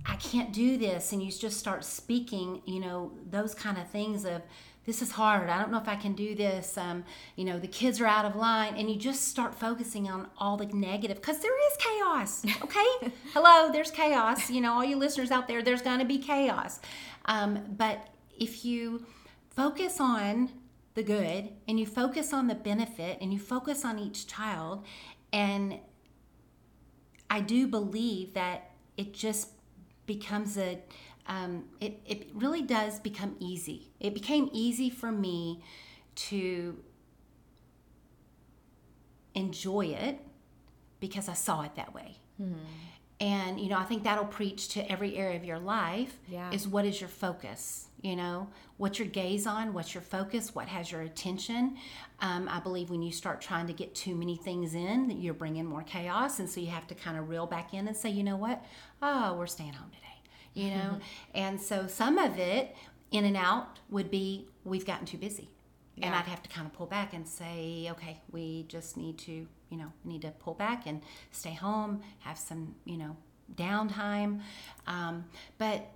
I 0.07 0.17
can't 0.17 0.53
do 0.53 0.79
this, 0.79 1.13
and 1.13 1.23
you 1.23 1.31
just 1.31 1.59
start 1.59 1.85
speaking, 1.85 2.63
you 2.65 2.81
know, 2.81 3.13
those 3.31 3.55
kind 3.55 3.77
of 3.77 3.89
things 3.89 4.25
of 4.25 4.43
this 4.87 5.03
is 5.03 5.11
hard. 5.11 5.51
I 5.51 5.61
don't 5.61 5.71
know 5.71 5.79
if 5.79 5.89
I 5.89 5.97
can 5.97 6.15
do 6.15 6.35
this. 6.35 6.79
Um, 6.79 7.05
you 7.37 7.45
know, 7.45 7.59
the 7.59 7.69
kids 7.69 8.01
are 8.01 8.07
out 8.07 8.25
of 8.25 8.35
line, 8.35 8.75
and 8.77 8.89
you 8.89 8.97
just 8.97 9.29
start 9.29 9.55
focusing 9.55 10.09
on 10.09 10.29
all 10.39 10.57
the 10.57 10.65
negative 10.67 11.19
because 11.19 11.41
there 11.41 11.53
is 11.71 11.77
chaos. 11.79 12.45
Okay, 12.63 13.13
hello, 13.35 13.71
there's 13.71 13.91
chaos. 13.91 14.49
You 14.49 14.63
know, 14.63 14.73
all 14.73 14.85
you 14.85 14.97
listeners 14.97 15.31
out 15.31 15.47
there, 15.47 15.63
there's 15.63 15.83
going 15.83 15.99
to 15.99 16.07
be 16.07 16.19
chaos. 16.19 16.81
Um, 17.27 17.61
but 17.77 18.09
if 18.39 18.65
you 18.65 19.05
focus 19.59 20.01
on 20.01 20.53
the 20.95 21.03
good 21.03 21.49
and 21.67 21.81
you 21.81 21.85
focus 21.85 22.33
on 22.33 22.47
the 22.47 22.55
benefit 22.55 23.19
and 23.21 23.33
you 23.33 23.41
focus 23.41 23.85
on 23.85 23.99
each 23.99 24.29
child 24.29 24.85
and 25.33 25.81
I 27.29 27.41
do 27.41 27.67
believe 27.67 28.35
that 28.35 28.71
it 28.97 29.13
just 29.13 29.49
becomes 30.07 30.57
a 30.57 30.79
um, 31.27 31.65
it, 31.81 32.01
it 32.07 32.29
really 32.35 32.63
does 32.63 33.01
become 33.01 33.35
easy. 33.41 33.91
It 33.99 34.15
became 34.15 34.49
easy 34.53 34.91
for 34.91 35.11
me 35.11 35.61
to 36.29 36.79
enjoy 39.35 39.87
it 39.87 40.19
because 41.01 41.29
i 41.29 41.33
saw 41.35 41.63
it 41.63 41.77
that 41.77 41.95
way 41.95 42.17
and 43.21 43.59
you 43.61 43.69
know 43.69 43.79
i 43.79 43.85
think 43.85 44.05
that'll 44.05 44.25
preach 44.25 44.69
to 44.69 44.91
every 44.93 45.17
area 45.17 45.37
of 45.37 45.45
your 45.45 45.59
life 45.59 46.19
Yeah. 46.29 46.51
is 46.53 46.67
what 46.69 46.85
is 46.85 47.01
your 47.01 47.09
focus 47.11 47.85
you 48.01 48.15
know? 48.15 48.47
What's 48.77 49.01
your 49.01 49.09
gaze 49.09 49.45
on? 49.45 49.75
What's 49.75 49.93
your 49.93 50.03
focus? 50.03 50.55
What 50.55 50.69
has 50.69 50.93
your 50.93 51.01
attention? 51.01 51.77
Um, 52.21 52.49
i 52.49 52.61
believe 52.61 52.91
when 52.91 53.03
you 53.03 53.11
start 53.11 53.41
trying 53.41 53.67
to 53.67 53.73
get 53.73 53.93
too 53.93 54.15
many 54.15 54.37
things 54.37 54.73
in 54.75 55.11
you're 55.21 55.35
bringing 55.35 55.65
more 55.65 55.83
chaos. 55.83 56.39
And 56.39 56.49
so 56.49 56.61
you 56.61 56.69
have 56.69 56.87
to 56.87 56.95
kind 56.95 57.19
of 57.19 57.29
reel 57.29 57.47
back 57.47 57.75
in 57.75 57.89
and 57.89 57.97
say 57.97 58.09
you 58.11 58.23
know 58.23 58.37
what? 58.37 58.65
Oh 59.03 59.35
we're 59.35 59.49
staying 59.49 59.73
home 59.73 59.91
today 59.91 60.05
you 60.55 60.71
know? 60.77 60.99
And 61.35 61.61
so 61.61 61.89
some 61.89 62.19
of 62.19 62.39
it 62.39 62.77
in 63.11 63.25
and 63.25 63.37
out 63.37 63.81
would 63.91 64.13
be 64.13 64.47
we've 64.65 64.87
gotten 64.87 65.05
too 65.07 65.19
busy. 65.19 65.49
And 66.01 66.15
i'd 66.15 66.27
have 66.27 66.43
to 66.45 66.49
kind 66.49 66.67
of 66.69 66.73
pull 66.73 66.87
back 66.87 67.13
and 67.15 67.27
say 67.27 67.89
okay 67.91 68.21
we 68.31 68.65
just 68.69 68.97
need 68.97 69.19
to 69.19 69.49
you 69.71 69.77
know 69.77 69.93
need 70.05 70.23
to 70.23 70.31
pull 70.31 70.55
back 70.55 70.87
and 70.87 71.03
stay 71.31 71.55
home 71.55 72.01
have 72.21 72.39
some 72.39 72.75
you 72.85 72.97
know 72.97 73.17
downtime. 73.55 74.41
Um, 74.87 75.25
but 75.57 75.89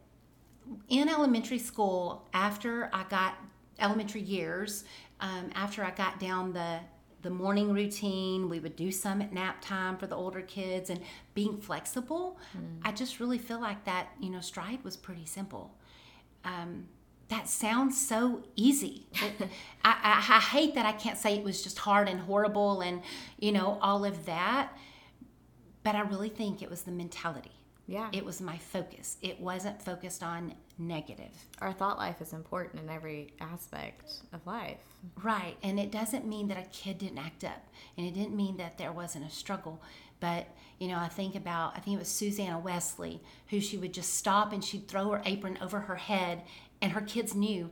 in 0.89 1.09
elementary 1.09 1.59
school 1.59 2.29
after 2.33 2.89
i 2.93 3.05
got 3.11 3.35
elementary 3.81 4.21
years 4.21 4.85
um, 5.21 5.51
after 5.55 5.85
i 5.85 5.91
got 5.91 6.21
down 6.21 6.53
the 6.53 6.79
the 7.23 7.31
morning 7.31 7.73
routine 7.73 8.49
we 8.49 8.61
would 8.61 8.77
do 8.77 8.93
some 8.93 9.21
at 9.21 9.33
nap 9.33 9.61
time 9.61 9.97
for 9.97 10.07
the 10.07 10.15
older 10.15 10.41
kids 10.43 10.89
and 10.89 11.01
being 11.35 11.61
flexible 11.61 12.39
i 12.85 12.93
just 12.93 13.19
really 13.19 13.39
feel 13.39 13.61
like 13.61 13.85
that 13.85 14.09
you 14.21 14.31
know 14.31 14.41
stride 14.41 14.83
was 14.85 14.97
pretty 14.97 15.27
simple. 15.27 15.75
Um, 16.45 16.89
that 17.33 17.49
sounds 17.49 18.01
so 18.01 18.45
easy. 18.57 19.07
It- 19.15 19.49
I, 19.85 19.91
I, 20.31 20.37
I 20.37 20.41
hate 20.41 20.75
that 20.75 20.87
I 20.87 20.93
can't 20.93 21.19
say 21.19 21.35
it 21.35 21.43
was 21.43 21.63
just 21.63 21.79
hard 21.79 22.09
and 22.09 22.21
horrible 22.21 22.83
and, 22.83 23.03
you 23.39 23.51
know, 23.53 23.79
all 23.81 24.05
of 24.05 24.27
that. 24.27 24.73
But 25.83 25.97
I 25.97 26.03
really 26.03 26.29
think 26.29 26.63
it 26.63 26.71
was 26.71 26.83
the 26.83 26.93
mentality. 26.93 27.51
Yeah. 27.89 28.09
It 28.13 28.25
was 28.25 28.41
my 28.41 28.59
focus. 28.59 29.17
It 29.23 29.41
wasn't 29.41 29.83
focused 29.83 30.23
on 30.23 30.55
negative. 30.79 31.33
Our 31.61 31.73
thought 31.73 31.99
life 31.99 32.21
is 32.21 32.33
important 32.33 32.83
in 32.83 32.89
every 32.89 33.33
aspect 33.41 34.23
of 34.33 34.47
life. 34.47 34.79
Right. 35.23 35.57
And 35.63 35.81
it 35.81 35.91
doesn't 35.91 36.27
mean 36.27 36.47
that 36.49 36.59
a 36.59 36.69
kid 36.71 36.99
didn't 36.99 37.19
act 37.19 37.43
up. 37.45 37.67
And 37.97 38.07
it 38.07 38.15
didn't 38.15 38.37
mean 38.37 38.57
that 38.59 38.79
there 38.79 38.93
wasn't 38.93 39.27
a 39.27 39.31
struggle. 39.31 39.83
But, 40.21 40.47
you 40.79 40.87
know, 40.87 40.99
I 40.99 41.09
think 41.09 41.35
about, 41.35 41.77
I 41.77 41.81
think 41.81 41.97
it 41.97 41.99
was 41.99 42.09
Susanna 42.09 42.59
Wesley, 42.59 43.21
who 43.49 43.61
she 43.61 43.77
would 43.77 43.93
just 43.93 44.15
stop 44.15 44.53
and 44.53 44.65
she'd 44.65 44.87
throw 44.87 45.11
her 45.11 45.23
apron 45.25 45.59
over 45.61 45.81
her 45.81 45.97
head. 45.97 46.43
And 46.83 46.93
her 46.93 47.01
kids 47.01 47.35
knew, 47.35 47.71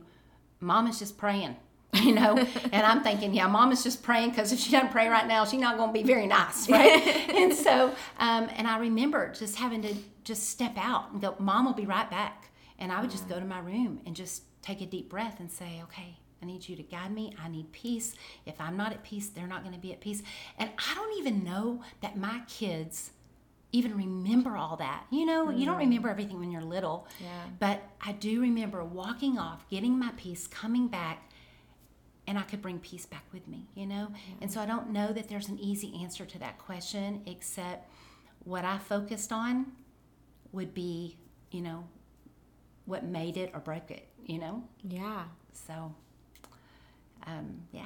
Mama's 0.59 0.97
just 0.97 1.17
praying, 1.17 1.55
you 1.93 2.15
know? 2.15 2.37
and 2.71 2.85
I'm 2.85 3.03
thinking, 3.03 3.33
yeah, 3.33 3.47
Mama's 3.47 3.83
just 3.83 4.01
praying 4.01 4.31
because 4.31 4.51
if 4.51 4.59
she 4.59 4.71
doesn't 4.71 4.91
pray 4.91 5.07
right 5.07 5.27
now, 5.27 5.45
she's 5.45 5.59
not 5.59 5.77
going 5.77 5.89
to 5.89 5.93
be 5.93 6.03
very 6.03 6.25
nice, 6.25 6.67
right? 6.69 7.29
and 7.35 7.53
so, 7.53 7.93
um, 8.17 8.49
and 8.55 8.67
I 8.67 8.79
remember 8.79 9.31
just 9.33 9.57
having 9.57 9.83
to 9.83 9.93
just 10.23 10.49
step 10.49 10.73
out 10.77 11.11
and 11.11 11.21
go, 11.21 11.35
Mom 11.37 11.65
will 11.65 11.73
be 11.73 11.85
right 11.85 12.09
back. 12.09 12.47
And 12.79 12.91
I 12.91 12.99
would 12.99 13.11
just 13.11 13.29
go 13.29 13.39
to 13.39 13.45
my 13.45 13.59
room 13.59 13.99
and 14.07 14.15
just 14.15 14.43
take 14.63 14.81
a 14.81 14.87
deep 14.87 15.07
breath 15.07 15.39
and 15.39 15.51
say, 15.51 15.81
okay, 15.83 16.17
I 16.41 16.45
need 16.45 16.67
you 16.67 16.75
to 16.75 16.83
guide 16.83 17.13
me. 17.13 17.33
I 17.43 17.47
need 17.47 17.71
peace. 17.71 18.15
If 18.45 18.59
I'm 18.59 18.75
not 18.75 18.91
at 18.91 19.03
peace, 19.03 19.29
they're 19.29 19.47
not 19.47 19.61
going 19.61 19.75
to 19.75 19.79
be 19.79 19.91
at 19.91 20.01
peace. 20.01 20.23
And 20.57 20.69
I 20.77 20.95
don't 20.95 21.17
even 21.19 21.43
know 21.43 21.83
that 22.01 22.17
my 22.17 22.41
kids 22.47 23.11
even 23.71 23.95
remember 23.95 24.57
all 24.57 24.75
that. 24.77 25.05
You 25.09 25.25
know, 25.25 25.49
you 25.49 25.65
don't 25.65 25.77
remember 25.77 26.09
everything 26.09 26.39
when 26.39 26.51
you're 26.51 26.61
little. 26.61 27.07
Yeah. 27.19 27.27
But 27.59 27.81
I 28.01 28.11
do 28.11 28.41
remember 28.41 28.83
walking 28.83 29.37
off, 29.37 29.67
getting 29.69 29.97
my 29.97 30.11
peace, 30.17 30.47
coming 30.47 30.87
back, 30.87 31.29
and 32.27 32.37
I 32.37 32.43
could 32.43 32.61
bring 32.61 32.79
peace 32.79 33.05
back 33.05 33.25
with 33.33 33.47
me, 33.47 33.67
you 33.75 33.85
know? 33.85 34.09
And 34.41 34.51
so 34.51 34.61
I 34.61 34.65
don't 34.65 34.91
know 34.91 35.11
that 35.13 35.29
there's 35.29 35.47
an 35.47 35.59
easy 35.59 35.99
answer 36.01 36.25
to 36.25 36.39
that 36.39 36.57
question, 36.59 37.21
except 37.25 37.89
what 38.43 38.65
I 38.65 38.77
focused 38.77 39.31
on 39.31 39.67
would 40.51 40.73
be, 40.73 41.17
you 41.51 41.61
know, 41.61 41.85
what 42.85 43.03
made 43.03 43.37
it 43.37 43.51
or 43.53 43.59
broke 43.59 43.89
it, 43.91 44.07
you 44.25 44.37
know? 44.37 44.63
Yeah. 44.83 45.23
So, 45.53 45.93
um, 47.25 47.61
yeah. 47.71 47.85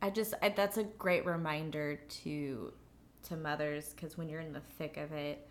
I 0.00 0.10
just 0.10 0.34
I, 0.42 0.50
that's 0.50 0.76
a 0.76 0.84
great 0.84 1.24
reminder 1.24 1.96
to 1.96 2.72
to 3.24 3.36
mothers 3.36 3.92
because 3.94 4.16
when 4.16 4.28
you're 4.28 4.40
in 4.40 4.52
the 4.52 4.62
thick 4.78 4.96
of 4.96 5.12
it, 5.12 5.46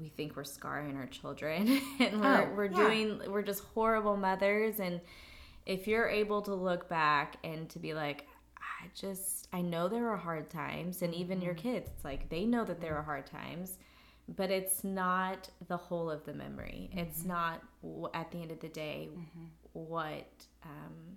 we 0.00 0.08
think 0.08 0.36
we're 0.36 0.44
scarring 0.44 0.96
our 0.96 1.06
children. 1.06 1.80
And 2.00 2.20
we're 2.20 2.42
Oh, 2.42 2.54
we're 2.54 2.64
yeah. 2.66 2.76
doing 2.76 3.20
we're 3.28 3.42
just 3.42 3.64
horrible 3.74 4.16
mothers. 4.16 4.80
And 4.80 5.00
if 5.66 5.86
you're 5.86 6.08
able 6.08 6.42
to 6.42 6.54
look 6.54 6.88
back 6.88 7.36
and 7.44 7.68
to 7.70 7.78
be 7.78 7.94
like 7.94 8.26
I 8.56 8.86
just 8.94 9.48
I 9.52 9.60
know 9.60 9.88
there 9.88 10.08
are 10.08 10.16
hard 10.16 10.50
times 10.50 11.02
and 11.02 11.14
even 11.14 11.40
your 11.40 11.54
mm-hmm. 11.54 11.74
kids 11.74 11.90
it's 11.94 12.04
like 12.04 12.28
they 12.28 12.44
know 12.44 12.64
that 12.64 12.80
there 12.80 12.92
mm-hmm. 12.92 13.00
are 13.00 13.04
hard 13.04 13.26
times 13.26 13.78
but 14.36 14.50
it's 14.50 14.84
not 14.84 15.48
the 15.68 15.76
whole 15.76 16.10
of 16.10 16.24
the 16.24 16.34
memory. 16.34 16.90
It's 16.92 17.20
mm-hmm. 17.20 17.28
not 17.28 17.62
at 18.14 18.30
the 18.30 18.42
end 18.42 18.50
of 18.50 18.60
the 18.60 18.68
day 18.68 19.08
what 19.72 20.28
um, 20.64 21.16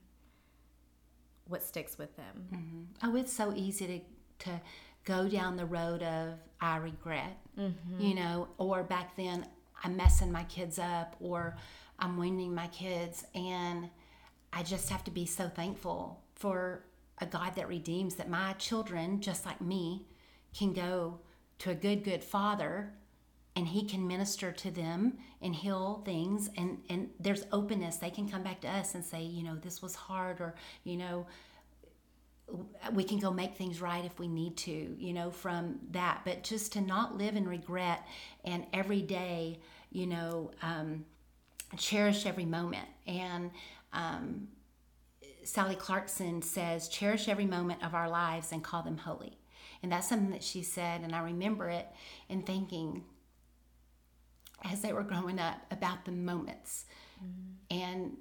what 1.48 1.62
sticks 1.62 1.98
with 1.98 2.16
them. 2.16 2.88
Oh, 3.04 3.16
it's 3.16 3.34
so 3.34 3.54
easy 3.54 3.88
to 3.88 4.00
to 4.42 4.62
go 5.06 5.28
down 5.28 5.56
the 5.56 5.66
road 5.66 6.04
of 6.04 6.36
I 6.60 6.78
regret, 6.78 7.38
mm-hmm. 7.58 8.00
you 8.00 8.16
know, 8.16 8.48
or 8.58 8.84
back 8.84 9.16
then 9.16 9.46
I'm 9.84 9.98
messing 9.98 10.32
my 10.32 10.44
kids 10.44 10.78
up, 10.78 11.16
or 11.20 11.56
I'm 11.98 12.18
wounding 12.18 12.54
my 12.54 12.68
kids, 12.68 13.26
and 13.34 13.90
I 14.54 14.64
just 14.64 14.90
have 14.90 15.04
to 15.06 15.12
be 15.12 15.26
so 15.26 15.50
thankful 15.50 16.22
for 16.36 16.84
a 17.20 17.26
God 17.26 17.56
that 17.56 17.68
redeems 17.68 18.16
that 18.16 18.30
my 18.30 18.54
children, 18.54 19.22
just 19.22 19.46
like 19.46 19.62
me, 19.62 20.06
can 20.56 20.74
go 20.74 21.20
to 21.60 21.72
a 21.72 21.76
good, 21.76 22.04
good 22.04 22.24
Father 22.24 22.94
and 23.56 23.68
he 23.68 23.84
can 23.86 24.08
minister 24.08 24.52
to 24.52 24.72
them 24.72 25.18
and 25.42 25.56
heal 25.56 26.02
things 26.06 26.50
and 26.58 26.82
and 26.90 27.10
there's 27.20 27.46
openness. 27.52 27.98
They 27.98 28.10
can 28.10 28.30
come 28.30 28.44
back 28.44 28.62
to 28.62 28.70
us 28.70 28.96
and 28.96 29.04
say 29.04 29.24
you 29.24 29.44
know 29.44 29.56
this 29.56 29.82
was 29.82 29.96
hard 29.96 30.40
or 30.40 30.56
you 30.84 30.98
know 30.98 31.26
we 32.94 33.04
can 33.04 33.20
go 33.20 33.32
make 33.32 33.56
things 33.56 33.82
right 33.82 34.04
if 34.04 34.20
we 34.20 34.28
need 34.28 34.58
to 34.58 34.96
you 34.98 35.14
know 35.14 35.32
from 35.32 35.80
that. 35.92 36.22
But 36.26 36.44
just 36.44 36.74
to 36.74 36.82
not 36.82 37.18
live 37.18 37.36
in 37.36 37.48
regret 37.48 38.06
and 38.44 38.66
every 38.74 39.02
day 39.02 39.60
you 39.92 40.08
know 40.08 40.52
um, 40.62 41.06
cherish 41.78 42.26
every 42.26 42.46
moment. 42.46 42.88
And 43.08 43.52
um, 43.94 44.48
sally 45.44 45.76
clarkson 45.76 46.42
says 46.42 46.88
cherish 46.88 47.28
every 47.28 47.46
moment 47.46 47.84
of 47.84 47.96
our 47.96 48.10
lives 48.10 48.52
and 48.52 48.64
call 48.64 48.84
them 48.84 48.98
holy. 48.98 49.38
And 49.84 49.92
that's 49.92 50.08
something 50.08 50.30
that 50.30 50.44
she 50.44 50.62
said 50.62 51.02
and 51.02 51.16
i 51.16 51.22
remember 51.22 51.68
it 51.68 51.88
and 52.30 52.46
thinking 52.46 53.04
as 54.64 54.82
they 54.82 54.94
were 54.94 55.04
growing 55.04 55.40
up 55.40 55.60
about 55.72 56.06
the 56.06 56.12
moments 56.12 56.86
and 57.70 58.18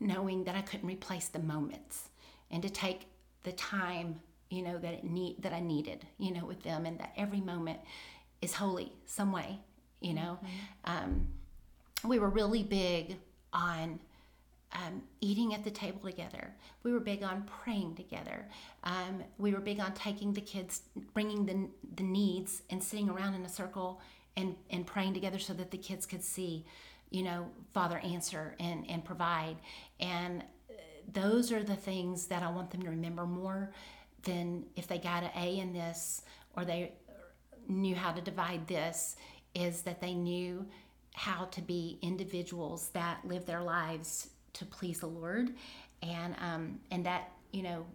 knowing 0.00 0.44
that 0.44 0.54
I 0.54 0.62
couldn't 0.62 0.88
replace 0.88 1.28
the 1.28 1.38
moments. 1.38 2.08
And 2.50 2.62
to 2.62 2.70
take 2.70 3.06
the 3.44 3.52
time 3.52 4.20
you 4.50 4.62
know 4.62 4.78
that 4.78 4.94
it 4.94 5.04
need 5.04 5.42
that 5.42 5.52
I 5.52 5.60
needed 5.60 6.06
you 6.18 6.32
know 6.32 6.44
with 6.44 6.62
them 6.62 6.86
and 6.86 6.98
that 6.98 7.12
every 7.16 7.40
moment 7.40 7.80
is 8.42 8.54
holy 8.54 8.92
some 9.06 9.32
way 9.32 9.58
you 10.00 10.14
know 10.14 10.38
um, 10.84 11.26
we 12.04 12.18
were 12.18 12.28
really 12.28 12.62
big 12.62 13.16
on 13.52 13.98
um, 14.74 15.02
eating 15.20 15.54
at 15.54 15.64
the 15.64 15.70
table 15.70 16.00
together. 16.00 16.52
We 16.82 16.92
were 16.92 17.00
big 17.00 17.22
on 17.22 17.42
praying 17.42 17.94
together. 17.94 18.46
Um, 18.82 19.22
we 19.38 19.52
were 19.52 19.60
big 19.60 19.80
on 19.80 19.92
taking 19.94 20.32
the 20.32 20.40
kids, 20.40 20.82
bringing 21.12 21.46
the, 21.46 21.68
the 21.96 22.02
needs, 22.02 22.62
and 22.70 22.82
sitting 22.82 23.08
around 23.08 23.34
in 23.34 23.44
a 23.44 23.48
circle 23.48 24.00
and, 24.36 24.56
and 24.70 24.86
praying 24.86 25.14
together 25.14 25.38
so 25.38 25.54
that 25.54 25.70
the 25.70 25.78
kids 25.78 26.06
could 26.06 26.24
see, 26.24 26.66
you 27.10 27.22
know, 27.22 27.46
Father 27.72 27.98
answer 27.98 28.56
and, 28.58 28.88
and 28.90 29.04
provide. 29.04 29.56
And 30.00 30.42
those 31.12 31.52
are 31.52 31.62
the 31.62 31.76
things 31.76 32.26
that 32.26 32.42
I 32.42 32.50
want 32.50 32.70
them 32.70 32.82
to 32.82 32.90
remember 32.90 33.26
more 33.26 33.72
than 34.22 34.64
if 34.76 34.86
they 34.86 34.98
got 34.98 35.22
an 35.22 35.30
A 35.36 35.58
in 35.58 35.72
this 35.72 36.22
or 36.56 36.64
they 36.64 36.92
knew 37.68 37.94
how 37.94 38.12
to 38.12 38.20
divide 38.20 38.66
this, 38.66 39.16
is 39.54 39.82
that 39.82 40.00
they 40.00 40.14
knew 40.14 40.66
how 41.14 41.44
to 41.46 41.62
be 41.62 41.98
individuals 42.02 42.88
that 42.88 43.18
live 43.24 43.46
their 43.46 43.62
lives 43.62 44.28
to 44.54 44.64
please 44.64 45.00
the 45.00 45.06
Lord, 45.06 45.54
and 46.02 46.34
um, 46.40 46.80
and 46.90 47.06
that 47.06 47.32
you 47.52 47.62
know. 47.62 47.86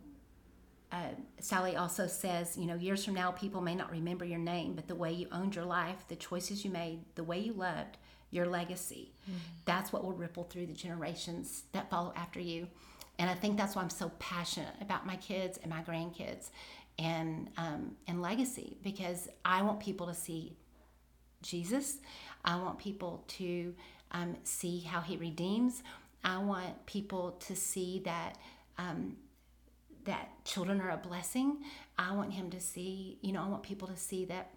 Uh, 0.92 1.10
Sally 1.40 1.76
also 1.76 2.08
says, 2.08 2.58
you 2.58 2.66
know, 2.66 2.74
years 2.74 3.06
from 3.06 3.14
now, 3.14 3.30
people 3.30 3.62
may 3.62 3.76
not 3.76 3.92
remember 3.92 4.26
your 4.26 4.40
name, 4.40 4.74
but 4.74 4.88
the 4.88 4.96
way 4.96 5.12
you 5.12 5.28
owned 5.32 5.54
your 5.54 5.66
life, 5.66 6.04
the 6.08 6.16
choices 6.16 6.66
you 6.66 6.72
made, 6.72 7.02
the 7.14 7.24
way 7.24 7.38
you 7.38 7.54
loved, 7.54 7.98
your 8.32 8.48
legacy, 8.48 9.12
that's 9.66 9.94
what 9.94 10.04
will 10.04 10.14
ripple 10.14 10.46
through 10.46 10.66
the 10.66 10.74
generations 10.74 11.66
that 11.74 11.92
follow 11.92 12.12
after 12.16 12.40
you. 12.40 12.68
And 13.20 13.30
I 13.30 13.36
think 13.36 13.58
that's 13.58 13.76
why 13.76 13.84
I'm 13.84 13.90
so 13.90 14.12
passionate 14.18 14.74
about 14.82 15.06
my 15.06 15.18
kids 15.18 15.60
and 15.62 15.70
my 15.70 15.82
grandkids 15.82 16.50
and 16.98 17.50
um, 17.58 17.96
and 18.08 18.22
legacy 18.22 18.78
because 18.82 19.28
I 19.44 19.62
want 19.62 19.82
people 19.82 20.08
to 20.08 20.14
see 20.14 20.56
Jesus. 21.42 21.98
I 22.44 22.56
want 22.56 22.80
people 22.80 23.24
to 23.28 23.76
um, 24.12 24.38
see 24.44 24.80
how 24.80 25.02
He 25.02 25.18
redeems. 25.18 25.84
I 26.24 26.38
want 26.38 26.86
people 26.86 27.32
to 27.48 27.56
see 27.56 28.02
that 28.06 28.38
um, 28.78 29.18
that 30.06 30.30
children 30.46 30.80
are 30.80 30.92
a 30.92 30.98
blessing. 30.98 31.58
I 31.98 32.14
want 32.14 32.34
Him 32.34 32.50
to 32.52 32.60
see, 32.62 33.18
you 33.22 33.34
know, 33.34 33.44
I 33.44 33.48
want 33.50 33.64
people 33.64 33.90
to 33.90 33.98
see 33.98 34.26
that 34.26 34.52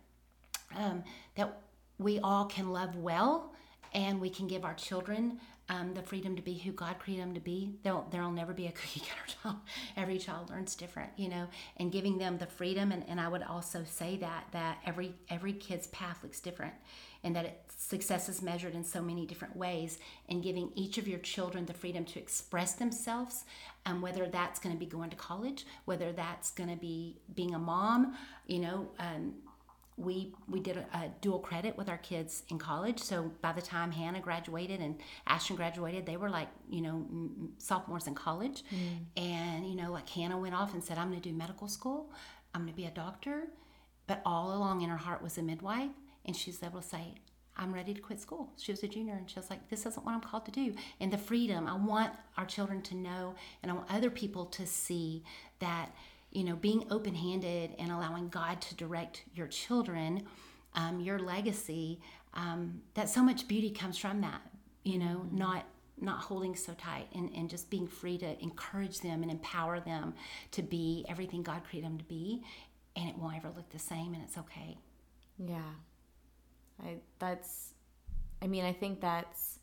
um, 0.77 1.03
that 1.35 1.61
we 1.99 2.21
all 2.21 2.47
can 2.47 2.73
love 2.73 2.97
well 2.97 3.53
and 3.95 4.21
we 4.21 4.31
can 4.31 4.47
give 4.47 4.65
our 4.65 4.75
children 4.75 5.39
um, 5.69 5.95
the 5.95 6.03
freedom 6.03 6.37
to 6.37 6.43
be 6.43 6.55
who 6.55 6.73
God 6.73 6.99
created 6.99 7.23
them 7.23 7.35
to 7.35 7.41
be. 7.41 7.75
There'll, 7.83 8.07
there'll 8.11 8.31
never 8.31 8.53
be 8.53 8.67
a 8.67 8.73
cookie 8.73 9.01
cutter 9.01 9.39
child. 9.43 9.57
Every 9.97 10.19
child 10.19 10.51
learns 10.51 10.75
different, 10.75 11.11
you 11.17 11.29
know, 11.29 11.47
and 11.77 11.93
giving 11.93 12.19
them 12.19 12.39
the 12.39 12.47
freedom. 12.47 12.93
And, 12.93 13.05
and 13.09 13.21
I 13.21 13.29
would 13.29 13.43
also 13.43 13.85
say 13.85 14.17
that, 14.19 14.47
that 14.53 14.79
every, 14.85 15.15
every 15.31 15.53
kid's 15.53 15.87
path 15.89 16.19
looks 16.23 16.41
different 16.41 16.75
and 17.25 17.37
that 17.37 17.45
it, 17.45 17.61
success 17.77 18.29
is 18.29 18.43
measured 18.43 18.75
in 18.75 18.85
so 18.85 19.01
many 19.01 19.27
different 19.27 19.57
ways 19.57 19.99
and 20.29 20.43
giving 20.43 20.71
each 20.75 20.99
of 20.99 21.07
your 21.09 21.19
children 21.19 21.67
the 21.67 21.73
freedom 21.73 22.05
to 22.05 22.19
express 22.19 22.75
themselves 22.75 23.45
and 23.85 23.97
um, 23.97 24.03
whether 24.03 24.27
that's 24.27 24.61
going 24.61 24.75
to 24.75 24.79
be 24.79 24.87
going 24.87 25.11
to 25.11 25.17
college 25.17 25.65
whether 25.85 26.13
that's 26.13 26.51
going 26.51 26.71
to 26.71 26.77
be 26.77 27.17
being 27.35 27.55
a 27.55 27.59
mom 27.59 28.17
you 28.47 28.61
know 28.61 28.89
um, 28.99 29.35
we 29.97 30.35
we 30.49 30.61
did 30.61 30.77
a, 30.79 30.87
a, 30.97 31.11
dual 31.21 31.39
credit 31.39 31.77
with 31.77 31.89
our 31.89 31.99
kids 31.99 32.43
in 32.49 32.59
college. 32.59 32.99
So 32.99 33.31
by 33.41 33.53
the 33.53 33.63
time 33.63 33.93
Hannah 33.93 34.21
graduated 34.21 34.81
and 34.81 34.99
Ashton 35.27 35.57
graduated, 35.57 36.07
they 36.07 36.17
were 36.17 36.31
like 36.31 36.49
you 36.71 36.81
know 36.81 37.07
m- 37.11 37.53
sophomores 37.59 38.07
in 38.07 38.15
college. 38.15 38.65
Mm. 38.75 39.23
And 39.23 39.67
you 39.69 39.77
know 39.77 39.93
like 39.93 40.09
Hannah 40.09 40.39
went 40.39 40.55
off 40.55 40.75
and 40.75 40.83
said, 40.83 40.99
"I'm 40.99 41.11
going 41.11 41.21
to 41.21 41.29
do 41.29 41.35
medical 41.35 41.69
school. 41.69 42.11
I'm 42.55 42.63
going 42.63 42.73
to 42.73 42.77
be 42.77 42.87
a 42.87 42.91
doctor." 42.91 43.49
But 44.07 44.23
all 44.27 44.57
along 44.57 44.81
in 44.83 44.89
her 44.89 44.97
heart 44.97 45.23
was 45.23 45.39
a 45.39 45.43
midwife, 45.43 45.93
and 46.25 46.35
she's 46.35 46.63
able 46.63 46.81
to 46.81 46.89
say, 46.89 47.15
I'm 47.57 47.73
ready 47.73 47.93
to 47.93 48.01
quit 48.01 48.21
school. 48.21 48.51
She 48.57 48.73
was 48.73 48.83
a 48.83 48.89
junior 48.89 49.15
and 49.15 49.29
she 49.29 49.39
was 49.39 49.51
like, 49.51 49.69
This 49.69 49.85
isn't 49.85 50.05
what 50.05 50.13
I'm 50.13 50.21
called 50.21 50.47
to 50.47 50.51
do. 50.51 50.75
And 51.01 51.13
the 51.13 51.19
freedom, 51.19 51.67
I 51.67 51.75
want 51.75 52.13
our 52.37 52.47
children 52.47 52.81
to 52.83 52.97
know 52.97 53.35
and 53.63 53.71
I 53.71 53.75
want 53.75 53.91
other 53.91 54.11
people 54.11 54.47
to 54.47 54.67
see 54.67 55.23
that 55.59 55.91
you 56.33 56.45
know, 56.45 56.57
being 56.57 56.85
open 56.91 57.15
handed 57.15 57.75
and 57.79 57.93
allowing 57.93 58.29
God 58.29 58.61
to 58.63 58.75
direct 58.75 59.25
your 59.35 59.47
children, 59.47 60.25
um, 60.75 61.01
your 61.01 61.19
legacy, 61.19 62.01
um, 62.35 62.81
that 62.95 63.09
so 63.09 63.23
much 63.23 63.47
beauty 63.47 63.71
comes 63.71 63.99
from 63.99 64.21
that, 64.23 64.41
you 64.85 64.99
know, 64.99 65.23
mm-hmm. 65.27 65.39
not 65.39 65.67
not 66.01 66.19
holding 66.19 66.57
so 66.57 66.75
tight 66.75 67.07
and, 67.15 67.31
and 67.37 67.49
just 67.49 67.71
being 67.71 67.87
free 67.87 68.19
to 68.19 68.43
encourage 68.43 69.01
them 69.01 69.23
and 69.23 69.31
empower 69.31 69.79
them 69.79 70.13
to 70.51 70.61
be 70.61 71.05
everything 71.09 71.45
God 71.45 71.63
created 71.63 71.89
them 71.89 71.99
to 71.99 72.05
be 72.05 72.43
and 72.97 73.09
it 73.09 73.17
won't 73.17 73.37
ever 73.37 73.51
look 73.55 73.69
the 73.71 73.79
same 73.79 74.13
and 74.13 74.23
it's 74.23 74.37
okay. 74.37 74.79
Yeah. 75.39 75.61
I 76.83 76.97
that's 77.19 77.75
I 78.41 78.49
mean, 78.49 78.65
I 78.65 78.73
think 78.73 79.01
that's 79.01 79.61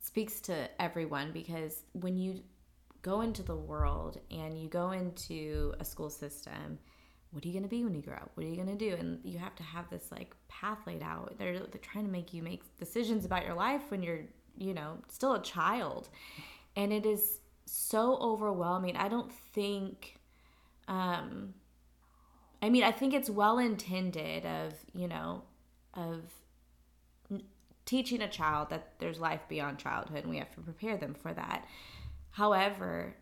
speaks 0.00 0.40
to 0.42 0.68
everyone 0.82 1.30
because 1.32 1.82
when 1.92 2.18
you 2.18 2.42
go 3.04 3.20
into 3.20 3.42
the 3.42 3.54
world 3.54 4.18
and 4.30 4.58
you 4.58 4.68
go 4.68 4.90
into 4.90 5.72
a 5.78 5.84
school 5.84 6.10
system 6.10 6.78
what 7.30 7.44
are 7.44 7.48
you 7.48 7.52
going 7.52 7.64
to 7.64 7.68
be 7.68 7.82
when 7.82 7.96
you 7.96 8.00
grow 8.00 8.14
up? 8.14 8.30
What 8.34 8.46
are 8.46 8.48
you 8.48 8.54
going 8.54 8.68
to 8.68 8.76
do? 8.76 8.94
And 8.94 9.18
you 9.24 9.38
have 9.38 9.56
to 9.56 9.64
have 9.64 9.90
this 9.90 10.12
like 10.12 10.36
path 10.46 10.78
laid 10.86 11.02
out. 11.02 11.34
They're, 11.36 11.58
they're 11.58 11.80
trying 11.82 12.04
to 12.04 12.10
make 12.10 12.32
you 12.32 12.44
make 12.44 12.62
decisions 12.78 13.24
about 13.24 13.44
your 13.44 13.54
life 13.54 13.82
when 13.88 14.04
you're 14.04 14.20
you 14.56 14.72
know 14.72 14.98
still 15.08 15.34
a 15.34 15.42
child. 15.42 16.08
And 16.76 16.92
it 16.92 17.04
is 17.04 17.40
so 17.66 18.16
overwhelming. 18.20 18.96
I 18.96 19.08
don't 19.08 19.32
think 19.52 20.20
um 20.86 21.54
i 22.60 22.68
mean 22.68 22.84
i 22.84 22.92
think 22.92 23.14
it's 23.14 23.30
well 23.30 23.58
intended 23.58 24.44
of 24.44 24.74
you 24.92 25.08
know 25.08 25.42
of 25.94 26.20
teaching 27.86 28.22
a 28.22 28.28
child 28.28 28.70
that 28.70 28.92
there's 28.98 29.18
life 29.18 29.40
beyond 29.48 29.78
childhood 29.78 30.24
and 30.24 30.30
we 30.30 30.38
have 30.38 30.54
to 30.54 30.60
prepare 30.60 30.96
them 30.96 31.14
for 31.14 31.32
that 31.32 31.66
However, 32.34 33.14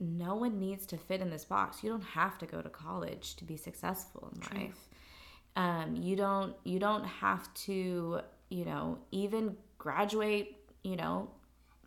no 0.00 0.34
one 0.34 0.58
needs 0.58 0.86
to 0.86 0.96
fit 0.96 1.20
in 1.20 1.30
this 1.30 1.44
box. 1.44 1.84
You 1.84 1.90
don't 1.90 2.02
have 2.02 2.36
to 2.38 2.46
go 2.46 2.60
to 2.60 2.68
college 2.68 3.36
to 3.36 3.44
be 3.44 3.56
successful 3.56 4.32
in 4.34 4.40
True. 4.40 4.58
life. 4.58 4.88
Um, 5.54 5.94
you 5.96 6.16
don't 6.16 6.56
you 6.64 6.80
don't 6.80 7.04
have 7.04 7.52
to, 7.66 8.20
you 8.48 8.64
know, 8.64 8.98
even 9.12 9.56
graduate, 9.78 10.56
you 10.82 10.96
know, 10.96 11.30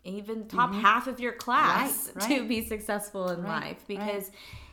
even 0.05 0.47
top 0.47 0.71
mm-hmm. 0.71 0.79
half 0.79 1.07
of 1.07 1.19
your 1.19 1.33
class 1.33 2.11
right, 2.15 2.29
right. 2.29 2.39
to 2.39 2.47
be 2.47 2.65
successful 2.65 3.27
in 3.29 3.43
right, 3.43 3.65
life 3.65 3.83
because 3.85 4.31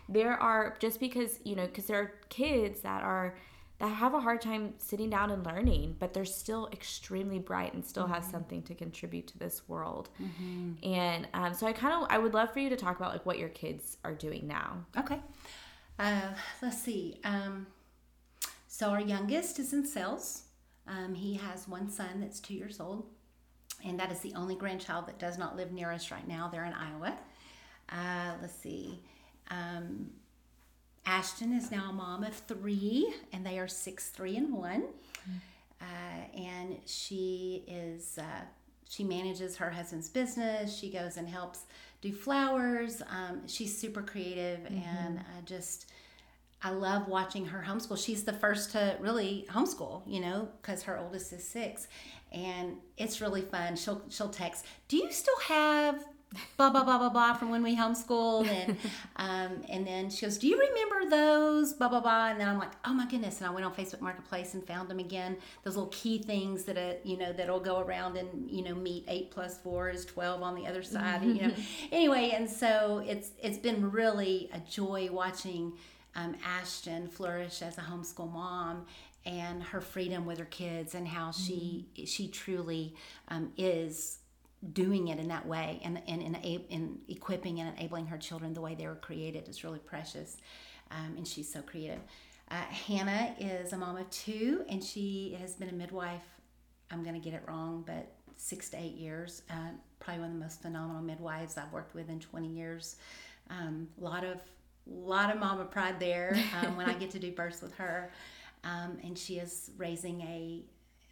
there 0.09 0.41
are 0.41 0.77
just 0.79 1.01
because, 1.01 1.41
you 1.43 1.57
know, 1.57 1.67
because 1.67 1.87
there 1.87 2.01
are 2.01 2.13
kids 2.29 2.83
that 2.83 3.03
are 3.03 3.35
that 3.79 3.89
have 3.89 4.13
a 4.15 4.21
hard 4.21 4.41
time 4.41 4.75
sitting 4.79 5.09
down 5.09 5.31
and 5.31 5.47
learning, 5.47 5.97
but 5.99 6.13
they're 6.13 6.25
still 6.25 6.69
extremely 6.73 7.39
bright 7.39 7.75
and 7.75 7.85
still 7.85 8.05
mm-hmm. 8.05 8.15
have 8.15 8.25
something 8.25 8.63
to 8.63 8.75
contribute 8.75 9.29
to 9.29 9.39
this 9.39 9.69
world. 9.69 10.09
Mm-hmm. 10.21 10.73
And 10.83 11.29
um, 11.33 11.55
so 11.55 11.67
I 11.67 11.73
kind 11.73 11.95
of 11.95 12.09
I 12.11 12.19
would 12.19 12.35
love 12.35 12.53
for 12.53 12.59
you 12.59 12.69
to 12.71 12.77
talk 12.77 12.97
about 12.97 13.13
like 13.13 13.25
what 13.25 13.39
your 13.39 13.51
kids 13.51 13.97
are 14.05 14.15
doing 14.15 14.47
now. 14.49 14.85
Okay, 14.97 15.21
uh, 15.99 16.33
let's 16.61 16.79
see. 16.79 17.21
Um, 17.23 17.69
so 18.67 18.91
our 18.91 19.01
youngest 19.01 19.59
is 19.61 19.73
in 19.73 19.87
sales. 19.87 20.43
Um, 20.89 21.15
he 21.15 21.35
has 21.35 21.69
one 21.69 21.89
son 21.89 22.21
that's 22.21 22.41
two 22.41 22.55
years 22.55 22.81
old, 22.81 23.07
and 23.85 23.99
that 24.01 24.11
is 24.11 24.19
the 24.21 24.35
only 24.35 24.57
grandchild 24.57 25.07
that 25.07 25.19
does 25.21 25.39
not 25.39 25.57
live 25.57 25.71
near 25.71 25.93
us 25.93 26.11
right 26.11 26.27
now. 26.27 26.49
They're 26.49 26.65
in 26.65 26.73
Iowa. 26.73 27.17
Uh, 27.91 28.33
let's 28.41 28.55
see. 28.55 29.01
Ashton 31.09 31.55
is 31.55 31.71
now 31.71 31.89
a 31.89 31.93
mom 31.93 32.23
of 32.23 32.35
three, 32.35 33.15
and 33.33 33.45
they 33.45 33.59
are 33.59 33.67
six, 33.67 34.11
three, 34.11 34.37
and 34.37 34.53
one. 34.53 34.85
Uh, 35.81 36.37
and 36.37 36.77
she 36.85 37.65
is 37.67 38.19
uh, 38.19 38.45
she 38.89 39.05
manages 39.05 39.57
her 39.57 39.71
husband's 39.71 40.11
business. 40.11 40.77
She 40.77 40.91
goes 40.91 41.17
and 41.17 41.27
helps 41.27 41.61
do 42.03 42.13
flowers. 42.13 43.01
Um, 43.09 43.49
she's 43.49 43.77
super 43.77 44.03
creative, 44.03 44.61
mm-hmm. 44.61 44.77
and 44.77 45.21
I 45.21 45.41
just 45.47 45.91
I 46.63 46.71
love 46.71 47.09
watching 47.09 47.47
her 47.47 47.65
homeschool. 47.67 48.05
She's 48.05 48.25
the 48.25 48.35
first 48.35 48.73
to 48.73 48.97
really 49.01 49.47
homeschool, 49.49 50.03
you 50.07 50.21
know, 50.21 50.49
because 50.61 50.83
her 50.83 50.99
oldest 50.99 51.33
is 51.33 51.43
six, 51.43 51.89
and 52.33 52.77
it's 52.99 53.23
really 53.23 53.43
fun. 53.43 53.77
She'll 53.77 54.03
she'll 54.11 54.29
text, 54.29 54.67
"Do 54.89 54.99
you 54.99 55.11
still 55.11 55.39
have 55.47 56.05
blah 56.57 56.71
blah 56.71 56.85
blah 56.85 56.99
blah 56.99 57.09
blah 57.09 57.33
from 57.33 57.51
when 57.51 57.63
we 57.63 57.77
homeschooled 57.77 58.47
and 58.49 58.77
um, 59.17 59.63
and 59.69 59.87
then 59.87 60.11
she 60.11 60.27
goes 60.27 60.37
do 60.37 60.47
you 60.47 60.59
remember 60.59 61.11
those? 61.11 61.73
blah 61.73 61.89
blah 61.89 62.01
blah. 62.01 62.29
And 62.29 62.41
then 62.41 62.49
i'm 62.49 62.59
like 62.59 62.73
oh 62.85 62.93
my 62.93 63.07
goodness. 63.07 63.39
And 63.39 63.47
i 63.47 63.51
went 63.51 63.65
on 63.65 63.75
facebook 63.75 64.01
marketplace 64.01 64.55
and 64.55 64.67
found 64.67 64.89
them 64.89 64.99
again. 64.99 65.37
Those 65.65 65.77
little 65.77 65.91
key 65.91 66.19
things 66.19 66.65
that 66.65 66.77
uh, 66.77 66.95
you 67.05 67.17
know 67.17 67.33
that'll 67.33 67.61
go 67.61 67.81
around 67.81 68.17
and 68.17 68.51
you 68.51 68.63
know 68.63 68.75
meet 68.75 69.05
eight 69.09 69.31
plus 69.31 69.59
four 69.59 69.89
is 69.91 70.05
12 70.05 70.43
on 70.43 70.55
the 70.55 70.67
other 70.67 70.83
side 70.83 71.23
and, 71.23 71.37
you 71.37 71.49
know. 71.49 71.55
Anyway 71.93 72.33
and 72.35 72.49
so 72.49 73.03
it's 73.07 73.31
it's 73.43 73.59
been 73.59 73.91
really 73.91 74.51
a 74.53 74.59
joy 74.61 75.09
watching 75.11 75.73
um, 76.15 76.37
ashton 76.45 77.09
flourish 77.09 77.63
as 77.63 77.79
a 77.79 77.83
homeschool 77.83 78.33
mom 78.33 78.85
and 79.25 79.63
her 79.63 79.81
freedom 79.81 80.27
with 80.27 80.39
her 80.39 80.45
kids 80.47 80.95
and 80.95 81.07
how 81.07 81.31
she 81.31 81.87
mm-hmm. 81.95 82.05
she 82.05 82.29
truly 82.29 82.95
um, 83.29 83.53
is 83.57 84.19
doing 84.73 85.09
it 85.09 85.19
in 85.19 85.29
that 85.29 85.47
way 85.47 85.81
and, 85.85 86.03
and 86.09 86.23
in, 86.23 86.35
in 86.35 86.99
equipping 87.09 87.61
and 87.61 87.77
enabling 87.79 88.07
her 88.07 88.19
children 88.19 88.55
the 88.55 88.61
way 88.61 88.75
they 88.75 88.87
were 88.87 88.97
created 88.97 89.49
is 89.49 89.63
really 89.63 89.79
precious. 89.79 90.37
Um, 90.91 91.15
and 91.17 91.27
she's 91.27 91.53
so 91.53 91.63
creative. 91.63 92.01
Uh, 92.51 92.55
Hannah 92.55 93.35
is 93.39 93.73
a 93.73 93.77
mom 93.77 93.99
of 93.99 94.09
two, 94.11 94.65
and 94.69 94.83
she 94.83 95.37
has 95.41 95.55
been 95.55 95.69
a 95.69 95.73
midwife. 95.73 96.25
I'm 96.91 97.03
going 97.03 97.15
to 97.15 97.21
get 97.21 97.35
it 97.35 97.43
wrong, 97.47 97.85
but 97.87 98.11
six 98.37 98.71
to 98.71 98.79
eight 98.79 98.95
years. 98.95 99.43
Uh, 99.51 99.73
probably 100.01 100.23
one 100.23 100.31
of 100.31 100.39
the 100.39 100.43
most 100.43 100.63
phenomenal 100.63 101.03
midwives 101.03 101.59
I've 101.59 101.73
worked 101.73 101.95
with 101.95 102.09
in 102.09 102.21
20 102.21 102.49
years. 102.49 102.97
A 103.51 103.55
um, 103.55 103.89
lot 103.99 104.25
of 104.25 104.39
lot 104.91 105.31
of 105.31 105.39
mama 105.39 105.67
pride 105.67 106.01
there 106.01 106.35
um, 106.63 106.75
when 106.77 106.89
I 106.89 106.95
get 106.95 107.11
to 107.11 107.19
do 107.19 107.31
births 107.31 107.61
with 107.61 107.75
her. 107.75 108.11
Um, 108.65 108.99
and 109.05 109.19
she 109.19 109.39
is 109.39 109.71
raising 109.77 110.23
a 110.23 110.63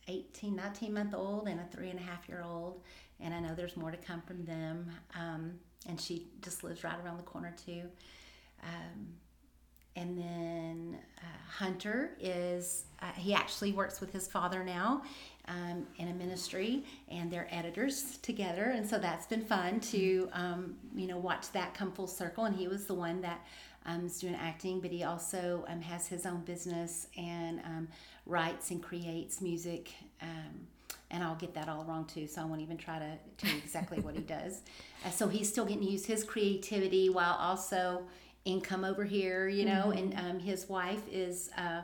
18, 0.09 0.55
19 0.57 0.95
month 0.95 1.15
old 1.15 1.49
and 1.49 1.61
a 1.61 1.65
three 1.65 1.91
and 1.91 1.99
a 1.99 2.03
half 2.03 2.29
year 2.29 2.43
old 2.43 2.81
and 3.21 3.35
I 3.35 3.41
know 3.41 3.55
there's 3.55 3.77
more 3.77 3.91
to 3.91 3.97
come 3.97 4.23
from 4.23 4.45
them. 4.45 4.91
Um, 5.15 5.53
and 5.89 6.01
she 6.01 6.27
just 6.43 6.65
lives 6.65 6.85
right 6.85 6.99
around 7.05 7.19
the 7.19 7.23
corner 7.23 7.55
too. 7.65 7.83
Um, 8.63 9.09
and 9.95 10.19
then 10.19 10.99
uh, 11.19 11.51
Hunter 11.51 12.17
is, 12.21 12.85
uh, 13.01 13.13
he 13.17 13.33
actually 13.33 13.73
works 13.73 14.01
with 14.01 14.13
his 14.13 14.29
father 14.29 14.63
now 14.63 15.03
um, 15.49 15.87
in 15.97 16.09
a 16.09 16.15
ministry, 16.15 16.85
and 17.09 17.31
they're 17.31 17.49
editors 17.51 18.19
together. 18.19 18.65
And 18.65 18.87
so 18.87 18.99
that's 18.99 19.27
been 19.27 19.45
fun 19.45 19.81
to, 19.81 20.29
um, 20.33 20.77
you 20.95 21.07
know, 21.07 21.17
watch 21.17 21.51
that 21.53 21.73
come 21.73 21.93
full 21.93 22.09
circle. 22.09 22.45
And 22.45 22.55
he 22.55 22.69
was 22.69 22.85
the 22.85 22.95
one 22.95 23.23
that 23.23 23.47
um, 23.87 24.05
is 24.05 24.19
doing 24.19 24.35
acting, 24.35 24.81
but 24.81 24.91
he 24.91 25.05
also 25.05 25.65
um, 25.69 25.81
has 25.81 26.07
his 26.07 26.27
own 26.27 26.41
business 26.41 27.07
and 27.17 27.61
um, 27.61 27.89
writes 28.27 28.71
and 28.71 28.83
creates 28.83 29.41
music 29.41 29.93
and 31.11 31.23
I'll 31.23 31.37
get 31.37 31.55
that 31.55 31.69
all 31.69 31.85
wrong 31.85 32.05
too, 32.05 32.27
so 32.27 32.43
I 32.43 32.45
won't 32.45 32.61
even 32.61 32.77
try 32.77 32.99
to 32.99 33.11
tell 33.39 33.51
you 33.51 33.59
exactly 33.59 34.01
what 34.01 34.15
he 34.15 34.21
does. 34.39 34.61
Uh, 35.05 35.11
so 35.11 35.29
he's 35.29 35.49
still 35.49 35.65
getting 35.65 35.85
to 35.85 35.91
use 35.91 36.05
his 36.07 36.25
creativity 36.25 37.09
while 37.09 37.35
also 37.35 38.03
income 38.45 38.85
over 38.85 39.05
here, 39.05 39.49
you 39.49 39.65
know. 39.65 39.93
Mm-hmm. 39.95 40.19
And 40.19 40.31
um, 40.31 40.39
his 40.41 40.69
wife 40.69 41.03
is 41.11 41.51
uh, 41.57 41.83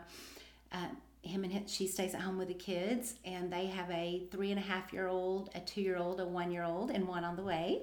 uh, 0.72 0.86
him 1.22 1.44
and 1.44 1.52
his, 1.52 1.72
she 1.72 1.86
stays 1.86 2.14
at 2.14 2.20
home 2.20 2.38
with 2.38 2.48
the 2.48 2.54
kids, 2.54 3.14
and 3.24 3.52
they 3.52 3.66
have 3.66 3.90
a 3.90 4.24
three 4.30 4.50
and 4.50 4.58
a 4.58 4.62
half 4.62 4.92
year 4.92 5.06
old, 5.08 5.50
a 5.54 5.60
two 5.60 5.80
year 5.80 5.96
old, 5.96 6.20
a 6.20 6.26
one 6.26 6.50
year 6.50 6.64
old, 6.64 6.90
and 6.90 7.06
one 7.06 7.24
on 7.24 7.36
the 7.36 7.42
way. 7.42 7.82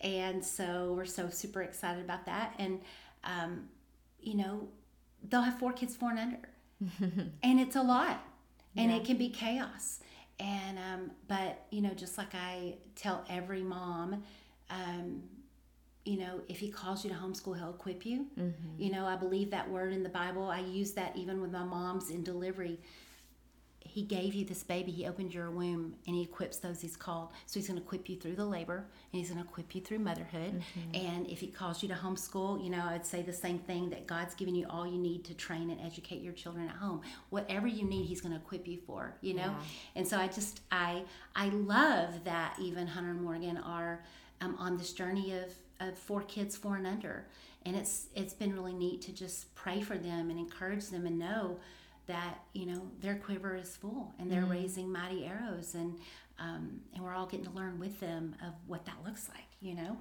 And 0.00 0.44
so 0.44 0.94
we're 0.96 1.04
so 1.04 1.28
super 1.30 1.62
excited 1.62 2.04
about 2.04 2.26
that. 2.26 2.54
And, 2.58 2.80
um, 3.24 3.68
you 4.20 4.34
know, 4.34 4.68
they'll 5.28 5.42
have 5.42 5.58
four 5.58 5.72
kids, 5.72 5.94
four 5.94 6.10
and 6.10 6.18
under. 6.18 6.38
and 7.42 7.60
it's 7.60 7.76
a 7.76 7.82
lot. 7.82 8.20
And 8.76 8.90
Yeah. 8.90 8.96
it 8.96 9.04
can 9.04 9.16
be 9.16 9.28
chaos. 9.28 10.00
And, 10.42 10.78
um, 10.78 11.10
but, 11.28 11.64
you 11.70 11.80
know, 11.82 11.94
just 11.94 12.18
like 12.18 12.34
I 12.34 12.74
tell 12.96 13.24
every 13.30 13.62
mom, 13.62 14.24
um, 14.70 15.22
you 16.04 16.18
know, 16.18 16.40
if 16.48 16.58
he 16.58 16.68
calls 16.68 17.04
you 17.04 17.10
to 17.10 17.16
homeschool, 17.16 17.56
he'll 17.56 17.70
equip 17.70 18.04
you. 18.04 18.26
You 18.76 18.90
know, 18.90 19.06
I 19.06 19.14
believe 19.14 19.50
that 19.52 19.70
word 19.70 19.92
in 19.92 20.02
the 20.02 20.08
Bible. 20.08 20.50
I 20.50 20.58
use 20.60 20.92
that 20.94 21.16
even 21.16 21.40
with 21.40 21.52
my 21.52 21.62
moms 21.62 22.10
in 22.10 22.24
delivery. 22.24 22.80
He 23.84 24.02
gave 24.02 24.34
you 24.34 24.44
this 24.44 24.62
baby, 24.62 24.90
he 24.92 25.06
opened 25.06 25.34
your 25.34 25.50
womb, 25.50 25.94
and 26.06 26.16
he 26.16 26.22
equips 26.22 26.58
those 26.58 26.80
he's 26.80 26.96
called. 26.96 27.28
So 27.46 27.58
he's 27.60 27.68
going 27.68 27.78
to 27.78 27.84
equip 27.84 28.08
you 28.08 28.16
through 28.16 28.36
the 28.36 28.44
labor, 28.44 28.86
and 29.12 29.20
he's 29.20 29.30
going 29.30 29.42
to 29.42 29.48
equip 29.48 29.74
you 29.74 29.80
through 29.80 29.98
motherhood. 29.98 30.62
And 30.94 31.26
if 31.28 31.40
he 31.40 31.48
calls 31.48 31.82
you 31.82 31.88
to 31.88 31.94
homeschool, 31.94 32.62
you 32.62 32.70
know, 32.70 32.82
I 32.84 32.92
would 32.92 33.06
say 33.06 33.22
the 33.22 33.32
same 33.32 33.58
thing 33.58 33.90
that 33.90 34.06
God's 34.06 34.34
given 34.34 34.54
you 34.54 34.66
all 34.70 34.86
you 34.86 34.98
need 34.98 35.24
to 35.24 35.34
train 35.34 35.70
and 35.70 35.80
educate 35.80 36.22
your 36.22 36.32
children 36.32 36.68
at 36.68 36.76
home. 36.76 37.02
Whatever 37.30 37.66
you 37.66 37.84
need, 37.84 38.06
he's 38.06 38.20
going 38.20 38.32
to 38.32 38.40
equip 38.40 38.66
you 38.66 38.78
for, 38.86 39.14
you 39.20 39.34
know? 39.34 39.42
Yeah. 39.42 39.54
And 39.96 40.08
so 40.08 40.16
I 40.16 40.28
just, 40.28 40.60
I, 40.70 41.02
I 41.36 41.48
love 41.48 42.24
that 42.24 42.56
even 42.60 42.86
Hunter 42.86 43.10
and 43.10 43.22
Morgan 43.22 43.58
are 43.58 44.04
um, 44.40 44.56
on 44.58 44.76
this 44.76 44.92
journey 44.92 45.34
of, 45.34 45.52
of 45.80 45.98
four 45.98 46.22
kids, 46.22 46.56
four 46.56 46.76
and 46.76 46.86
under. 46.86 47.26
And 47.64 47.76
it's, 47.76 48.06
it's 48.16 48.34
been 48.34 48.52
really 48.54 48.72
neat 48.72 49.02
to 49.02 49.12
just 49.12 49.54
pray 49.54 49.80
for 49.80 49.96
them 49.96 50.30
and 50.30 50.38
encourage 50.38 50.88
them 50.88 51.06
and 51.06 51.18
know 51.18 51.58
that 52.06 52.40
you 52.52 52.66
know 52.66 52.82
their 53.00 53.14
quiver 53.16 53.56
is 53.56 53.76
full 53.76 54.12
and 54.18 54.30
they're 54.30 54.44
raising 54.44 54.90
mighty 54.90 55.24
arrows 55.24 55.74
and 55.74 55.98
um, 56.38 56.80
and 56.94 57.04
we're 57.04 57.14
all 57.14 57.26
getting 57.26 57.44
to 57.46 57.52
learn 57.52 57.78
with 57.78 58.00
them 58.00 58.34
of 58.46 58.54
what 58.66 58.84
that 58.86 58.96
looks 59.04 59.28
like 59.28 59.44
you 59.60 59.74
know? 59.74 59.96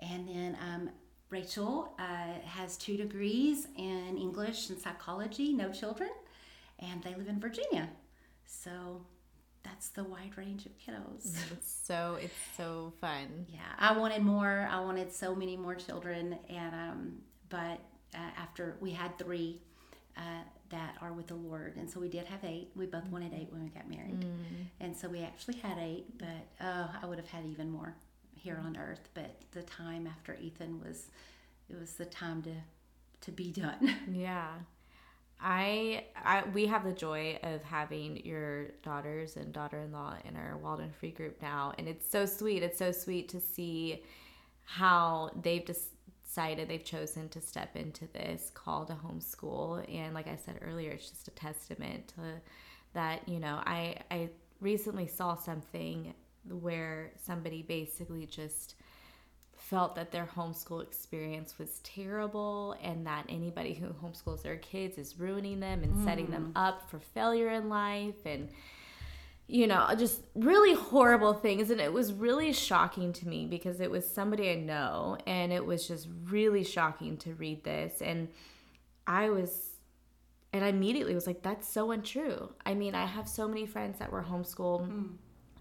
And 0.00 0.26
then 0.28 0.56
um, 0.60 0.90
rachel 1.30 1.92
uh, 1.98 2.38
has 2.44 2.76
two 2.76 2.96
degrees 2.96 3.66
in 3.76 4.16
english 4.18 4.70
and 4.70 4.78
psychology 4.78 5.52
no 5.52 5.70
children 5.70 6.10
and 6.78 7.02
they 7.02 7.14
live 7.14 7.28
in 7.28 7.38
virginia. 7.40 7.88
So 8.46 9.04
that's 9.62 9.88
the 9.90 10.02
wide 10.04 10.36
range 10.36 10.66
of 10.66 10.72
kiddos. 10.78 11.36
It's 11.52 11.72
so 11.86 12.18
it's 12.20 12.34
so 12.56 12.92
fun. 13.00 13.46
yeah 13.48 13.60
i 13.78 13.96
wanted 13.96 14.22
more 14.22 14.68
i 14.70 14.80
wanted 14.80 15.12
so 15.12 15.34
many 15.34 15.56
more 15.56 15.74
children 15.74 16.38
and 16.48 16.74
um 16.74 17.12
but 17.48 17.78
uh, 18.14 18.18
after 18.38 18.76
we 18.80 18.90
had 18.90 19.16
three 19.18 19.60
uh, 20.16 20.42
that 20.72 20.96
are 21.00 21.12
with 21.12 21.28
the 21.28 21.34
lord. 21.36 21.76
And 21.76 21.88
so 21.88 22.00
we 22.00 22.08
did 22.08 22.26
have 22.26 22.42
eight. 22.44 22.70
We 22.74 22.86
both 22.86 23.08
wanted 23.08 23.32
eight 23.32 23.48
when 23.52 23.62
we 23.62 23.70
got 23.70 23.88
married. 23.88 24.24
And 24.80 24.96
so 24.96 25.08
we 25.08 25.20
actually 25.20 25.58
had 25.58 25.78
eight 25.78 26.06
but 26.18 26.64
uh, 26.66 26.88
i 27.02 27.06
would 27.06 27.18
have 27.18 27.28
had 27.28 27.44
even 27.46 27.70
more 27.70 27.94
here 28.34 28.60
on 28.64 28.76
earth. 28.76 29.08
But 29.14 29.36
the 29.52 29.62
time 29.62 30.06
after 30.06 30.36
ethan 30.40 30.80
was 30.80 31.06
it 31.70 31.78
was 31.78 31.92
the 31.92 32.06
time 32.06 32.42
to 32.42 32.54
to 33.22 33.30
be 33.30 33.50
done. 33.52 33.94
Yeah. 34.12 34.48
I, 35.44 36.04
I 36.16 36.44
we 36.54 36.66
have 36.66 36.84
the 36.84 36.92
joy 36.92 37.38
of 37.42 37.62
having 37.64 38.24
your 38.24 38.68
daughters 38.84 39.36
and 39.36 39.52
daughter-in-law 39.52 40.18
in 40.24 40.36
our 40.36 40.56
Wild 40.56 40.78
and 40.80 40.94
Free 40.94 41.10
group 41.10 41.42
now. 41.42 41.72
And 41.78 41.88
it's 41.88 42.08
so 42.08 42.26
sweet. 42.26 42.62
It's 42.62 42.78
so 42.78 42.92
sweet 42.92 43.28
to 43.30 43.40
see 43.40 44.04
how 44.64 45.30
they've 45.42 45.64
decided 46.32 46.66
they've 46.66 46.84
chosen 46.84 47.28
to 47.28 47.42
step 47.42 47.76
into 47.76 48.06
this 48.14 48.50
call 48.54 48.86
to 48.86 48.94
homeschool. 48.94 49.84
And 49.94 50.14
like 50.14 50.28
I 50.28 50.38
said 50.46 50.58
earlier 50.62 50.92
it's 50.92 51.10
just 51.10 51.28
a 51.28 51.32
testament 51.32 52.08
to 52.08 52.22
that, 52.94 53.28
you 53.28 53.38
know, 53.38 53.60
I 53.66 53.96
I 54.10 54.30
recently 54.60 55.06
saw 55.06 55.34
something 55.34 56.14
where 56.48 57.10
somebody 57.22 57.62
basically 57.62 58.24
just 58.24 58.76
felt 59.56 59.94
that 59.94 60.10
their 60.10 60.26
homeschool 60.34 60.82
experience 60.82 61.58
was 61.58 61.80
terrible 61.80 62.76
and 62.82 63.06
that 63.06 63.26
anybody 63.28 63.74
who 63.74 63.88
homeschools 63.88 64.42
their 64.42 64.56
kids 64.56 64.96
is 64.96 65.18
ruining 65.18 65.60
them 65.60 65.82
and 65.82 66.02
setting 66.04 66.30
them 66.30 66.52
mm. 66.54 66.60
up 66.60 66.90
for 66.90 66.98
failure 66.98 67.50
in 67.50 67.68
life. 67.68 68.24
And 68.24 68.48
you 69.52 69.66
know 69.66 69.86
just 69.98 70.22
really 70.34 70.74
horrible 70.74 71.34
things 71.34 71.70
and 71.70 71.80
it 71.80 71.92
was 71.92 72.12
really 72.12 72.52
shocking 72.52 73.12
to 73.12 73.28
me 73.28 73.46
because 73.46 73.80
it 73.80 73.90
was 73.90 74.08
somebody 74.08 74.50
I 74.50 74.54
know 74.54 75.18
and 75.26 75.52
it 75.52 75.64
was 75.64 75.86
just 75.86 76.08
really 76.24 76.64
shocking 76.64 77.18
to 77.18 77.34
read 77.34 77.62
this 77.62 78.00
and 78.00 78.28
I 79.06 79.28
was 79.28 79.72
and 80.52 80.64
I 80.64 80.68
immediately 80.68 81.14
was 81.14 81.26
like 81.26 81.42
that's 81.42 81.68
so 81.68 81.90
untrue. 81.90 82.50
I 82.66 82.74
mean, 82.74 82.94
I 82.94 83.06
have 83.06 83.28
so 83.28 83.48
many 83.48 83.66
friends 83.66 83.98
that 83.98 84.12
were 84.12 84.22
homeschooled 84.22 85.10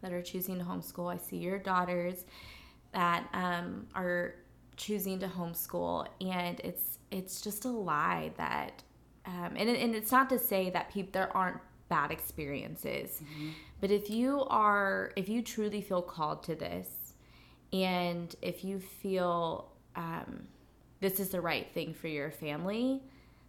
that 0.01 0.11
are 0.11 0.21
choosing 0.21 0.57
to 0.59 0.65
homeschool. 0.65 1.13
I 1.13 1.17
see 1.17 1.37
your 1.37 1.59
daughters 1.59 2.25
that 2.93 3.27
um, 3.33 3.87
are 3.95 4.35
choosing 4.75 5.19
to 5.19 5.27
homeschool, 5.27 6.07
and 6.19 6.59
it's 6.61 6.99
it's 7.09 7.41
just 7.41 7.65
a 7.65 7.69
lie 7.69 8.31
that, 8.37 8.83
um, 9.25 9.53
and 9.55 9.69
and 9.69 9.95
it's 9.95 10.11
not 10.11 10.29
to 10.29 10.39
say 10.39 10.69
that 10.71 10.91
people 10.91 11.11
there 11.13 11.35
aren't 11.35 11.59
bad 11.95 12.09
experiences, 12.11 13.21
but 13.81 13.89
if 13.91 14.09
you 14.09 14.45
are 14.49 15.11
if 15.15 15.27
you 15.33 15.39
truly 15.41 15.81
feel 15.89 16.01
called 16.01 16.39
to 16.49 16.55
this, 16.55 16.89
and 17.73 18.27
if 18.41 18.63
you 18.67 18.79
feel 18.79 19.71
um, 19.95 20.47
this 21.01 21.19
is 21.19 21.29
the 21.29 21.41
right 21.41 21.67
thing 21.73 21.93
for 21.93 22.07
your 22.07 22.31
family. 22.31 23.01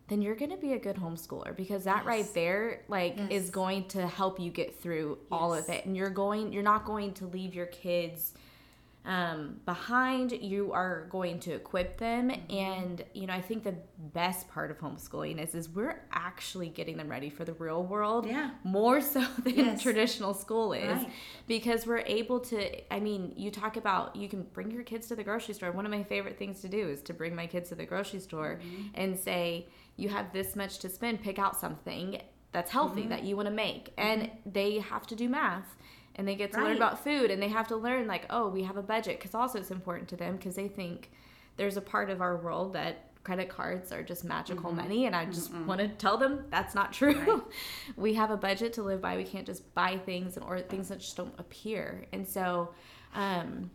Then 0.09 0.21
you're 0.21 0.35
gonna 0.35 0.57
be 0.59 0.73
a 0.73 0.79
good 0.79 0.97
homeschooler 0.97 1.57
because 1.57 1.85
that 1.85 2.05
right 2.05 2.27
there, 2.35 2.83
like, 2.89 3.15
Yes. 3.17 3.31
is 3.31 3.51
going 3.51 3.83
to 3.95 4.07
help 4.07 4.39
you 4.41 4.51
get 4.51 4.71
through 4.83 5.17
all 5.31 5.55
of 5.55 5.69
it. 5.71 5.87
And 5.87 5.97
you're 5.97 6.11
going, 6.11 6.53
you're 6.53 6.63
not 6.75 6.85
going 6.85 7.15
to 7.15 7.27
leave 7.27 7.55
your 7.55 7.67
kids 7.67 8.35
um, 9.05 9.61
behind. 9.65 10.33
You 10.33 10.73
are 10.73 11.07
going 11.11 11.41
to 11.41 11.53
equip 11.55 11.99
them, 11.99 12.31
Mm-hmm. 12.31 12.51
and 12.55 13.05
you 13.15 13.27
know 13.27 13.33
I 13.35 13.41
think 13.41 13.65
the 13.65 13.75
best 14.15 14.49
part 14.49 14.71
of 14.71 14.79
homeschooling 14.79 15.43
is 15.43 15.55
is 15.55 15.69
we're 15.69 16.01
actually 16.13 16.69
getting 16.69 16.97
them 16.97 17.09
ready 17.09 17.29
for 17.31 17.45
the 17.45 17.53
real 17.55 17.83
world. 17.83 18.27
Yeah. 18.27 18.51
more 18.65 19.01
so 19.01 19.21
than 19.45 19.55
Yes. 19.57 19.83
traditional 19.83 20.35
school 20.35 20.73
is, 20.73 20.99
Right. 20.99 21.11
because 21.47 21.87
we're 21.87 22.05
able 22.07 22.41
to. 22.41 22.93
I 22.95 23.01
mean, 23.01 23.33
you 23.37 23.51
talk 23.51 23.77
about 23.77 24.15
you 24.17 24.29
can 24.29 24.43
bring 24.53 24.71
your 24.71 24.85
kids 24.85 25.09
to 25.09 25.17
the 25.17 25.25
grocery 25.25 25.55
store. 25.55 25.73
One 25.73 25.85
of 25.87 25.91
my 25.93 26.05
favorite 26.05 26.39
things 26.39 26.61
to 26.61 26.69
do 26.69 26.89
is 26.89 27.03
to 27.03 27.13
bring 27.15 27.35
my 27.35 27.47
kids 27.47 27.71
to 27.71 27.75
the 27.75 27.87
grocery 27.87 28.21
store 28.21 28.61
Mm-hmm. 28.63 28.83
and 28.95 29.19
say, 29.19 29.67
"You 29.97 30.09
have 30.11 30.33
this 30.33 30.55
much 30.57 30.79
to 30.81 30.89
spend. 30.89 31.23
Pick 31.23 31.39
out 31.39 31.59
something." 31.59 32.21
That's 32.53 32.71
healthy 32.71 33.01
Mm-hmm. 33.01 33.09
that 33.11 33.25
you 33.25 33.35
want 33.35 33.49
to 33.49 33.55
make, 33.55 33.95
and 33.97 34.31
they 34.45 34.79
have 34.79 35.07
to 35.07 35.17
do 35.17 35.27
math 35.29 35.75
and 36.17 36.27
they 36.29 36.35
get 36.35 36.53
to 36.53 36.59
learn 36.63 36.77
about 36.77 37.03
food 37.03 37.31
and 37.31 37.43
they 37.43 37.49
have 37.49 37.67
to 37.69 37.77
learn 37.77 38.07
like 38.07 38.25
oh 38.31 38.49
we 38.49 38.63
have 38.65 38.77
a 38.77 38.83
budget 38.83 39.19
because 39.19 39.35
also 39.35 39.59
it's 39.59 39.71
important 39.71 40.09
to 40.09 40.17
them 40.17 40.37
because 40.37 40.55
they 40.55 40.69
think 40.69 41.11
there's 41.57 41.77
a 41.77 41.81
part 41.81 42.11
of 42.11 42.21
our 42.21 42.37
world 42.37 42.73
that 42.75 43.09
credit 43.25 43.49
cards 43.49 43.93
are 43.93 44.03
just 44.03 44.25
magical 44.25 44.71
Mm-hmm. 44.71 44.77
money 44.81 45.07
and 45.07 45.15
i 45.15 45.25
just 45.27 45.53
want 45.55 45.81
to 45.81 45.89
tell 45.89 46.17
them 46.19 46.45
that's 46.51 46.75
not 46.75 46.93
true. 46.93 47.45
We 47.97 48.15
have 48.15 48.31
a 48.31 48.37
budget 48.37 48.73
to 48.75 48.83
live 48.83 49.01
by. 49.01 49.17
We 49.17 49.25
can't 49.25 49.47
just 49.47 49.73
buy 49.75 49.99
things 49.99 50.37
and 50.37 50.45
or 50.45 50.61
things 50.61 50.89
that 50.89 50.99
just 50.99 51.17
don't 51.17 51.35
appear. 51.39 52.07
And 52.13 52.27
so 52.27 52.75
um 53.15 53.71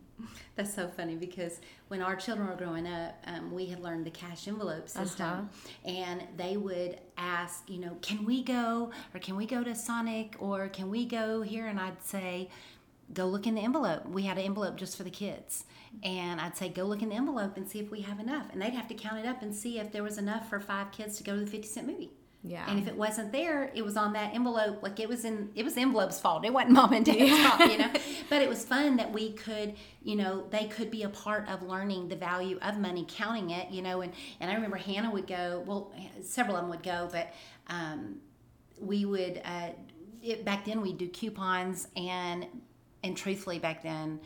That's 0.56 0.74
so 0.74 0.88
funny 0.88 1.14
because 1.14 1.60
when 1.88 2.02
our 2.02 2.16
children 2.16 2.48
were 2.48 2.56
growing 2.56 2.86
up, 2.86 3.14
um, 3.26 3.52
we 3.52 3.66
had 3.66 3.80
learned 3.80 4.04
the 4.04 4.10
cash 4.10 4.48
envelope 4.48 4.88
system, 4.88 5.48
and 5.84 6.24
they 6.36 6.56
would 6.56 6.98
ask, 7.16 7.68
you 7.68 7.78
know, 7.78 7.96
can 8.02 8.24
we 8.24 8.42
go 8.42 8.90
or 9.14 9.20
can 9.20 9.36
we 9.36 9.46
go 9.46 9.62
to 9.62 9.74
Sonic 9.74 10.34
or 10.40 10.68
can 10.68 10.90
we 10.90 11.06
go 11.06 11.42
here? 11.42 11.66
And 11.66 11.78
I'd 11.78 12.02
say, 12.02 12.50
go 13.14 13.26
look 13.26 13.46
in 13.46 13.54
the 13.54 13.60
envelope. 13.60 14.06
We 14.06 14.24
had 14.24 14.36
an 14.36 14.44
envelope 14.44 14.76
just 14.76 14.96
for 14.96 15.04
the 15.04 15.10
kids, 15.10 15.64
and 16.02 16.40
I'd 16.40 16.56
say, 16.56 16.68
go 16.68 16.84
look 16.84 17.02
in 17.02 17.10
the 17.10 17.14
envelope 17.14 17.56
and 17.56 17.68
see 17.68 17.78
if 17.78 17.90
we 17.90 18.00
have 18.02 18.18
enough. 18.18 18.46
And 18.52 18.60
they'd 18.60 18.74
have 18.74 18.88
to 18.88 18.94
count 18.94 19.18
it 19.18 19.26
up 19.26 19.42
and 19.42 19.54
see 19.54 19.78
if 19.78 19.92
there 19.92 20.02
was 20.02 20.18
enough 20.18 20.48
for 20.48 20.58
five 20.58 20.90
kids 20.92 21.16
to 21.18 21.24
go 21.24 21.34
to 21.34 21.40
the 21.40 21.50
fifty 21.50 21.68
cent 21.68 21.86
movie. 21.86 22.10
Yeah 22.42 22.64
And 22.68 22.78
if 22.78 22.86
it 22.86 22.96
wasn't 22.96 23.32
there, 23.32 23.70
it 23.74 23.84
was 23.84 23.96
on 23.96 24.12
that 24.12 24.34
envelope. 24.34 24.82
Like 24.82 25.00
it 25.00 25.08
was 25.08 25.24
in, 25.24 25.50
it 25.54 25.64
was 25.64 25.74
the 25.74 25.80
envelope's 25.82 26.20
fault. 26.20 26.44
It 26.44 26.52
wasn't 26.52 26.72
mom 26.72 26.92
and 26.92 27.04
dad's 27.04 27.36
fault, 27.46 27.70
you 27.70 27.78
know. 27.78 27.90
But 28.30 28.42
it 28.42 28.48
was 28.48 28.64
fun 28.64 28.96
that 28.96 29.12
we 29.12 29.32
could, 29.32 29.74
you 30.02 30.14
know, 30.16 30.46
they 30.50 30.66
could 30.66 30.90
be 30.90 31.02
a 31.02 31.08
part 31.08 31.48
of 31.48 31.62
learning 31.62 32.08
the 32.08 32.16
value 32.16 32.58
of 32.62 32.78
money, 32.78 33.04
counting 33.08 33.50
it, 33.50 33.70
you 33.70 33.82
know. 33.82 34.02
And 34.02 34.12
and 34.40 34.50
I 34.50 34.54
remember 34.54 34.76
Hannah 34.76 35.10
would 35.10 35.26
go. 35.26 35.64
Well, 35.66 35.92
several 36.22 36.56
of 36.56 36.62
them 36.62 36.70
would 36.70 36.82
go, 36.82 37.08
but 37.10 37.32
um, 37.68 38.16
we 38.80 39.04
would. 39.04 39.40
Uh, 39.44 39.70
it, 40.22 40.44
back 40.44 40.64
then, 40.64 40.80
we'd 40.80 40.98
do 40.98 41.08
coupons, 41.08 41.88
and 41.96 42.46
and 43.02 43.16
truthfully, 43.16 43.58
back 43.58 43.82
then. 43.82 44.20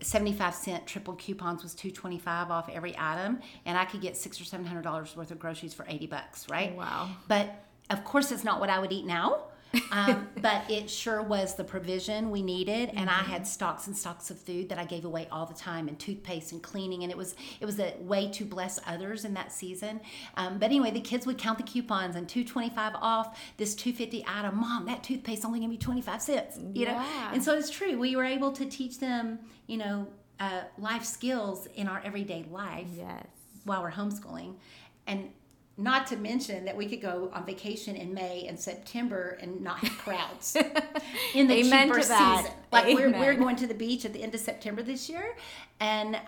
75 0.00 0.54
cent 0.54 0.86
triple 0.86 1.14
coupons 1.14 1.62
was 1.62 1.74
225 1.74 2.50
off 2.50 2.68
every 2.72 2.94
item 2.98 3.40
and 3.64 3.76
i 3.76 3.84
could 3.84 4.00
get 4.00 4.16
six 4.16 4.40
or 4.40 4.44
seven 4.44 4.64
hundred 4.64 4.82
dollars 4.82 5.16
worth 5.16 5.30
of 5.30 5.38
groceries 5.38 5.74
for 5.74 5.84
80 5.88 6.06
bucks 6.06 6.46
right 6.48 6.72
oh, 6.74 6.78
wow 6.78 7.08
but 7.26 7.64
of 7.90 8.04
course, 8.04 8.30
it's 8.30 8.44
not 8.44 8.60
what 8.60 8.70
I 8.70 8.78
would 8.78 8.92
eat 8.92 9.06
now. 9.06 9.44
Um, 9.92 10.28
but 10.40 10.70
it 10.70 10.88
sure 10.90 11.22
was 11.22 11.54
the 11.56 11.64
provision 11.64 12.30
we 12.30 12.42
needed, 12.42 12.90
and 12.94 13.08
I 13.10 13.22
had 13.22 13.46
stocks 13.46 13.86
and 13.86 13.96
stocks 13.96 14.30
of 14.30 14.38
food 14.38 14.68
that 14.70 14.78
I 14.78 14.84
gave 14.84 15.04
away 15.04 15.28
all 15.30 15.46
the 15.46 15.54
time, 15.54 15.88
and 15.88 15.98
toothpaste 15.98 16.52
and 16.52 16.62
cleaning, 16.62 17.02
and 17.02 17.10
it 17.12 17.18
was 17.18 17.34
it 17.60 17.66
was 17.66 17.78
a 17.78 17.94
way 18.00 18.28
to 18.32 18.44
bless 18.44 18.80
others 18.86 19.24
in 19.24 19.34
that 19.34 19.52
season. 19.52 20.00
Um, 20.36 20.58
but 20.58 20.66
anyway, 20.66 20.90
the 20.90 21.00
kids 21.00 21.26
would 21.26 21.38
count 21.38 21.58
the 21.58 21.64
coupons 21.64 22.16
and 22.16 22.28
two 22.28 22.44
twenty 22.44 22.70
five 22.70 22.94
off, 22.96 23.38
this 23.56 23.74
two 23.74 23.92
fifty 23.92 24.24
item. 24.26 24.56
Mom, 24.60 24.86
that 24.86 25.02
toothpaste 25.02 25.44
only 25.44 25.60
gave 25.60 25.68
me 25.68 25.76
twenty 25.78 26.00
five 26.02 26.22
cents. 26.22 26.58
You 26.74 26.86
know, 26.86 26.92
Yeah. 26.92 27.32
and 27.34 27.42
so 27.42 27.54
it's 27.56 27.70
true. 27.70 27.98
We 27.98 28.16
were 28.16 28.24
able 28.24 28.52
to 28.52 28.66
teach 28.66 28.98
them, 28.98 29.38
you 29.66 29.76
know, 29.78 30.06
uh, 30.40 30.62
life 30.78 31.04
skills 31.04 31.66
in 31.74 31.88
our 31.88 32.00
everyday 32.04 32.44
life 32.50 32.86
Yes. 32.96 33.26
while 33.64 33.82
we're 33.82 33.90
homeschooling. 33.92 34.54
And 35.06 35.30
not 35.80 36.06
to 36.08 36.16
mention 36.16 36.64
that 36.64 36.76
we 36.76 36.86
could 36.86 37.00
go 37.00 37.30
on 37.32 37.46
vacation 37.46 37.94
in 37.96 38.12
May 38.12 38.46
and 38.48 38.58
September 38.58 39.38
and 39.40 39.60
not 39.62 39.78
have 39.78 39.96
crowds 39.98 40.56
in 41.34 41.46
the 41.46 41.54
Amen 41.60 41.86
cheaper 41.88 42.02
season. 42.02 42.50
Like 42.72 42.94
we're, 42.94 43.10
we're 43.12 43.34
going 43.34 43.54
to 43.56 43.66
the 43.68 43.74
beach 43.74 44.04
at 44.04 44.12
the 44.12 44.22
end 44.22 44.34
of 44.34 44.40
September 44.40 44.82
this 44.82 45.08
year, 45.08 45.36
and 45.80 46.18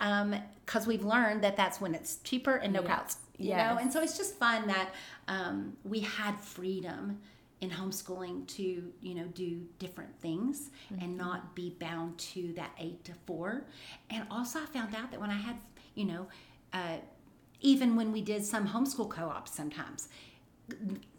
because 0.64 0.86
we've 0.86 1.04
learned 1.04 1.42
that 1.42 1.56
that's 1.56 1.80
when 1.80 1.94
it's 1.94 2.16
cheaper 2.18 2.54
and 2.56 2.72
no 2.72 2.80
Yeah. 2.82 2.86
crowds. 2.86 3.16
You 3.38 3.48
Yes. 3.48 3.72
know, 3.72 3.78
and 3.82 3.92
so 3.92 4.02
it's 4.02 4.16
just 4.18 4.36
fun 4.38 4.66
that 4.68 4.90
um, 5.26 5.76
we 5.84 6.00
had 6.00 6.38
freedom 6.40 7.18
in 7.62 7.70
homeschooling 7.70 8.46
to 8.46 8.62
you 9.02 9.14
know 9.14 9.24
do 9.34 9.60
different 9.78 10.14
things 10.20 10.70
Mm-hmm. 10.92 11.04
and 11.04 11.16
not 11.18 11.54
be 11.54 11.74
bound 11.78 12.16
to 12.18 12.52
that 12.54 12.70
eight 12.78 13.04
to 13.04 13.12
four 13.26 13.64
and 14.08 14.26
also 14.30 14.58
i 14.60 14.64
found 14.66 14.94
out 14.94 15.10
that 15.10 15.20
when 15.20 15.28
i 15.30 15.34
had 15.34 15.56
you 15.94 16.06
know 16.06 16.26
uh, 16.72 16.96
even 17.60 17.96
when 17.96 18.12
we 18.12 18.20
did 18.20 18.44
some 18.44 18.68
homeschool 18.68 19.08
co-ops 19.08 19.54
sometimes 19.54 20.08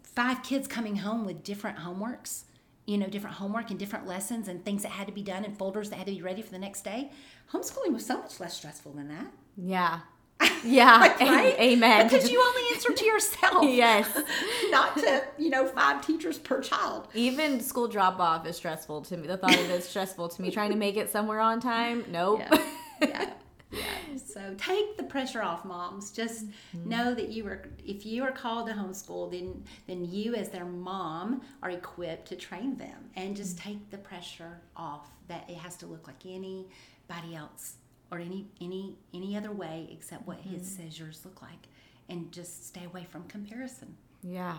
five 0.03 0.43
kids 0.43 0.67
coming 0.67 0.97
home 0.97 1.25
with 1.25 1.43
different 1.43 1.77
homeworks 1.79 2.43
you 2.85 2.97
know 2.97 3.07
different 3.07 3.35
homework 3.37 3.69
and 3.69 3.79
different 3.79 4.07
lessons 4.07 4.47
and 4.47 4.63
things 4.65 4.83
that 4.83 4.89
had 4.91 5.07
to 5.07 5.13
be 5.13 5.21
done 5.21 5.45
and 5.45 5.57
folders 5.57 5.89
that 5.89 5.97
had 5.97 6.07
to 6.07 6.13
be 6.13 6.21
ready 6.21 6.41
for 6.41 6.51
the 6.51 6.59
next 6.59 6.81
day 6.83 7.11
homeschooling 7.53 7.93
was 7.93 8.05
so 8.05 8.17
much 8.17 8.39
less 8.39 8.55
stressful 8.55 8.91
than 8.93 9.07
that 9.07 9.27
Yeah. 9.57 9.99
Yeah. 10.63 10.97
Like, 10.97 11.19
right? 11.19 11.59
Amen. 11.59 12.07
because 12.07 12.29
you 12.29 12.39
only 12.39 12.61
answer 12.73 12.93
to 12.93 13.05
yourself 13.05 13.63
yes. 13.63 14.07
not 14.69 14.95
to 14.97 15.23
you 15.37 15.49
know 15.49 15.65
five 15.67 16.05
teachers 16.05 16.37
per 16.37 16.61
child 16.61 17.07
Even 17.15 17.59
school 17.61 17.87
drop 17.87 18.19
off 18.19 18.45
is 18.45 18.57
stressful 18.57 19.01
to 19.03 19.17
me. 19.17 19.27
The 19.27 19.37
thought 19.37 19.53
of 19.55 19.59
it 19.59 19.71
is 19.71 19.87
stressful 19.87 20.29
to 20.29 20.41
me. 20.41 20.51
Trying 20.51 20.71
to 20.71 20.77
make 20.77 20.97
it 20.97 21.09
somewhere 21.11 21.39
on 21.39 21.59
time. 21.61 22.05
Nope. 22.11 22.41
yeah. 22.41 22.57
yeah. 23.01 23.29
Yeah. 23.72 24.17
So 24.26 24.55
take 24.57 24.97
the 24.97 25.03
pressure 25.03 25.41
off, 25.41 25.65
moms. 25.65 26.11
Just 26.11 26.47
mm-hmm. 26.47 26.89
know 26.89 27.13
that 27.13 27.30
you 27.30 27.45
are 27.47 27.63
if 27.86 28.05
you 28.05 28.24
are 28.24 28.32
called 28.32 28.67
to 28.67 28.74
homeschool, 28.74 29.32
then 29.32 29.63
then 29.88 30.05
you 30.05 30.36
as 30.36 30.49
their 30.49 30.65
mom 30.65 31.41
are 31.63 31.69
equipped 31.69 32.28
to 32.30 32.36
train 32.36 32.76
them 32.76 33.09
and 33.15 33.36
just 33.36 33.57
mm-hmm. 33.57 33.69
take 33.69 33.89
the 33.89 33.97
pressure 33.97 34.61
off 34.76 35.09
that 35.28 35.49
it 35.49 35.57
has 35.57 35.76
to 35.78 35.86
look 35.86 36.07
like 36.07 36.26
anybody 36.26 37.36
else 37.36 37.76
or 38.11 38.19
any 38.19 38.47
any 38.59 38.95
any 39.13 39.38
other 39.38 39.51
way 39.51 39.88
except 39.91 40.28
what 40.28 40.38
his 40.38 40.63
mm-hmm. 40.63 40.84
says 40.84 40.99
yours 40.99 41.22
look 41.24 41.41
like. 41.41 41.67
And 42.09 42.32
just 42.32 42.67
stay 42.67 42.84
away 42.84 43.05
from 43.09 43.24
comparison. 43.24 43.95
yeah. 44.22 44.57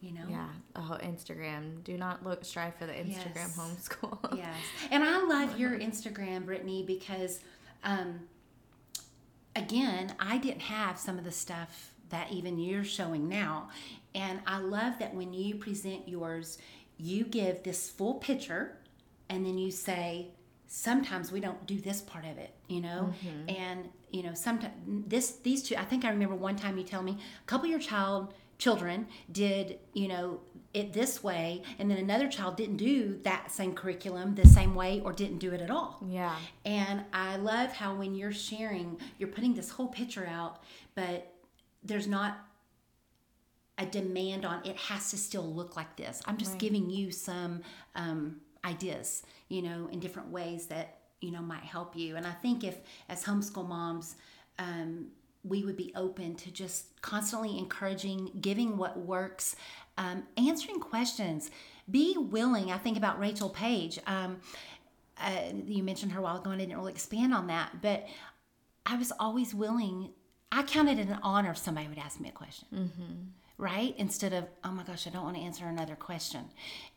You 0.00 0.12
know? 0.12 0.24
Yeah. 0.30 0.48
Oh, 0.74 0.96
Instagram. 1.02 1.84
Do 1.84 1.98
not 1.98 2.24
look 2.24 2.42
strive 2.42 2.74
for 2.76 2.86
the 2.86 2.94
Instagram 2.94 3.34
Yes. 3.34 3.58
homeschool. 3.58 4.36
yes 4.36 4.56
and 4.90 5.04
i 5.04 5.22
love 5.22 5.58
your 5.60 5.78
instagram 5.78 6.46
brittany 6.46 6.82
because 6.86 7.40
um, 7.84 8.20
again 9.56 10.14
i 10.18 10.38
didn't 10.38 10.62
have 10.62 10.98
some 10.98 11.18
of 11.18 11.24
the 11.24 11.32
stuff 11.32 11.92
that 12.10 12.32
even 12.32 12.58
you're 12.58 12.82
showing 12.82 13.28
now. 13.28 13.68
And 14.14 14.40
i 14.46 14.58
love 14.58 14.98
that 14.98 15.14
when 15.14 15.32
you 15.32 15.54
present 15.56 16.08
yours 16.08 16.58
you 16.98 17.24
give 17.24 17.62
this 17.62 17.88
full 17.88 18.14
picture 18.14 18.76
and 19.28 19.46
then 19.46 19.56
you 19.56 19.70
say 19.70 20.28
sometimes 20.66 21.32
we 21.32 21.40
don't 21.40 21.66
do 21.66 21.80
this 21.80 22.00
part 22.00 22.24
of 22.24 22.38
it 22.38 22.54
you 22.68 22.80
know? 22.80 23.12
Mm-hmm. 23.24 23.50
And 23.50 23.88
you 24.10 24.22
know 24.22 24.34
sometimes 24.34 24.74
this 24.86 25.32
these 25.42 25.62
two 25.62 25.76
i 25.76 25.84
think 25.84 26.04
i 26.04 26.10
remember 26.10 26.34
one 26.34 26.56
time 26.56 26.76
you 26.76 26.84
tell 26.84 27.02
me 27.02 27.12
a 27.12 27.46
couple 27.46 27.66
of 27.66 27.70
your 27.70 27.80
child 27.80 28.34
children 28.58 29.06
did 29.32 29.78
you 29.94 30.08
know 30.08 30.40
it 30.72 30.92
this 30.92 31.22
way 31.22 31.62
and 31.78 31.90
then 31.90 31.98
another 31.98 32.28
child 32.28 32.56
didn't 32.56 32.76
do 32.76 33.18
that 33.24 33.50
same 33.50 33.74
curriculum 33.74 34.34
the 34.36 34.46
same 34.46 34.74
way 34.74 35.00
or 35.04 35.12
didn't 35.12 35.38
do 35.38 35.52
it 35.52 35.60
at 35.60 35.70
all 35.70 35.98
Yeah. 36.08 36.36
and 36.64 37.02
I 37.12 37.36
love 37.36 37.72
how 37.72 37.94
when 37.96 38.14
you're 38.14 38.32
sharing, 38.32 38.98
you're 39.18 39.28
putting 39.30 39.54
this 39.54 39.70
whole 39.70 39.88
picture 39.88 40.26
out, 40.26 40.62
but 40.94 41.32
there's 41.82 42.06
not 42.06 42.38
a 43.78 43.86
demand 43.86 44.44
on 44.44 44.64
it 44.64 44.76
has 44.76 45.10
to 45.10 45.16
still 45.16 45.42
look 45.54 45.74
like 45.76 45.96
this. 45.96 46.20
I'm 46.26 46.36
just 46.36 46.52
Right. 46.52 46.60
giving 46.60 46.90
you 46.90 47.10
some 47.10 47.62
um, 47.94 48.40
ideas, 48.64 49.22
you 49.48 49.62
know, 49.62 49.88
in 49.90 50.00
different 50.00 50.28
ways 50.30 50.66
that, 50.66 50.98
you 51.20 51.30
know, 51.30 51.40
might 51.40 51.62
help 51.62 51.96
you. 51.96 52.16
And 52.16 52.26
I 52.26 52.32
think 52.32 52.62
if, 52.62 52.76
as 53.08 53.24
homeschool 53.24 53.66
moms, 53.66 54.16
um, 54.58 55.08
we 55.42 55.64
would 55.64 55.76
be 55.78 55.90
open 55.96 56.34
to 56.36 56.50
just 56.50 57.00
constantly 57.00 57.56
encouraging, 57.56 58.30
giving 58.42 58.76
what 58.76 58.98
works, 58.98 59.56
um, 60.00 60.22
answering 60.36 60.80
questions. 60.80 61.50
Be 61.90 62.16
willing. 62.18 62.70
I 62.72 62.78
think 62.78 62.96
about 62.96 63.18
Rachel 63.18 63.50
Page. 63.50 63.98
Um, 64.06 64.38
uh, 65.20 65.30
you 65.66 65.82
mentioned 65.82 66.12
her 66.12 66.20
a 66.20 66.22
while 66.22 66.36
ago, 66.36 66.50
and 66.50 66.60
I 66.62 66.64
didn't 66.64 66.78
really 66.78 66.92
expand 66.92 67.34
on 67.34 67.46
that, 67.48 67.82
but 67.82 68.06
I 68.86 68.96
was 68.96 69.12
always 69.18 69.54
willing. 69.54 70.10
I 70.50 70.62
counted 70.62 70.98
it 70.98 71.08
an 71.08 71.18
honor 71.22 71.50
if 71.50 71.58
somebody 71.58 71.88
would 71.88 71.98
ask 71.98 72.18
me 72.20 72.28
a 72.28 72.32
question, 72.32 73.32
right? 73.58 73.94
Instead 73.98 74.32
of, 74.32 74.44
oh 74.64 74.72
my 74.72 74.82
gosh, 74.82 75.06
I 75.06 75.10
don't 75.10 75.24
want 75.24 75.36
to 75.36 75.42
answer 75.42 75.66
another 75.66 75.94
question. 75.94 76.44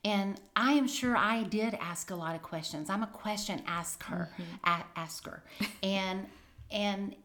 And 0.06 0.40
I 0.56 0.74
am 0.74 0.88
sure 0.88 1.16
I 1.18 1.44
did 1.44 1.74
ask 1.82 2.10
a 2.12 2.16
lot 2.16 2.36
of 2.36 2.42
questions. 2.42 2.90
I'm 2.90 3.04
a 3.04 3.08
question 3.08 3.62
asker, 3.68 4.30
a- 4.64 4.86
asker, 4.96 5.44
and 5.84 6.26
and 6.72 7.16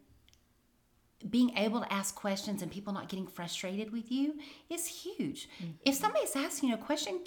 being 1.28 1.56
able 1.56 1.80
to 1.80 1.92
ask 1.92 2.14
questions 2.14 2.62
and 2.62 2.70
people 2.70 2.92
not 2.92 3.08
getting 3.08 3.26
frustrated 3.26 3.92
with 3.92 4.10
you 4.12 4.34
is 4.70 4.86
huge. 4.86 5.48
If 5.84 5.94
somebody's 5.96 6.36
asking 6.36 6.68
you 6.68 6.74
a 6.76 6.78
question 6.78 7.20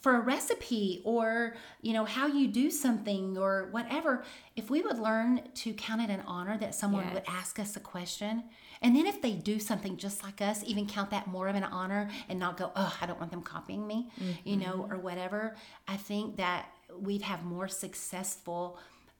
for 0.00 0.16
a 0.16 0.20
recipe 0.20 1.00
or, 1.04 1.56
you 1.80 1.92
know, 1.92 2.04
how 2.04 2.26
you 2.26 2.48
do 2.48 2.70
something 2.70 3.38
or 3.38 3.68
whatever, 3.70 4.24
if 4.56 4.68
we 4.68 4.82
would 4.82 4.98
learn 4.98 5.42
to 5.54 5.72
count 5.72 6.02
it 6.02 6.10
an 6.10 6.22
honor 6.26 6.58
that 6.58 6.74
someone 6.74 7.04
would 7.14 7.24
ask 7.28 7.58
us 7.58 7.76
a 7.76 7.80
question, 7.80 8.44
and 8.82 8.94
then 8.94 9.06
if 9.06 9.22
they 9.22 9.32
do 9.32 9.58
something 9.58 9.96
just 9.96 10.22
like 10.22 10.42
us, 10.42 10.62
even 10.66 10.86
count 10.86 11.10
that 11.10 11.26
more 11.26 11.48
of 11.48 11.56
an 11.56 11.64
honor 11.64 12.10
and 12.28 12.38
not 12.38 12.56
go, 12.56 12.72
oh, 12.76 12.96
I 13.00 13.06
don't 13.06 13.18
want 13.18 13.30
them 13.30 13.42
copying 13.42 13.86
me, 13.86 14.10
you 14.44 14.56
know, 14.56 14.86
or 14.90 14.98
whatever, 14.98 15.56
I 15.88 15.96
think 15.96 16.36
that 16.36 16.68
we'd 16.98 17.22
have 17.22 17.44
more 17.44 17.68
successful 17.68 18.78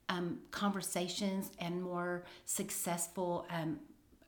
um, 0.08 0.38
conversations 0.50 1.50
and 1.58 1.82
more 1.82 2.24
successful 2.44 3.46
um, 3.50 3.80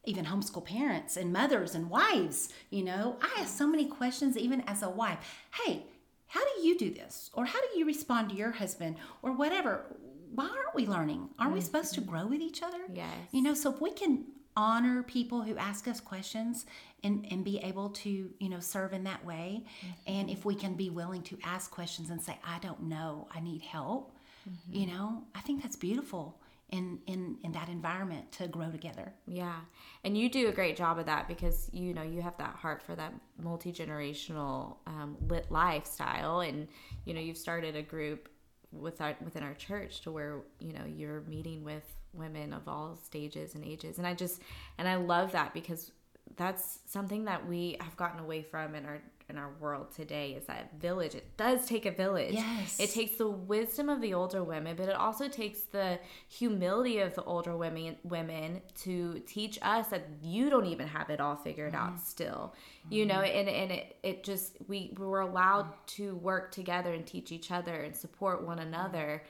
even 0.08 0.24
homeschool 0.24 0.64
parents 0.64 1.16
and 1.16 1.32
mothers 1.32 1.74
and 1.74 1.90
wives 1.90 2.48
you 2.70 2.82
know? 2.82 3.16
I 3.22 3.40
ask 3.40 3.56
so 3.56 3.66
many 3.66 3.86
questions 3.86 4.36
even 4.36 4.62
as 4.62 4.82
a 4.82 4.90
wife. 4.90 5.18
Hey 5.64 5.84
how 6.28 6.40
do 6.44 6.62
you 6.62 6.76
do 6.78 6.90
this? 6.92 7.30
Or 7.32 7.46
how 7.46 7.58
do 7.58 7.78
you 7.78 7.86
respond 7.86 8.28
to 8.30 8.36
your 8.36 8.50
husband? 8.50 8.96
Or 9.22 9.32
whatever. 9.32 9.86
Why 10.34 10.44
aren't 10.44 10.74
we 10.74 10.86
learning? 10.86 11.30
Aren't 11.38 11.54
we 11.54 11.60
supposed 11.62 11.94
to 11.94 12.02
mm-hmm. 12.02 12.10
grow 12.10 12.26
with 12.26 12.42
each 12.42 12.62
other? 12.62 12.78
Yes. 12.92 13.14
you 13.32 13.42
know 13.42 13.54
so 13.54 13.72
if 13.72 13.80
we 13.80 13.90
can 13.90 14.24
honor 14.56 15.04
people 15.04 15.42
who 15.42 15.56
ask 15.56 15.86
us 15.86 16.00
questions 16.00 16.66
and, 17.04 17.24
and 17.30 17.44
be 17.44 17.58
able 17.58 17.90
to 17.90 18.30
you 18.40 18.48
know 18.48 18.58
serve 18.58 18.92
in 18.92 19.04
that 19.04 19.24
way 19.24 19.62
mm-hmm. 19.62 20.12
and 20.18 20.28
if 20.28 20.44
we 20.44 20.54
can 20.54 20.74
be 20.74 20.90
willing 20.90 21.22
to 21.22 21.38
ask 21.44 21.70
questions 21.70 22.10
and 22.10 22.20
say 22.20 22.36
i 22.44 22.58
don't 22.58 22.82
know. 22.82 23.28
I 23.34 23.40
need 23.40 23.62
help 23.62 24.12
mm-hmm. 24.48 24.80
you 24.80 24.86
know? 24.86 25.22
I 25.34 25.40
think 25.40 25.62
that's 25.62 25.76
beautiful 25.76 26.40
in 26.70 26.98
in 27.06 27.38
in 27.44 27.52
that 27.52 27.68
environment 27.68 28.30
to 28.32 28.46
grow 28.46 28.70
together. 28.70 29.12
Yeah. 29.26 29.60
And 30.04 30.16
you 30.16 30.28
do 30.28 30.48
a 30.48 30.52
great 30.52 30.76
job 30.76 30.98
of 30.98 31.06
that 31.06 31.28
because 31.28 31.70
you 31.72 31.94
know 31.94 32.02
you 32.02 32.20
have 32.22 32.36
that 32.38 32.56
heart 32.56 32.82
for 32.82 32.94
that 32.94 33.14
multi-generational 33.42 34.76
um, 34.86 35.16
lit 35.28 35.50
lifestyle. 35.50 36.40
And 36.40 36.68
you 37.04 37.14
know 37.14 37.20
you've 37.20 37.38
started 37.38 37.76
a 37.76 37.82
group 37.82 38.28
with 38.70 39.00
our, 39.00 39.16
within 39.24 39.42
our 39.42 39.54
church 39.54 40.02
to 40.02 40.10
where 40.10 40.40
you 40.60 40.72
know 40.72 40.84
you're 40.86 41.22
meeting 41.22 41.64
with 41.64 41.84
women 42.12 42.52
of 42.52 42.68
all 42.68 42.96
stages 42.96 43.54
and 43.54 43.64
ages. 43.64 43.98
And 43.98 44.06
I 44.06 44.14
just 44.14 44.42
and 44.76 44.86
I 44.86 44.96
love 44.96 45.32
that 45.32 45.54
because 45.54 45.90
that's 46.36 46.80
something 46.86 47.24
that 47.24 47.46
we 47.46 47.76
have 47.80 47.96
gotten 47.96 48.20
away 48.20 48.42
from 48.42 48.74
in 48.74 48.84
our 48.84 49.00
in 49.28 49.36
our 49.36 49.50
world 49.60 49.88
today 49.94 50.32
is 50.32 50.46
that 50.46 50.72
village 50.80 51.14
it 51.14 51.36
does 51.36 51.66
take 51.66 51.84
a 51.84 51.90
village. 51.90 52.32
Yes. 52.34 52.80
it 52.80 52.90
takes 52.90 53.16
the 53.16 53.28
wisdom 53.28 53.88
of 53.88 54.00
the 54.00 54.14
older 54.14 54.42
women 54.42 54.74
but 54.76 54.88
it 54.88 54.94
also 54.94 55.28
takes 55.28 55.60
the 55.62 55.98
humility 56.28 56.98
of 57.00 57.14
the 57.14 57.22
older 57.24 57.56
women 57.56 57.96
women 58.04 58.62
to 58.82 59.20
teach 59.26 59.58
us 59.60 59.88
that 59.88 60.08
you 60.22 60.48
don't 60.48 60.66
even 60.66 60.86
have 60.86 61.10
it 61.10 61.20
all 61.20 61.36
figured 61.36 61.74
out 61.74 61.94
mm-hmm. 61.94 62.04
still. 62.04 62.54
You 62.90 63.04
know 63.04 63.16
mm-hmm. 63.16 63.38
and, 63.38 63.48
and 63.48 63.72
it, 63.72 63.96
it 64.02 64.24
just 64.24 64.56
we, 64.66 64.94
we 64.98 65.06
were 65.06 65.20
allowed 65.20 65.68
to 65.88 66.14
work 66.16 66.50
together 66.50 66.94
and 66.94 67.06
teach 67.06 67.30
each 67.30 67.50
other 67.50 67.74
and 67.74 67.94
support 67.94 68.46
one 68.46 68.58
another. 68.58 69.22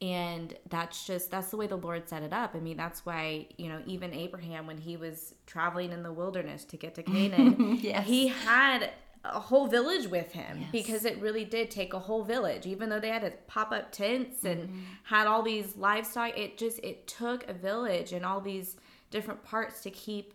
And 0.00 0.54
that's 0.68 1.06
just 1.06 1.30
that's 1.30 1.50
the 1.50 1.56
way 1.56 1.66
the 1.66 1.76
lord 1.76 2.08
set 2.08 2.22
it 2.22 2.32
up. 2.32 2.54
I 2.54 2.60
mean 2.60 2.78
that's 2.78 3.04
why 3.04 3.48
you 3.58 3.68
know 3.68 3.82
even 3.86 4.14
abraham 4.14 4.66
when 4.66 4.78
he 4.78 4.96
was 4.96 5.34
traveling 5.46 5.92
in 5.92 6.02
the 6.02 6.12
wilderness 6.12 6.64
to 6.64 6.78
get 6.78 6.94
to 6.94 7.02
canaan 7.02 7.78
Yes. 7.82 8.06
he 8.06 8.28
had 8.28 8.90
a 9.24 9.38
whole 9.38 9.66
village 9.68 10.06
with 10.08 10.32
him 10.32 10.58
Yes. 10.60 10.68
because 10.72 11.04
it 11.04 11.20
really 11.20 11.44
did 11.44 11.70
take 11.70 11.92
a 11.94 11.98
whole 11.98 12.24
village 12.24 12.66
even 12.66 12.88
though 12.88 12.98
they 12.98 13.08
had 13.10 13.22
to 13.22 13.30
pop 13.46 13.70
up 13.72 13.92
tents 13.92 14.44
and 14.44 14.68
Mm-hmm. 14.68 14.78
had 15.04 15.26
all 15.28 15.42
these 15.42 15.76
livestock 15.76 16.36
it 16.36 16.58
just 16.58 16.78
it 16.80 17.06
took 17.06 17.48
a 17.48 17.52
village 17.52 18.12
and 18.12 18.26
all 18.26 18.40
these 18.40 18.76
different 19.10 19.44
parts 19.44 19.80
to 19.82 19.90
keep 19.90 20.34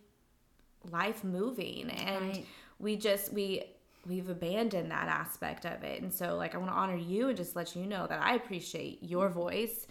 life 0.90 1.22
moving 1.24 1.90
and 1.90 2.28
Right. 2.30 2.46
we 2.78 2.96
just 2.96 3.32
we 3.32 3.62
we've 4.06 4.30
abandoned 4.30 4.90
that 4.90 5.08
aspect 5.08 5.66
of 5.66 5.82
it 5.84 6.00
and 6.00 6.12
so 6.14 6.36
like 6.36 6.54
i 6.54 6.58
want 6.58 6.70
to 6.70 6.74
honor 6.76 6.96
you 6.96 7.28
and 7.28 7.36
just 7.36 7.56
let 7.56 7.76
you 7.76 7.84
know 7.84 8.06
that 8.06 8.22
i 8.22 8.34
appreciate 8.36 9.02
your 9.02 9.28
voice 9.28 9.86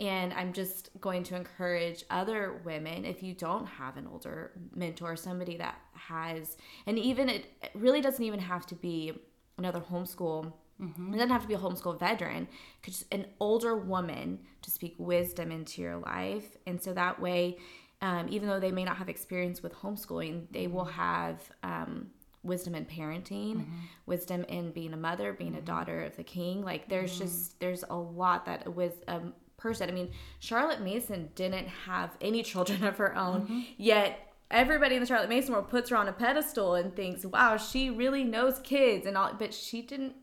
and 0.00 0.32
i'm 0.32 0.52
just 0.52 0.90
going 1.00 1.22
to 1.22 1.36
encourage 1.36 2.04
other 2.10 2.60
women 2.64 3.04
if 3.04 3.22
you 3.22 3.34
don't 3.34 3.66
have 3.66 3.96
an 3.96 4.06
older 4.10 4.52
mentor 4.74 5.14
somebody 5.14 5.56
that 5.56 5.78
has 5.92 6.56
and 6.86 6.98
even 6.98 7.28
it, 7.28 7.46
it 7.62 7.70
really 7.74 8.00
doesn't 8.00 8.24
even 8.24 8.40
have 8.40 8.66
to 8.66 8.74
be 8.74 9.12
another 9.58 9.80
homeschool 9.80 10.52
mm-hmm. 10.80 11.14
it 11.14 11.16
doesn't 11.16 11.30
have 11.30 11.42
to 11.42 11.48
be 11.48 11.54
a 11.54 11.58
homeschool 11.58 11.98
veteran 11.98 12.48
because 12.80 13.04
an 13.12 13.26
older 13.38 13.76
woman 13.76 14.38
to 14.62 14.70
speak 14.70 14.94
wisdom 14.98 15.50
into 15.50 15.82
your 15.82 15.96
life. 15.96 16.56
And 16.66 16.80
so 16.82 16.92
that 16.94 17.20
way 17.20 17.58
um, 18.02 18.28
even 18.30 18.48
though 18.48 18.60
they 18.60 18.72
may 18.72 18.84
not 18.84 18.96
have 18.96 19.10
experience 19.10 19.62
with 19.62 19.74
homeschooling 19.74 20.46
they 20.50 20.66
will 20.66 20.86
mm-hmm. 20.86 21.00
have 21.00 21.50
um, 21.62 22.06
wisdom 22.42 22.74
in 22.74 22.86
parenting 22.86 23.56
mm-hmm. 23.56 23.76
wisdom 24.06 24.44
in 24.44 24.70
being 24.70 24.94
a 24.94 24.96
mother 24.96 25.32
being 25.32 25.56
a 25.56 25.60
daughter 25.60 26.04
of 26.04 26.16
the 26.16 26.24
king. 26.24 26.64
Like 26.64 26.88
there's 26.88 27.18
just 27.18 27.60
there's 27.60 27.84
a 27.88 27.96
lot 27.96 28.46
that 28.46 28.74
with 28.74 29.04
a 29.08 29.16
um, 29.16 29.34
person. 29.60 29.88
I 29.88 29.92
mean 29.92 30.10
charlotte 30.38 30.80
mason 30.80 31.30
didn't 31.34 31.68
have 31.68 32.16
any 32.20 32.42
children 32.42 32.84
of 32.84 32.96
her 32.98 33.16
own. 33.16 33.66
Yet 33.76 34.32
everybody 34.50 34.96
in 34.96 35.00
the 35.00 35.06
charlotte 35.06 35.28
mason 35.28 35.52
world 35.52 35.68
puts 35.68 35.90
her 35.90 35.96
on 35.96 36.08
a 36.08 36.12
pedestal 36.12 36.74
and 36.74 36.96
thinks 36.96 37.24
wow 37.24 37.56
she 37.56 37.88
really 37.88 38.24
knows 38.24 38.58
kids 38.64 39.06
and 39.06 39.16
all 39.16 39.32
but 39.38 39.54
she 39.54 39.80
didn't 39.80 40.14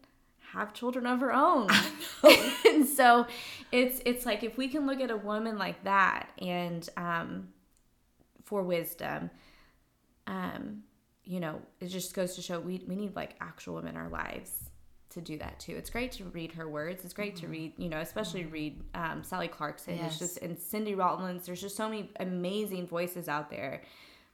have 0.52 0.74
children 0.74 1.06
of 1.06 1.20
her 1.20 1.34
own. 1.34 1.68
And 2.66 2.86
so 2.88 3.28
it's 3.72 4.02
it's 4.06 4.26
like 4.26 4.44
if 4.44 4.58
we 4.58 4.68
can 4.68 4.86
look 4.86 5.00
at 5.00 5.12
a 5.12 5.18
woman 5.18 5.58
like 5.58 5.84
that 5.84 6.30
and 6.40 6.88
um 6.98 7.50
for 8.44 8.64
wisdom 8.64 9.30
um 10.26 10.84
you 11.24 11.40
know 11.40 11.62
it 11.80 11.88
just 11.88 12.14
goes 12.14 12.36
to 12.36 12.42
show 12.42 12.60
we, 12.60 12.84
we 12.88 12.96
need 12.96 13.16
like 13.16 13.36
actual 13.42 13.76
women 13.76 13.96
in 13.96 14.02
our 14.02 14.10
lives 14.10 14.67
to 15.18 15.32
do 15.32 15.38
that 15.40 15.60
too. 15.60 15.76
It's 15.76 15.90
great 15.90 16.12
to 16.14 16.26
read 16.26 16.52
her 16.54 16.68
words. 16.68 17.04
It's 17.06 17.14
great 17.14 17.36
to 17.38 17.48
read 17.48 17.74
you 17.78 17.90
know 17.90 18.00
especially 18.00 18.46
read 18.46 18.82
um, 18.96 19.24
sally 19.24 19.48
clarkson. 19.48 19.98
Yes. 19.98 20.12
it's 20.12 20.20
just 20.20 20.38
and 20.40 20.58
cindy 20.58 20.96
rollins 20.96 21.46
there's 21.46 21.62
just 21.62 21.76
so 21.76 21.90
many 21.90 22.10
amazing 22.20 22.88
voices 22.88 23.28
out 23.28 23.50
there. 23.50 23.82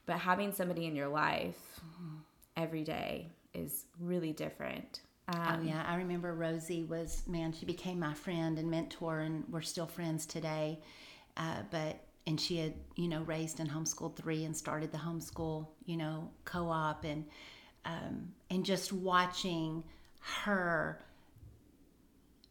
But 0.06 0.18
having 0.18 0.52
somebody 0.52 0.86
in 0.86 0.94
your 0.94 1.08
life 1.08 1.56
every 2.56 2.84
day 2.84 3.30
is 3.54 3.86
really 4.00 4.32
different. 4.32 5.00
Um, 5.28 5.60
Oh 5.60 5.62
yeah, 5.62 5.84
I 5.88 5.96
remember 5.96 6.34
Rosie 6.34 6.84
was 6.84 7.22
man. 7.26 7.52
She 7.52 7.64
became 7.64 7.98
my 7.98 8.14
friend 8.14 8.58
and 8.58 8.70
mentor, 8.70 9.20
and 9.20 9.44
we're 9.50 9.62
still 9.62 9.86
friends 9.86 10.26
today. 10.26 10.80
Uh, 11.36 11.62
but 11.70 12.00
and 12.26 12.40
she 12.40 12.58
had 12.58 12.74
you 12.96 13.08
know 13.08 13.22
raised 13.22 13.60
and 13.60 13.70
homeschooled 13.70 14.16
three 14.16 14.44
and 14.44 14.56
started 14.56 14.92
the 14.92 14.98
homeschool 14.98 15.66
you 15.86 15.96
know 15.96 16.30
co-op 16.44 17.04
and 17.04 17.24
um, 17.84 18.28
and 18.50 18.64
just 18.64 18.92
watching 18.92 19.84
her 20.44 21.00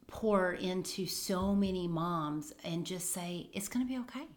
pour 0.08 0.54
into 0.54 1.08
so 1.08 1.56
many 1.56 1.88
moms 1.88 2.54
and 2.64 2.86
just 2.86 3.12
say 3.12 3.50
it's 3.52 3.68
going 3.68 3.86
to 3.86 3.92
be 3.92 4.00
okay. 4.00 4.28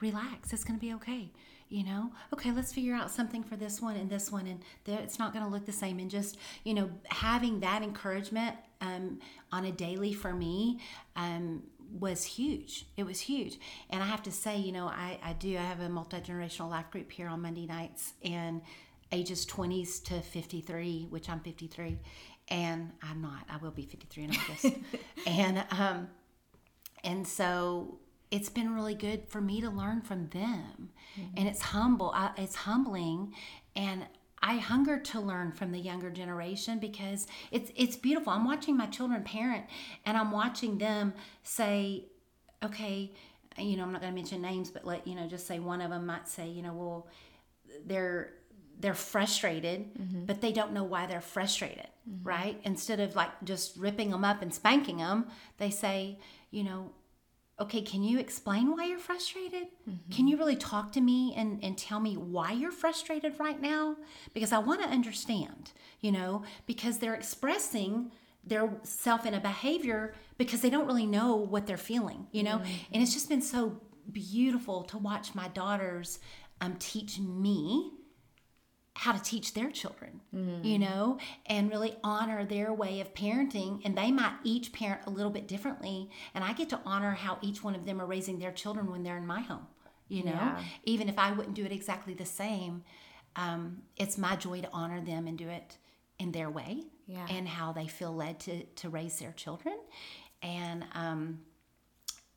Relax. 0.00 0.52
It's 0.52 0.64
going 0.64 0.78
to 0.78 0.84
be 0.84 0.92
okay. 0.94 1.30
You 1.68 1.84
know? 1.84 2.10
Okay 2.32 2.50
let's 2.52 2.72
figure 2.72 2.94
out 2.94 3.10
something 3.10 3.42
for 3.42 3.56
this 3.56 3.80
one 3.80 3.96
and 3.96 4.10
this 4.10 4.30
one 4.30 4.46
and 4.46 4.60
there, 4.84 5.00
it's 5.00 5.18
not 5.18 5.32
going 5.32 5.44
to 5.44 5.50
look 5.50 5.64
the 5.64 5.72
same. 5.72 5.98
And 5.98 6.10
just 6.10 6.38
you 6.64 6.74
know 6.74 6.90
having 7.06 7.60
that 7.60 7.82
encouragement 7.82 8.56
um, 8.80 9.20
on 9.52 9.64
a 9.64 9.72
daily 9.72 10.12
for 10.12 10.34
me 10.34 10.80
um, 11.14 11.62
was 12.00 12.24
huge. 12.24 12.86
It 12.96 13.04
was 13.04 13.20
huge. 13.20 13.58
And 13.90 14.02
i 14.02 14.06
have 14.06 14.22
to 14.24 14.32
say 14.32 14.56
you 14.58 14.72
know 14.72 14.86
i, 14.86 15.18
I 15.22 15.32
do 15.34 15.56
i 15.56 15.62
have 15.62 15.80
a 15.80 15.88
multi-generational 15.88 16.68
life 16.70 16.90
group 16.90 17.10
here 17.12 17.28
on 17.28 17.42
monday 17.42 17.66
nights 17.66 18.14
and 18.24 18.60
ages 19.12 19.46
20s 19.46 20.02
to 20.04 20.20
53 20.20 21.06
which 21.10 21.30
i'm 21.30 21.40
53 21.40 21.98
and 22.48 22.92
i'm 23.02 23.20
not. 23.20 23.44
I 23.50 23.56
will 23.58 23.70
be 23.70 23.82
53 23.84 24.24
in 24.24 24.30
august. 24.30 24.66
And 25.26 25.64
um 25.70 26.08
and 27.04 27.26
so 27.26 27.98
it's 28.30 28.48
been 28.48 28.74
really 28.74 28.94
good 28.94 29.28
for 29.28 29.40
me 29.40 29.60
to 29.60 29.70
learn 29.70 30.00
from 30.02 30.28
them. 30.28 30.90
And 31.36 31.46
it's 31.48 31.62
humble 31.62 32.12
I, 32.14 32.30
it's 32.36 32.54
humbling. 32.54 33.34
And 33.74 34.06
i 34.42 34.56
hunger 34.56 34.98
to 34.98 35.18
learn 35.20 35.50
from 35.52 35.72
the 35.72 35.78
younger 35.78 36.10
generation 36.10 36.78
because 36.78 37.26
it's 37.50 37.70
it's 37.74 37.96
beautiful. 37.96 38.32
I'm 38.32 38.44
watching 38.44 38.76
my 38.76 38.86
children 38.86 39.22
parent 39.24 39.64
and 40.04 40.16
i'm 40.16 40.30
watching 40.30 40.78
them 40.78 41.14
say 41.42 42.04
okay 42.62 43.12
you 43.58 43.76
know 43.76 43.82
i'm 43.84 43.92
not 43.92 44.02
going 44.02 44.12
to 44.12 44.14
mention 44.14 44.42
names 44.42 44.70
but 44.70 44.84
let 44.84 45.06
you 45.06 45.14
know 45.14 45.26
just 45.26 45.46
say 45.46 45.58
one 45.58 45.80
of 45.80 45.90
them 45.90 46.06
might 46.06 46.28
say 46.28 46.48
you 46.48 46.62
know 46.62 46.74
well 46.74 47.08
they're 47.86 48.34
they're 48.78 48.94
frustrated 48.94 49.94
mm-hmm. 49.94 50.24
but 50.24 50.40
they 50.40 50.52
don't 50.52 50.72
know 50.72 50.84
why 50.84 51.06
they're 51.06 51.20
frustrated 51.20 51.86
mm-hmm. 52.08 52.28
right? 52.28 52.60
Instead 52.64 53.00
of 53.00 53.16
like 53.16 53.30
just 53.44 53.76
ripping 53.76 54.10
them 54.10 54.24
up 54.24 54.42
and 54.42 54.52
spanking 54.52 54.98
them 54.98 55.26
they 55.58 55.70
say 55.70 56.18
you 56.50 56.64
know 56.64 56.90
okay 57.58 57.80
can 57.80 58.02
you 58.02 58.18
explain 58.18 58.70
why 58.70 58.86
you're 58.86 58.98
frustrated? 58.98 59.68
Mm-hmm. 59.88 60.12
Can 60.12 60.28
you 60.28 60.36
really 60.36 60.56
talk 60.56 60.92
to 60.92 61.00
me 61.00 61.34
and, 61.36 61.62
and 61.64 61.76
tell 61.76 62.00
me 62.00 62.16
why 62.16 62.52
you're 62.52 62.72
frustrated 62.72 63.38
right 63.38 63.60
now? 63.60 63.96
Because 64.34 64.52
i 64.52 64.58
want 64.58 64.82
to 64.82 64.88
understand 64.88 65.72
you 66.00 66.12
know 66.12 66.42
because 66.66 66.98
they're 66.98 67.14
expressing 67.14 68.12
their 68.44 68.70
self 68.84 69.26
in 69.26 69.34
a 69.34 69.40
behavior 69.40 70.14
because 70.38 70.60
they 70.60 70.70
don't 70.70 70.86
really 70.86 71.06
know 71.06 71.34
what 71.34 71.66
they're 71.66 71.76
feeling 71.76 72.26
you 72.32 72.42
know? 72.42 72.60
And 72.92 73.02
it's 73.02 73.14
just 73.14 73.28
been 73.28 73.42
so 73.42 73.80
beautiful 74.12 74.84
to 74.84 74.98
watch 74.98 75.34
my 75.34 75.48
daughters 75.48 76.18
um, 76.60 76.76
teach 76.78 77.18
me 77.18 77.92
how 78.98 79.12
to 79.12 79.22
teach 79.22 79.52
their 79.52 79.70
children, 79.70 80.20
you 80.64 80.78
know, 80.78 81.18
and 81.44 81.70
really 81.70 81.94
honor 82.02 82.46
their 82.46 82.72
way 82.72 83.00
of 83.00 83.12
parenting. 83.12 83.82
And 83.84 83.96
they 83.96 84.10
might 84.10 84.32
each 84.42 84.72
parent 84.72 85.02
a 85.06 85.10
little 85.10 85.30
bit 85.30 85.46
differently. 85.46 86.08
And 86.34 86.42
I 86.42 86.54
get 86.54 86.70
to 86.70 86.80
honor 86.86 87.12
how 87.12 87.36
each 87.42 87.62
one 87.62 87.74
of 87.74 87.84
them 87.84 88.00
are 88.00 88.06
raising 88.06 88.38
their 88.38 88.52
children 88.52 88.90
when 88.90 89.02
they're 89.02 89.18
in 89.18 89.26
my 89.26 89.40
home, 89.40 89.66
you 90.08 90.24
know, 90.24 90.32
Yeah. 90.32 90.64
even 90.84 91.10
if 91.10 91.18
I 91.18 91.32
wouldn't 91.32 91.54
do 91.54 91.64
it 91.66 91.72
exactly 91.72 92.14
the 92.14 92.24
same. 92.24 92.84
Um, 93.36 93.82
it's 93.96 94.16
my 94.16 94.34
joy 94.34 94.62
to 94.62 94.70
honor 94.72 95.02
them 95.02 95.26
and 95.26 95.36
do 95.36 95.48
it 95.50 95.76
in 96.18 96.32
their 96.32 96.48
way 96.48 96.84
Yeah. 97.06 97.26
and 97.28 97.46
how 97.46 97.72
they 97.72 97.88
feel 97.88 98.14
led 98.14 98.40
to, 98.40 98.64
to 98.64 98.88
raise 98.88 99.18
their 99.18 99.32
children. 99.32 99.76
And, 100.40 100.86
um, 100.94 101.40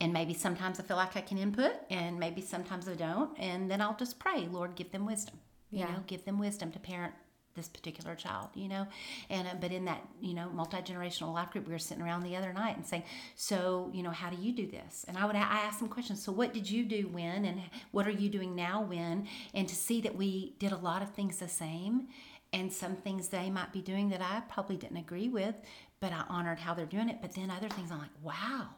and 0.02 0.12
maybe 0.12 0.34
sometimes 0.34 0.78
I 0.78 0.84
feel 0.84 0.98
like 0.98 1.16
I 1.16 1.22
can 1.22 1.38
input, 1.38 1.72
and 1.90 2.20
maybe 2.20 2.42
sometimes 2.42 2.88
I 2.90 2.96
don't. 2.96 3.38
And 3.40 3.72
then 3.72 3.82
I'll 3.82 3.96
just 3.96 4.20
pray, 4.20 4.48
Lord, 4.52 4.76
give 4.76 4.92
them 4.92 5.06
wisdom. 5.06 5.40
You 5.72 5.80
Yeah. 5.80 5.92
know, 5.94 6.04
give 6.08 6.26
them 6.26 6.40
wisdom 6.40 6.72
to 6.72 6.80
parent 6.80 7.14
this 7.56 7.68
particular 7.68 8.16
child. 8.16 8.50
You 8.56 8.68
know, 8.70 8.88
and 9.30 9.48
uh, 9.48 9.56
but 9.60 9.72
in 9.72 9.86
that 9.86 10.02
you 10.22 10.34
know 10.34 10.50
multi 10.50 10.78
generational 10.78 11.34
life 11.34 11.52
group, 11.52 11.68
we 11.68 11.74
were 11.74 11.80
sitting 11.80 12.04
around 12.04 12.24
the 12.24 12.36
other 12.36 12.54
night 12.54 12.76
and 12.78 12.86
saying, 12.86 13.04
so 13.36 13.90
you 13.94 14.02
know, 14.04 14.12
how 14.12 14.30
do 14.30 14.38
you 14.42 14.52
do 14.54 14.68
this? 14.68 15.06
And 15.08 15.18
I 15.18 15.26
would 15.26 15.36
I 15.36 15.40
asked 15.40 15.80
them 15.80 15.90
questions. 15.90 16.24
So 16.24 16.32
what 16.32 16.54
did 16.54 16.70
you 16.70 16.84
do 16.86 17.08
when, 17.08 17.46
and 17.46 17.62
what 17.92 18.08
are 18.08 18.12
you 18.12 18.30
doing 18.30 18.56
now 18.56 18.82
when? 18.82 19.28
And 19.54 19.68
to 19.68 19.76
see 19.76 20.02
that 20.02 20.16
we 20.16 20.56
did 20.60 20.72
a 20.72 20.78
lot 20.78 21.02
of 21.02 21.10
things 21.12 21.38
the 21.38 21.48
same, 21.48 22.08
and 22.54 22.72
some 22.72 22.96
things 22.96 23.28
they 23.30 23.50
might 23.50 23.72
be 23.74 23.82
doing 23.82 24.10
that 24.10 24.22
I 24.22 24.42
probably 24.52 24.78
didn't 24.78 24.98
agree 24.98 25.28
with, 25.30 25.56
but 26.00 26.12
I 26.14 26.24
honored 26.30 26.60
how 26.60 26.74
they're 26.74 26.86
doing 26.86 27.10
it. 27.10 27.18
But 27.22 27.34
then 27.34 27.52
other 27.52 27.70
things 27.70 27.92
I'm 27.92 28.00
like, 28.00 28.10
wow, 28.24 28.70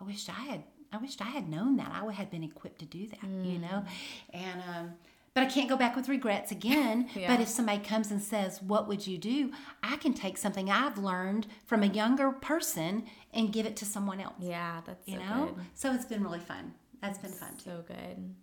I 0.00 0.04
wished 0.04 0.28
I 0.28 0.32
had 0.50 0.64
I 0.92 0.98
wished 0.98 1.20
I 1.20 1.26
had 1.30 1.48
known 1.48 1.76
that. 1.76 1.90
I 1.92 2.04
would 2.04 2.14
have 2.14 2.30
been 2.30 2.44
equipped 2.44 2.78
to 2.80 2.84
do 2.86 3.08
that, 3.08 3.24
you 3.44 3.58
know? 3.58 3.84
And 4.32 4.62
um 4.68 4.90
but 5.36 5.42
I 5.42 5.46
can't 5.46 5.68
go 5.68 5.76
back 5.76 5.94
with 5.94 6.08
regrets 6.08 6.50
again. 6.50 7.08
Yeah. 7.14 7.28
But 7.34 7.40
if 7.42 7.48
somebody 7.48 7.78
comes 7.78 8.10
and 8.10 8.20
says, 8.22 8.60
What 8.62 8.88
would 8.88 9.06
you 9.06 9.18
do? 9.18 9.52
I 9.82 9.96
can 9.96 10.14
take 10.14 10.36
something 10.38 10.70
I've 10.70 10.98
learned 10.98 11.46
from 11.66 11.82
a 11.82 11.86
younger 11.86 12.32
person 12.32 13.04
and 13.34 13.52
give 13.52 13.66
it 13.66 13.76
to 13.76 13.84
someone 13.84 14.20
else. 14.20 14.34
yeah 14.40 14.80
that's 14.86 15.06
You 15.06 15.18
so 15.18 15.22
know? 15.24 15.46
good. 15.54 15.64
So 15.74 15.92
it's 15.94 16.06
been 16.06 16.22
really 16.24 16.40
fun. 16.40 16.74
That's 17.02 17.18
been 17.18 17.30
fun 17.32 17.50
too. 17.58 17.70
so 17.70 17.84
good 17.86 18.34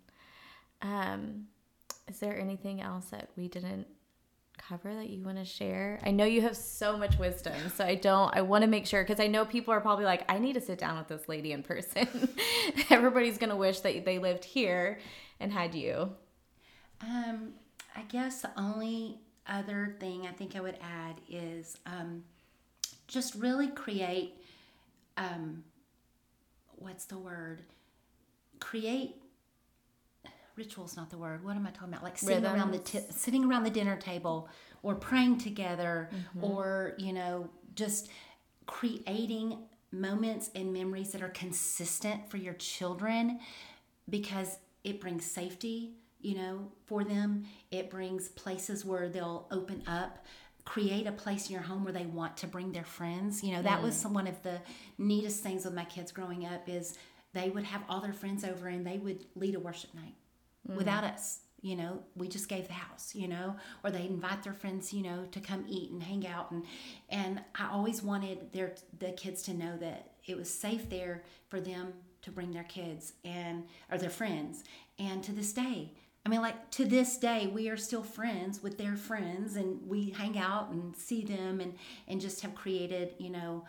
um 0.82 1.44
is 2.08 2.18
there 2.18 2.38
anything 2.38 2.80
else 2.80 3.06
that 3.06 3.30
we 3.36 3.48
didn't 3.48 3.86
cover 4.58 4.94
that 4.94 5.08
you 5.10 5.22
want 5.22 5.36
to 5.38 5.44
share 5.44 5.98
i 6.04 6.10
know 6.10 6.24
you 6.24 6.40
have 6.42 6.56
so 6.56 6.96
much 6.96 7.18
wisdom 7.18 7.54
so 7.74 7.84
i 7.84 7.94
don't 7.94 8.34
i 8.36 8.40
want 8.40 8.62
to 8.62 8.68
make 8.68 8.86
sure 8.86 9.02
because 9.02 9.18
i 9.20 9.26
know 9.26 9.44
people 9.44 9.72
are 9.74 9.80
probably 9.80 10.04
like 10.04 10.22
i 10.30 10.38
need 10.38 10.52
to 10.54 10.60
sit 10.60 10.78
down 10.78 10.96
with 10.98 11.08
this 11.08 11.28
lady 11.28 11.52
in 11.52 11.62
person 11.62 12.06
everybody's 12.90 13.38
gonna 13.38 13.56
wish 13.56 13.80
that 13.80 14.04
they 14.04 14.18
lived 14.18 14.44
here 14.44 14.98
and 15.40 15.52
had 15.52 15.74
you 15.74 16.10
Um, 17.00 17.52
I 17.96 18.02
guess 18.02 18.42
the 18.42 18.50
only 18.56 19.18
other 19.46 19.96
thing 20.00 20.26
I 20.26 20.32
think 20.32 20.56
I 20.56 20.60
would 20.60 20.78
add 20.80 21.20
is 21.28 21.76
um, 21.86 22.24
just 23.08 23.34
really 23.34 23.68
create 23.68 24.34
um, 25.16 25.62
what's 26.76 27.04
the 27.04 27.18
word? 27.18 27.62
Create 28.60 29.16
ritual's 30.56 30.96
not 30.96 31.10
the 31.10 31.18
word. 31.18 31.44
What 31.44 31.56
am 31.56 31.66
I 31.66 31.70
talking 31.70 31.88
about? 31.88 32.02
Like 32.02 32.16
sitting 32.18 32.44
around 32.46 32.70
the 32.72 32.78
t- 32.78 33.00
sitting 33.10 33.44
around 33.44 33.64
the 33.64 33.70
dinner 33.70 33.96
table, 33.96 34.48
or 34.82 34.94
praying 34.94 35.38
together, 35.38 36.08
Mm-hmm. 36.14 36.44
or 36.44 36.94
you 36.98 37.12
know, 37.12 37.48
just 37.74 38.08
creating 38.66 39.58
moments 39.92 40.50
and 40.54 40.72
memories 40.72 41.12
that 41.12 41.22
are 41.22 41.28
consistent 41.28 42.28
for 42.30 42.36
your 42.38 42.54
children, 42.54 43.40
because 44.08 44.58
it 44.84 45.00
brings 45.00 45.24
safety, 45.24 45.92
you 46.24 46.36
know, 46.36 46.72
for 46.86 47.04
them. 47.04 47.44
It 47.70 47.90
brings 47.90 48.28
places 48.28 48.84
where 48.84 49.08
they'll 49.08 49.46
open 49.50 49.82
up. 49.86 50.24
Create 50.64 51.06
a 51.06 51.12
place 51.12 51.48
in 51.48 51.52
your 51.52 51.62
home 51.62 51.84
where 51.84 51.92
they 51.92 52.06
want 52.06 52.38
to 52.38 52.46
bring 52.46 52.72
their 52.72 52.84
friends. 52.84 53.44
You 53.44 53.54
know, 53.54 53.62
that 53.62 53.82
was 53.82 53.94
mm. 53.94 53.98
some, 53.98 54.14
one 54.14 54.26
of 54.26 54.42
the 54.42 54.60
neatest 54.96 55.42
things 55.42 55.64
with 55.64 55.74
my 55.74 55.84
kids 55.84 56.10
growing 56.10 56.46
up 56.46 56.68
is 56.68 56.96
they 57.34 57.50
would 57.50 57.64
have 57.64 57.82
all 57.88 58.00
their 58.00 58.14
friends 58.14 58.44
over 58.44 58.68
and 58.68 58.86
they 58.86 58.96
would 58.96 59.26
lead 59.34 59.54
a 59.54 59.60
worship 59.60 59.94
night 59.94 60.14
mm. 60.68 60.76
without 60.76 61.04
us 61.04 61.40
you 61.64 61.74
know 61.74 62.02
we 62.14 62.28
just 62.28 62.48
gave 62.48 62.68
the 62.68 62.74
house 62.74 63.14
you 63.14 63.26
know 63.26 63.56
or 63.82 63.90
they 63.90 64.04
invite 64.04 64.42
their 64.42 64.52
friends 64.52 64.92
you 64.92 65.02
know 65.02 65.24
to 65.32 65.40
come 65.40 65.64
eat 65.66 65.90
and 65.90 66.02
hang 66.02 66.26
out 66.26 66.50
and 66.50 66.62
and 67.08 67.40
i 67.58 67.68
always 67.72 68.02
wanted 68.02 68.52
their 68.52 68.74
the 68.98 69.10
kids 69.12 69.42
to 69.42 69.54
know 69.54 69.76
that 69.78 70.12
it 70.26 70.36
was 70.36 70.48
safe 70.48 70.88
there 70.90 71.24
for 71.48 71.60
them 71.60 71.94
to 72.20 72.30
bring 72.30 72.52
their 72.52 72.64
kids 72.64 73.14
and 73.24 73.64
or 73.90 73.96
their 73.96 74.10
friends 74.10 74.62
and 74.98 75.24
to 75.24 75.32
this 75.32 75.52
day 75.54 75.90
i 76.24 76.28
mean 76.28 76.40
like 76.40 76.70
to 76.70 76.84
this 76.84 77.16
day 77.16 77.50
we 77.52 77.68
are 77.68 77.76
still 77.76 78.02
friends 78.02 78.62
with 78.62 78.78
their 78.78 78.96
friends 78.96 79.56
and 79.56 79.80
we 79.86 80.10
hang 80.10 80.38
out 80.38 80.70
and 80.70 80.96
see 80.96 81.24
them 81.24 81.60
and 81.60 81.74
and 82.08 82.20
just 82.20 82.40
have 82.40 82.54
created 82.54 83.14
you 83.18 83.30
know 83.30 83.64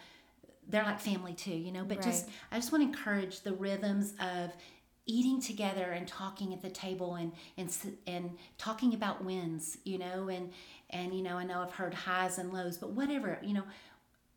they're 0.67 0.83
like 0.83 0.99
family 0.99 1.33
too, 1.33 1.55
you 1.55 1.71
know. 1.71 1.83
But 1.83 2.01
just 2.01 2.29
I 2.51 2.55
just 2.55 2.71
want 2.71 2.83
to 2.83 2.87
encourage 2.87 3.41
the 3.41 3.53
rhythms 3.53 4.13
of 4.19 4.51
eating 5.07 5.39
together 5.39 5.91
and 5.91 6.07
talking 6.07 6.53
at 6.53 6.61
the 6.61 6.69
table 6.69 7.15
and 7.15 7.31
and 7.57 7.75
and 8.07 8.31
talking 8.57 8.93
about 8.93 9.23
wins, 9.23 9.77
you 9.83 9.97
know, 9.97 10.29
and 10.29 10.51
and 10.89 11.13
you 11.13 11.23
know 11.23 11.37
I 11.37 11.43
know 11.43 11.61
I've 11.61 11.71
heard 11.71 11.93
highs 11.93 12.37
and 12.37 12.51
lows, 12.53 12.77
but 12.77 12.91
whatever, 12.91 13.39
you 13.43 13.53
know, 13.53 13.63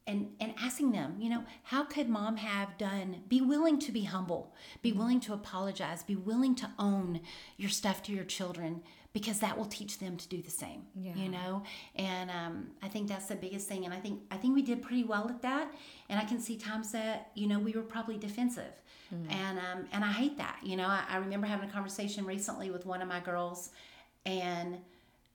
and 0.08 0.30
and 0.40 0.54
asking 0.60 0.90
them, 0.92 1.16
you 1.20 1.28
know, 1.28 1.44
how 1.64 1.84
could 1.84 2.08
mom 2.08 2.38
have 2.38 2.76
done? 2.78 3.22
Be 3.28 3.40
willing 3.40 3.78
to 3.80 3.92
be 3.92 4.04
humble, 4.04 4.54
be 4.82 4.90
willing 4.90 5.20
to 5.20 5.34
apologize, 5.34 6.02
be 6.02 6.16
willing 6.16 6.54
to 6.56 6.70
own 6.78 7.20
your 7.58 7.70
stuff 7.70 8.02
to 8.04 8.12
your 8.12 8.24
children 8.24 8.82
because 9.12 9.40
that 9.40 9.56
will 9.56 9.66
teach 9.66 9.98
them 9.98 10.16
to 10.16 10.28
do 10.28 10.40
the 10.40 10.50
same. 10.50 10.82
You 11.14 11.28
know, 11.28 11.62
and 11.96 12.30
um, 12.30 12.68
I 12.82 12.88
think 12.88 13.08
that's 13.08 13.26
the 13.26 13.36
biggest 13.36 13.68
thing. 13.68 13.84
And 13.84 13.92
I 13.92 13.98
think 13.98 14.22
I 14.30 14.36
think 14.38 14.54
we 14.54 14.62
did 14.62 14.82
pretty 14.82 15.04
well 15.04 15.28
at 15.28 15.42
that. 15.42 15.72
And 16.08 16.18
I 16.18 16.24
can 16.24 16.40
see 16.40 16.56
times 16.56 16.90
that 16.92 17.30
you 17.34 17.46
know 17.46 17.58
we 17.58 17.72
were 17.72 17.82
probably 17.82 18.16
defensive, 18.16 18.72
and 19.30 19.58
um, 19.58 19.86
and 19.92 20.04
I 20.04 20.12
hate 20.12 20.38
that. 20.38 20.58
You 20.62 20.76
know, 20.76 20.86
I, 20.86 21.04
I 21.10 21.16
remember 21.18 21.46
having 21.46 21.68
a 21.68 21.72
conversation 21.72 22.24
recently 22.24 22.70
with 22.70 22.86
one 22.86 23.02
of 23.02 23.08
my 23.08 23.20
girls, 23.20 23.70
and 24.24 24.78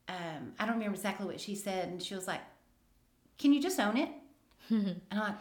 um, 0.09 0.53
I 0.59 0.65
don't 0.65 0.76
remember 0.76 0.95
exactly 0.95 1.28
what 1.28 1.39
she 1.39 1.53
said, 1.53 1.89
and 1.89 2.01
she 2.01 2.15
was 2.15 2.28
like, 2.28 2.41
"Can 3.38 3.53
you 3.53 3.61
just 3.61 3.80
own 3.80 3.97
it?" 3.97 4.09
and 4.70 5.01
I'm 5.11 5.36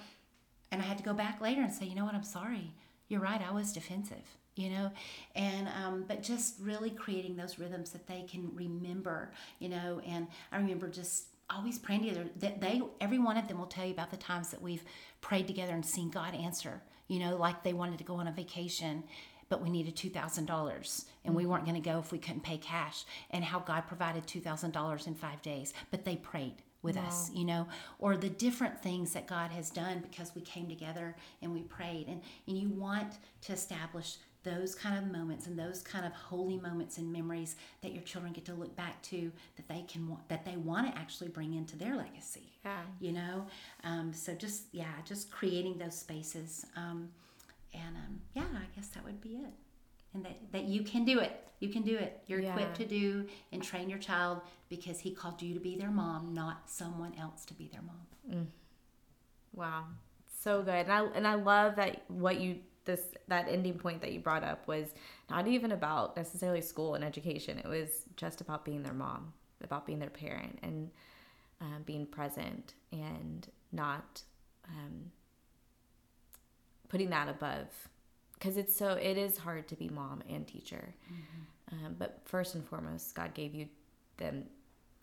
and 0.72 0.80
I 0.80 0.84
had 0.84 0.96
to 0.98 1.04
go 1.04 1.12
back 1.12 1.40
later 1.40 1.60
and 1.60 1.72
say, 1.72 1.84
you 1.84 1.94
know 1.94 2.06
what, 2.06 2.14
I'm 2.14 2.24
sorry. 2.24 2.72
You're 3.08 3.20
right. 3.20 3.42
I 3.46 3.52
was 3.52 3.74
defensive, 3.74 4.24
you 4.56 4.70
know, 4.70 4.90
and 5.36 5.68
um, 5.68 6.04
but 6.08 6.22
just 6.22 6.54
really 6.60 6.90
creating 6.90 7.36
those 7.36 7.58
rhythms 7.58 7.90
that 7.90 8.06
they 8.06 8.22
can 8.22 8.50
remember, 8.54 9.32
you 9.58 9.68
know. 9.68 10.00
And 10.06 10.26
I 10.50 10.56
remember 10.56 10.88
just 10.88 11.26
always 11.50 11.78
praying 11.78 12.04
together. 12.04 12.24
That 12.36 12.62
they, 12.62 12.80
every 13.02 13.18
one 13.18 13.36
of 13.36 13.48
them, 13.48 13.58
will 13.58 13.66
tell 13.66 13.84
you 13.84 13.92
about 13.92 14.10
the 14.10 14.16
times 14.16 14.50
that 14.50 14.62
we've 14.62 14.82
prayed 15.20 15.46
together 15.46 15.74
and 15.74 15.84
seen 15.84 16.08
God 16.08 16.34
answer. 16.34 16.80
You 17.06 17.18
know, 17.18 17.36
like 17.36 17.62
they 17.62 17.74
wanted 17.74 17.98
to 17.98 18.04
go 18.04 18.14
on 18.14 18.26
a 18.26 18.32
vacation. 18.32 19.04
But 19.50 19.62
we 19.62 19.68
needed 19.68 19.94
two 19.94 20.08
thousand 20.08 20.46
dollars, 20.46 21.04
and 21.26 21.34
we 21.34 21.44
weren't 21.44 21.66
going 21.66 21.80
to 21.80 21.90
go 21.90 21.98
if 21.98 22.10
we 22.10 22.18
couldn't 22.18 22.44
pay 22.44 22.56
cash. 22.56 23.04
And 23.30 23.44
how 23.44 23.58
God 23.58 23.86
provided 23.86 24.26
two 24.26 24.40
thousand 24.40 24.70
dollars 24.72 25.06
in 25.06 25.14
five 25.14 25.42
days, 25.42 25.74
but 25.90 26.06
they 26.06 26.16
prayed 26.16 26.54
with 26.82 26.96
us, 26.96 27.30
you 27.32 27.44
know, 27.44 27.66
or 27.98 28.16
the 28.16 28.28
different 28.28 28.80
things 28.82 29.12
that 29.12 29.26
God 29.26 29.50
has 29.52 29.70
done 29.70 30.00
because 30.00 30.34
we 30.34 30.42
came 30.42 30.68
together 30.68 31.16
and 31.40 31.52
we 31.52 31.62
prayed. 31.62 32.08
And, 32.08 32.20
and 32.46 32.58
you 32.58 32.68
want 32.68 33.14
to 33.42 33.52
establish 33.52 34.16
those 34.44 34.74
kind 34.74 34.98
of 34.98 35.10
moments 35.10 35.46
and 35.46 35.56
those 35.56 35.82
kind 35.82 36.04
of 36.04 36.12
holy 36.12 36.58
moments 36.58 36.98
and 36.98 37.12
memories 37.12 37.56
that 37.80 37.92
your 37.92 38.02
children 38.02 38.32
get 38.32 38.44
to 38.44 38.54
look 38.54 38.74
back 38.74 39.00
to 39.02 39.30
that 39.56 39.68
they 39.68 39.82
can 39.82 40.08
want 40.08 40.28
that 40.28 40.44
they 40.44 40.56
want 40.56 40.92
to 40.92 40.98
actually 40.98 41.28
bring 41.28 41.54
into 41.54 41.76
their 41.76 41.96
legacy. 41.96 42.52
Yeah. 42.64 42.80
You 42.98 43.12
know? 43.12 43.46
Um, 43.84 44.12
so 44.12 44.34
just 44.34 44.64
yeah, 44.72 44.92
just 45.04 45.30
creating 45.30 45.78
those 45.78 45.96
spaces. 45.96 46.66
Um, 46.76 47.08
and 47.72 47.96
um, 47.96 48.20
yeah, 48.34 48.42
I 48.42 48.66
guess 48.76 48.88
that 48.88 49.04
would 49.04 49.20
be 49.20 49.36
it. 49.36 49.52
And 50.14 50.24
that, 50.24 50.36
that 50.52 50.64
you 50.64 50.82
can 50.82 51.04
do 51.04 51.20
it. 51.20 51.38
You 51.60 51.68
can 51.68 51.82
do 51.82 51.96
it. 51.96 52.20
You're 52.26 52.40
equipped 52.40 52.76
to 52.76 52.84
do 52.86 53.26
and 53.52 53.62
train 53.62 53.88
your 53.88 53.98
child 53.98 54.40
because 54.68 54.98
he 54.98 55.12
called 55.12 55.40
you 55.40 55.54
to 55.54 55.60
be 55.60 55.76
their 55.76 55.90
mom, 55.90 56.34
not 56.34 56.68
someone 56.68 57.12
else 57.18 57.44
to 57.46 57.54
be 57.54 57.68
their 57.68 57.82
mom. 57.82 58.06
Wow, 59.54 59.84
so 60.40 60.62
good, 60.62 60.74
and 60.74 60.92
I 60.92 61.04
and 61.14 61.26
I 61.26 61.34
love 61.34 61.76
that 61.76 62.04
what 62.08 62.40
you 62.40 62.56
this 62.84 63.02
that 63.28 63.48
ending 63.48 63.74
point 63.74 64.00
that 64.00 64.12
you 64.12 64.18
brought 64.18 64.42
up 64.42 64.66
was 64.66 64.88
not 65.30 65.46
even 65.46 65.72
about 65.72 66.16
necessarily 66.16 66.62
school 66.62 66.94
and 66.94 67.04
education. 67.04 67.58
It 67.58 67.68
was 67.68 68.06
just 68.16 68.40
about 68.40 68.64
being 68.64 68.82
their 68.82 68.94
mom, 68.94 69.32
about 69.62 69.86
being 69.86 69.98
their 69.98 70.10
parent, 70.10 70.58
and 70.62 70.90
um, 71.60 71.82
being 71.84 72.06
present 72.06 72.74
and 72.92 73.48
not 73.70 74.22
um, 74.68 75.12
putting 76.88 77.10
that 77.10 77.28
above 77.28 77.68
because 78.42 78.56
it's 78.56 78.74
so 78.74 78.94
it 78.94 79.16
is 79.16 79.38
hard 79.38 79.68
to 79.68 79.76
be 79.76 79.88
mom 79.88 80.20
and 80.28 80.46
teacher. 80.48 80.92
Um, 81.70 81.94
but 81.96 82.18
first 82.24 82.56
and 82.56 82.64
foremost, 82.64 83.14
God 83.14 83.34
gave 83.34 83.54
you 83.54 83.68
them 84.16 84.44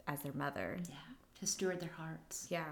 as 0.07 0.21
their 0.21 0.33
mother. 0.33 0.77
Yeah, 0.89 0.95
to 1.39 1.47
steward 1.47 1.79
their 1.79 1.91
hearts. 1.95 2.47
Yeah. 2.49 2.65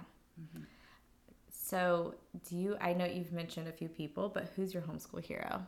So, 1.50 2.16
do 2.50 2.58
you? 2.58 2.78
I 2.82 2.94
know 2.94 3.06
you've 3.06 3.32
mentioned 3.32 3.70
a 3.70 3.72
few 3.72 3.88
people, 3.88 4.30
but 4.30 4.52
who's 4.56 4.74
your 4.74 4.84
homeschool 4.84 5.24
hero? 5.24 5.66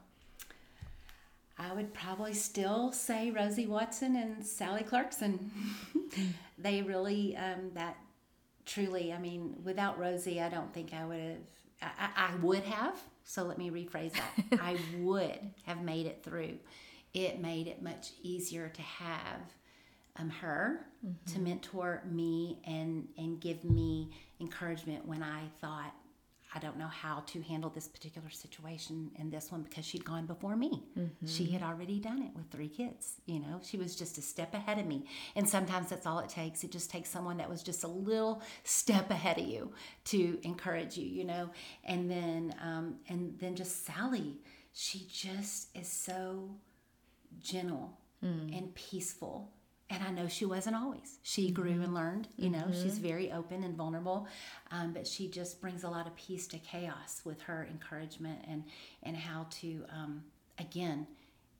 I 1.57 1.73
would 1.73 1.93
probably 1.93 2.33
still 2.33 2.91
say 2.91 3.31
Rosie 3.31 3.67
Watson 3.67 4.15
and 4.17 4.45
Sally 4.45 4.83
Clarkson. 4.83 5.51
they 6.57 6.81
really, 6.81 7.35
um, 7.35 7.71
that 7.73 7.97
truly, 8.65 9.11
I 9.11 9.17
mean, 9.17 9.55
without 9.63 9.99
Rosie, 9.99 10.41
I 10.41 10.47
don't 10.47 10.73
think 10.73 10.93
I 10.93 11.05
would 11.05 11.19
have, 11.79 11.91
I, 11.99 12.31
I 12.31 12.35
would 12.41 12.63
have. 12.63 12.97
So 13.29 13.43
let 13.43 13.59
me 13.59 13.69
rephrase 13.69 14.13
that. 14.13 14.59
I 14.59 14.75
would 14.97 15.39
have 15.67 15.83
made 15.83 16.07
it 16.07 16.23
through. 16.23 16.57
It 17.13 17.39
made 17.39 17.67
it 17.67 17.79
much 17.79 18.13
easier 18.23 18.69
to 18.69 18.81
have 18.81 19.41
um, 20.15 20.31
her 20.31 20.87
to 21.27 21.39
mentor 21.39 22.01
me 22.09 22.57
and, 22.65 23.07
and 23.19 23.39
give 23.39 23.63
me 23.63 24.09
encouragement 24.39 25.07
when 25.07 25.21
I 25.21 25.43
thought, 25.61 25.93
I 26.53 26.59
don't 26.59 26.77
know 26.77 26.87
how 26.87 27.19
to 27.27 27.41
handle 27.41 27.69
this 27.69 27.87
particular 27.87 28.29
situation 28.29 29.11
in 29.19 29.29
this 29.29 29.51
one 29.51 29.61
because 29.61 29.85
she'd 29.85 30.03
gone 30.03 30.25
before 30.25 30.55
me. 30.55 30.83
She 31.25 31.45
had 31.51 31.61
already 31.61 31.99
done 31.99 32.23
it 32.23 32.31
with 32.35 32.49
three 32.49 32.69
kids. 32.69 33.21
You 33.27 33.39
know, 33.39 33.59
she 33.63 33.77
was 33.77 33.95
just 33.95 34.17
a 34.17 34.21
step 34.21 34.53
ahead 34.55 34.79
of 34.79 34.87
me. 34.87 35.05
And 35.35 35.47
sometimes 35.47 35.89
that's 35.89 36.07
all 36.07 36.19
it 36.19 36.29
takes. 36.29 36.63
It 36.63 36.71
just 36.71 36.89
takes 36.89 37.09
someone 37.09 37.37
that 37.37 37.49
was 37.49 37.61
just 37.61 37.83
a 37.83 37.87
little 37.87 38.41
step 38.63 39.11
ahead 39.11 39.37
of 39.37 39.45
you 39.45 39.71
to 40.05 40.39
encourage 40.43 40.97
you. 40.97 41.05
You 41.07 41.25
know, 41.25 41.49
and 41.83 42.09
then 42.09 42.55
um, 42.63 42.95
and 43.09 43.37
then 43.39 43.55
just 43.55 43.85
Sally. 43.85 44.39
She 44.73 45.05
just 45.11 45.75
is 45.75 45.87
so 45.87 46.49
gentle 47.39 47.97
and 48.53 48.73
peaceful. 48.75 49.51
And 49.91 50.03
I 50.03 50.11
know 50.11 50.27
she 50.27 50.45
wasn't 50.45 50.75
always. 50.75 51.17
She 51.23 51.49
grew 51.49 51.81
and 51.81 51.95
learned. 51.95 52.27
You 52.37 52.49
know, 52.51 52.65
she's 52.71 52.99
very 52.99 53.31
open 53.31 53.63
and 53.63 53.75
vulnerable, 53.75 54.27
um, 54.71 54.93
but 54.93 55.07
she 55.07 55.27
just 55.27 55.59
brings 55.61 55.83
a 55.83 55.89
lot 55.89 56.05
of 56.05 56.15
peace 56.15 56.45
to 56.47 56.59
chaos 56.59 57.21
with 57.25 57.41
her 57.41 57.67
encouragement 57.69 58.39
and 58.47 58.63
and 59.01 59.17
how 59.17 59.47
to 59.61 59.85
um, 59.89 60.23
again. 60.59 61.07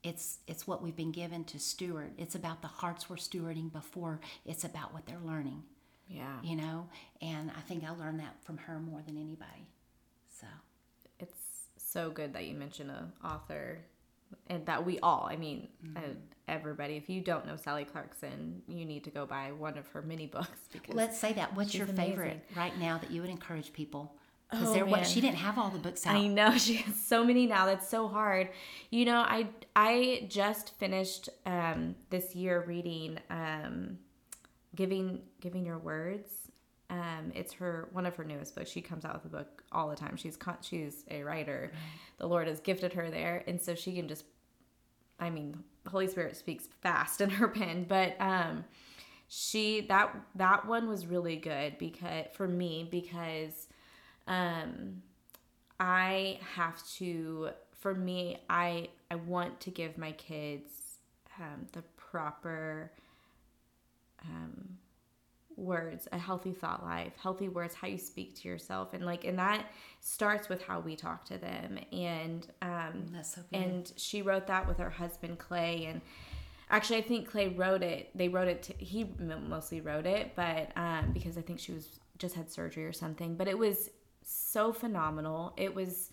It's 0.04 0.38
it's 0.48 0.66
what 0.68 0.82
we've 0.82 0.96
been 0.96 1.12
given 1.12 1.44
to 1.46 1.60
steward. 1.60 2.12
It's 2.18 2.36
about 2.36 2.62
the 2.62 2.70
hearts 2.70 3.10
we're 3.10 3.18
stewarding 3.18 3.72
before 3.72 4.22
it's 4.46 4.64
about 4.64 4.94
what 4.94 5.06
they're 5.08 5.20
learning. 5.26 5.64
Yeah. 6.08 6.38
You 6.44 6.56
know, 6.56 6.88
and 7.22 7.52
I 7.52 7.62
think 7.62 7.84
I 7.84 7.90
learned 7.92 8.20
that 8.20 8.36
from 8.44 8.58
her 8.58 8.80
more 8.80 9.02
than 9.06 9.18
anybody. 9.18 9.68
So 10.40 10.48
It's 11.20 11.34
so 11.78 12.10
good 12.12 12.34
that 12.34 12.46
you 12.46 12.56
mention 12.56 12.90
a 12.90 13.12
author 13.24 13.80
and 14.48 14.66
that 14.66 14.86
we 14.86 15.00
all, 15.00 15.28
I 15.30 15.36
mean, 15.36 15.68
uh, 15.96 16.02
everybody, 16.48 16.96
if 16.96 17.10
you 17.10 17.22
don't 17.22 17.46
know 17.46 17.56
Sally 17.56 17.86
Clarkson, 17.86 18.62
you 18.68 18.86
need 18.86 19.04
to 19.06 19.10
go 19.10 19.26
buy 19.26 19.52
one 19.52 19.78
of 19.78 19.88
her 19.90 20.02
mini 20.02 20.28
books 20.28 20.60
because 20.72 20.96
let's 20.96 21.18
say 21.20 21.34
that. 21.34 21.56
What's 21.56 21.72
she's 21.72 21.80
your 21.80 21.88
favorite 21.88 22.44
right 22.56 22.78
now 22.80 22.98
that 22.98 23.12
you 23.12 23.22
would 23.22 23.30
encourage 23.30 23.74
people? 23.74 24.16
Because 24.50 24.70
Oh, 24.70 24.74
there, 24.74 24.86
what 24.86 25.02
man. 25.02 25.10
she 25.10 25.22
didn't 25.22 25.38
have 25.38 25.60
all 25.60 25.70
the 25.70 25.78
books 25.78 26.08
out. 26.08 26.16
I 26.16 26.26
know 26.26 26.58
she 26.58 26.76
has 26.78 26.96
so 27.00 27.24
many 27.24 27.46
now. 27.46 27.66
That's 27.68 27.88
so 27.88 28.08
hard. 28.08 28.50
You 28.90 29.06
know, 29.06 29.20
I 29.20 29.48
I 29.76 30.26
just 30.28 30.76
finished 30.80 31.30
um, 31.46 31.96
this 32.10 32.34
year 32.36 32.64
reading 32.66 33.20
um, 33.30 34.00
giving 34.76 35.22
giving 35.40 35.66
your 35.66 35.78
words. 35.78 36.32
Um, 36.90 37.32
it's 37.36 37.54
her 37.54 37.88
one 37.92 38.06
of 38.06 38.16
her 38.16 38.24
newest 38.24 38.56
books. 38.56 38.70
She 38.70 38.82
comes 38.82 39.06
out 39.06 39.14
with 39.14 39.32
a 39.32 39.38
book 39.38 39.64
all 39.72 39.90
the 39.90 39.96
time. 39.96 40.16
She's 40.18 40.36
con- 40.36 40.58
she's 40.62 41.06
a 41.10 41.24
writer. 41.24 41.72
The 42.18 42.28
Lord 42.28 42.48
has 42.48 42.60
gifted 42.60 42.94
her 42.94 43.12
there, 43.12 43.44
and 43.48 43.62
so 43.62 43.76
she 43.76 43.94
can 43.94 44.08
just 44.08 44.26
I 45.20 45.30
mean, 45.30 45.64
the 45.84 45.90
Holy 45.90 46.08
Spirit 46.08 46.36
speaks 46.38 46.68
fast 46.82 47.22
in 47.22 47.30
her 47.30 47.48
pen, 47.48 47.86
but 47.88 48.16
um, 48.20 48.66
she 49.28 49.82
that 49.82 50.16
that 50.36 50.66
one 50.68 50.88
was 50.90 51.06
really 51.06 51.36
good 51.36 51.78
because 51.78 52.26
for 52.34 52.48
me 52.48 52.88
because 52.90 53.68
um, 54.28 55.04
I 55.80 56.40
have 56.56 56.86
to 56.96 57.50
for 57.72 57.94
me 57.94 58.40
I 58.50 58.90
I 59.12 59.16
want 59.16 59.60
to 59.62 59.70
give 59.72 59.98
my 59.98 60.12
kids 60.14 60.72
um, 61.40 61.68
the 61.74 61.84
proper 61.96 62.92
um, 64.26 64.79
words 65.60 66.08
a 66.12 66.18
healthy 66.18 66.54
thought 66.54 66.84
life 66.84 67.14
healthy 67.22 67.50
words 67.50 67.74
how 67.76 67.88
you 67.88 67.98
speak 67.98 68.36
to 68.36 68.48
yourself 68.48 68.94
and 68.94 69.06
like 69.06 69.24
and 69.26 69.38
that 69.38 69.66
starts 70.00 70.50
with 70.50 70.62
how 70.62 70.80
we 70.80 70.96
talk 70.96 71.26
to 71.26 71.38
them 71.38 71.78
and 71.92 72.48
um 72.62 73.06
That's 73.12 73.36
so 73.36 73.42
and 73.52 73.92
she 73.96 74.22
wrote 74.22 74.48
that 74.48 74.68
with 74.68 74.78
her 74.78 74.90
husband 74.90 75.38
clay 75.38 75.86
and 75.86 76.02
actually 76.70 76.98
i 76.98 77.02
think 77.02 77.30
clay 77.30 77.50
wrote 77.50 77.84
it 77.84 78.10
they 78.16 78.30
wrote 78.30 78.48
it 78.48 78.64
to, 78.64 78.74
he 78.78 79.12
mostly 79.20 79.82
wrote 79.82 80.06
it 80.06 80.34
but 80.36 80.72
um 80.76 81.12
because 81.14 81.38
i 81.38 81.42
think 81.42 81.60
she 81.60 81.72
was 81.72 82.00
just 82.18 82.36
had 82.36 82.52
surgery 82.52 82.86
or 82.86 82.94
something 82.94 83.36
but 83.36 83.48
it 83.48 83.58
was 83.58 83.90
so 84.30 84.72
phenomenal. 84.72 85.54
It 85.58 85.74
was 85.74 86.12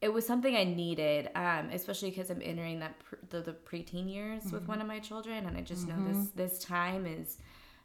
it 0.00 0.12
was 0.12 0.26
something 0.26 0.54
I 0.54 0.64
needed, 0.64 1.30
um, 1.34 1.70
especially 1.72 2.10
because 2.10 2.28
I'm 2.28 2.42
entering 2.42 2.80
that 2.80 2.98
pre- 2.98 3.18
the, 3.30 3.40
the 3.40 3.52
preteen 3.52 4.12
years 4.12 4.52
with 4.52 4.68
one 4.68 4.82
of 4.82 4.86
my 4.86 4.98
children, 4.98 5.46
and 5.46 5.56
I 5.56 5.62
just 5.62 5.88
know 5.88 5.96
this 6.06 6.30
this 6.34 6.58
time 6.64 7.06
is 7.06 7.38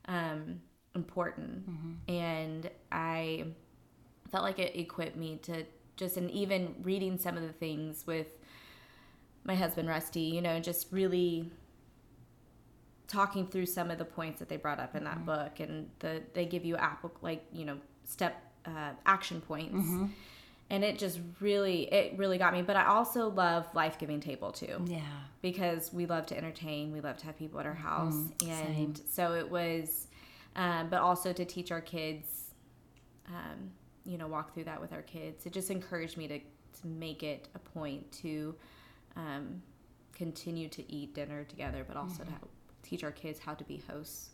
um, 0.05 0.61
important, 0.95 1.63
and 2.07 2.69
I 2.91 3.45
felt 4.31 4.43
like 4.43 4.59
it 4.59 4.75
equipped 4.75 5.15
me 5.17 5.39
to 5.43 5.65
just 5.97 6.17
and 6.17 6.31
even 6.31 6.75
reading 6.83 7.17
some 7.17 7.35
of 7.35 7.43
the 7.43 7.51
things 7.53 8.05
with 8.07 8.27
my 9.43 9.55
husband 9.55 9.89
Rusty, 9.89 10.21
you 10.21 10.41
know, 10.41 10.59
just 10.59 10.91
really 10.91 11.51
talking 13.07 13.47
through 13.47 13.65
some 13.65 13.89
of 13.89 13.97
the 13.97 14.05
points 14.05 14.39
that 14.39 14.49
they 14.49 14.57
brought 14.57 14.79
up 14.79 14.95
in 14.95 15.03
that 15.03 15.25
book, 15.25 15.59
and 15.59 15.89
the 15.99 16.21
they 16.33 16.45
give 16.45 16.63
you 16.65 16.75
apple 16.77 17.11
like 17.21 17.43
you 17.51 17.65
know 17.65 17.77
step 18.05 18.41
uh, 18.65 18.91
action 19.05 19.41
points 19.41 19.87
and 20.69 20.83
it 20.83 20.97
just 20.99 21.19
really 21.39 21.83
it 21.93 22.17
really 22.17 22.37
got 22.37 22.53
me 22.53 22.61
but 22.61 22.75
i 22.75 22.85
also 22.85 23.29
love 23.29 23.65
life 23.73 23.97
giving 23.97 24.19
table 24.19 24.51
too 24.51 24.79
yeah. 24.85 24.99
because 25.41 25.91
we 25.93 26.05
love 26.05 26.25
to 26.25 26.37
entertain 26.37 26.91
we 26.91 27.01
love 27.01 27.17
to 27.17 27.25
have 27.25 27.37
people 27.37 27.59
at 27.59 27.65
our 27.65 27.73
house 27.73 28.13
Mm-hmm. 28.39 28.49
and 28.51 29.01
so 29.09 29.33
it 29.33 29.49
was 29.49 30.07
um, 30.55 30.89
but 30.89 30.99
also 31.01 31.31
to 31.33 31.45
teach 31.45 31.71
our 31.71 31.81
kids 31.81 32.51
um, 33.27 33.71
you 34.05 34.17
know 34.17 34.27
walk 34.27 34.53
through 34.53 34.63
that 34.65 34.79
with 34.81 34.93
our 34.93 35.01
kids 35.03 35.45
it 35.45 35.53
just 35.53 35.69
encouraged 35.71 36.17
me 36.17 36.27
to, 36.27 36.39
to 36.39 36.87
make 36.87 37.23
it 37.23 37.47
a 37.55 37.59
point 37.59 38.11
to 38.11 38.55
um, 39.15 39.61
continue 40.13 40.67
to 40.69 40.91
eat 40.91 41.13
dinner 41.15 41.43
together 41.43 41.83
but 41.87 41.97
also 41.97 42.23
Mm-hmm. 42.23 42.33
to 42.35 42.47
teach 42.81 43.03
our 43.03 43.11
kids 43.11 43.39
how 43.39 43.53
to 43.53 43.63
be 43.65 43.81
hosts 43.89 44.29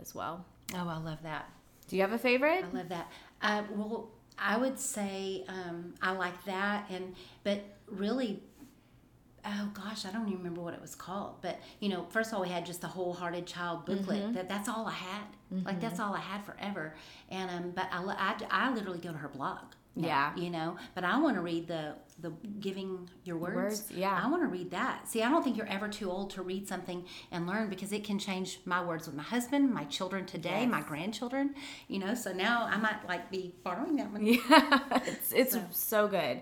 as 0.00 0.14
well 0.14 0.44
Oh, 0.74 0.88
I 0.88 0.98
love 0.98 1.18
that. 1.24 1.48
do 1.88 1.96
you 1.96 2.02
have 2.02 2.12
a 2.12 2.18
favorite 2.18 2.64
I 2.72 2.76
love 2.76 2.88
that. 2.90 3.10
Uh, 3.42 3.62
well, 3.70 4.08
I 4.40 4.56
would 4.56 4.78
say 4.78 5.44
um, 5.48 5.94
I 6.00 6.12
like 6.12 6.44
that, 6.46 6.86
and 6.90 7.14
but 7.44 7.62
really, 7.86 8.42
oh 9.44 9.70
gosh, 9.74 10.06
I 10.06 10.10
don't 10.10 10.26
even 10.28 10.38
remember 10.38 10.60
what 10.62 10.74
it 10.74 10.80
was 10.80 10.94
called. 10.94 11.36
But 11.42 11.60
you 11.80 11.88
know, 11.90 12.06
first 12.10 12.30
of 12.30 12.36
all, 12.36 12.42
we 12.42 12.48
had 12.48 12.64
just 12.64 12.80
the 12.80 12.86
wholehearted 12.88 13.46
child 13.46 13.84
booklet. 13.84 14.22
That 14.32 14.48
that's 14.48 14.68
all 14.68 14.86
I 14.86 14.92
had. 14.92 15.22
Like 15.66 15.80
that's 15.80 15.98
all 16.00 16.14
I 16.14 16.20
had 16.20 16.44
forever. 16.44 16.94
And 17.28 17.50
um, 17.50 17.70
but 17.72 17.86
I, 17.92 18.02
I 18.02 18.66
I 18.68 18.72
literally 18.74 18.98
go 19.00 19.12
to 19.12 19.18
her 19.18 19.28
blog. 19.28 19.64
Yeah. 19.96 20.34
you 20.36 20.50
know, 20.50 20.76
but 20.94 21.04
I 21.04 21.18
want 21.18 21.36
to 21.36 21.42
read 21.42 21.66
the 21.66 21.94
the 22.20 22.30
giving 22.60 23.08
your 23.24 23.36
words. 23.36 23.54
Words, 23.54 23.92
yeah. 23.94 24.20
I 24.22 24.28
want 24.28 24.42
to 24.42 24.48
read 24.48 24.70
that. 24.70 25.08
See, 25.08 25.22
I 25.22 25.30
don't 25.30 25.42
think 25.42 25.56
you're 25.56 25.66
ever 25.66 25.88
too 25.88 26.10
old 26.10 26.30
to 26.30 26.42
read 26.42 26.68
something 26.68 27.04
and 27.32 27.46
learn 27.46 27.68
because 27.68 27.92
it 27.92 28.04
can 28.04 28.18
change 28.18 28.60
my 28.64 28.84
words 28.84 29.06
with 29.06 29.16
my 29.16 29.22
husband, 29.22 29.72
my 29.72 29.84
children 29.84 30.26
today, 30.26 30.66
my 30.66 30.82
grandchildren. 30.82 31.54
You 31.88 31.98
know, 31.98 32.14
so 32.14 32.32
now 32.32 32.66
I 32.70 32.76
might 32.76 33.06
like 33.08 33.30
be 33.30 33.54
borrowing 33.64 33.96
that 33.96 34.12
one. 34.12 34.20
Yeah, 34.30 35.00
it's 35.06 35.32
it's 35.32 35.56
so, 35.72 36.08
good. 36.08 36.40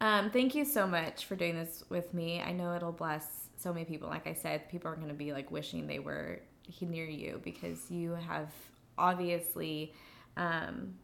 Um, 0.00 0.30
thank 0.30 0.54
you 0.54 0.64
so 0.64 0.86
much 0.86 1.24
for 1.24 1.36
doing 1.36 1.54
this 1.54 1.84
with 1.88 2.12
me. 2.12 2.40
I 2.40 2.52
know 2.52 2.74
it'll 2.74 2.92
bless 2.92 3.26
so 3.56 3.72
many 3.72 3.84
people. 3.84 4.08
Like 4.08 4.26
I 4.26 4.34
said, 4.34 4.68
people 4.68 4.90
are 4.90 4.96
going 4.96 5.08
to 5.08 5.14
be 5.14 5.32
like 5.32 5.50
wishing 5.50 5.86
they 5.86 6.00
were 6.00 6.40
near 6.80 7.06
you 7.06 7.40
because 7.42 7.90
you 7.90 8.12
have 8.12 8.50
obviously 8.98 9.94
um, 10.36 10.94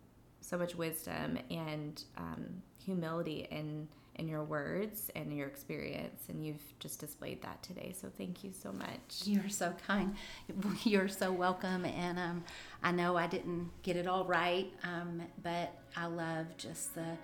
so 0.51 0.59
much 0.59 0.75
wisdom 0.75 1.39
and 1.49 2.03
um, 2.17 2.63
humility 2.85 3.47
in 3.51 3.87
in 4.17 4.29
your 4.29 4.43
words 4.43 5.09
and 5.15 5.35
your 5.35 5.47
experience, 5.47 6.25
and 6.29 6.45
you've 6.45 6.79
just 6.79 6.99
displayed 6.99 7.41
that 7.41 7.63
today. 7.63 7.95
So 7.99 8.11
thank 8.19 8.45
you 8.45 8.53
so 8.53 8.71
much. 8.71 9.23
You're 9.25 9.49
so 9.49 9.73
kind. 9.87 10.15
You're 10.85 11.09
so 11.09 11.33
welcome. 11.33 11.87
And 11.87 12.19
um, 12.19 12.45
I 12.83 12.91
know 12.91 13.17
I 13.17 13.29
didn't 13.29 13.71
get 13.83 13.97
it 13.97 14.07
all 14.07 14.25
right, 14.25 14.71
um, 14.83 15.23
but 15.43 15.73
I 15.97 16.07
love 16.07 16.47
just 16.59 16.95
the 16.95 17.17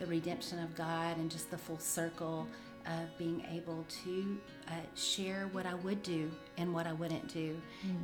the 0.00 0.06
redemption 0.06 0.58
of 0.58 0.74
God 0.74 1.16
and 1.18 1.30
just 1.30 1.50
the 1.52 1.56
full 1.56 1.78
circle 1.78 2.48
of 2.86 3.16
being 3.16 3.42
able 3.50 3.86
to 4.04 4.38
uh, 4.68 4.72
share 4.94 5.48
what 5.52 5.66
I 5.66 5.74
would 5.74 6.02
do 6.02 6.30
and 6.58 6.74
what 6.74 6.86
I 6.86 6.92
wouldn't 6.92 7.32
do, 7.32 7.56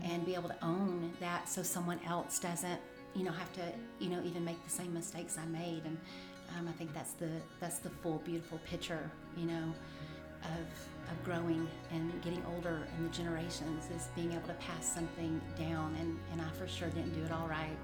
and 0.04 0.24
be 0.24 0.34
able 0.34 0.48
to 0.48 0.64
own 0.64 1.12
that 1.20 1.48
so 1.48 1.62
someone 1.62 2.00
else 2.06 2.38
doesn't, 2.38 2.80
you 3.14 3.24
know, 3.24 3.32
have 3.32 3.52
to, 3.54 3.62
you 3.98 4.10
know, 4.10 4.20
even 4.24 4.44
make 4.44 4.62
the 4.64 4.70
same 4.70 4.92
mistakes 4.94 5.36
I 5.38 5.46
made. 5.46 5.82
And 5.84 5.98
um, 6.58 6.68
I 6.68 6.72
think 6.72 6.92
that's 6.94 7.12
the 7.12 7.30
that's 7.60 7.78
the 7.78 7.90
full 7.90 8.18
beautiful 8.24 8.58
picture, 8.64 9.10
you 9.36 9.46
know, 9.46 9.72
of, 10.44 11.10
of 11.10 11.24
growing 11.24 11.68
and 11.92 12.22
getting 12.22 12.42
older 12.54 12.86
and 12.96 13.10
the 13.10 13.14
generations 13.14 13.88
is 13.94 14.08
being 14.14 14.32
able 14.32 14.48
to 14.48 14.54
pass 14.54 14.86
something 14.86 15.40
down. 15.58 15.94
And, 16.00 16.18
and 16.32 16.40
I 16.40 16.48
for 16.58 16.66
sure 16.66 16.88
didn't 16.88 17.14
do 17.14 17.24
it 17.24 17.32
all 17.32 17.46
right 17.48 17.76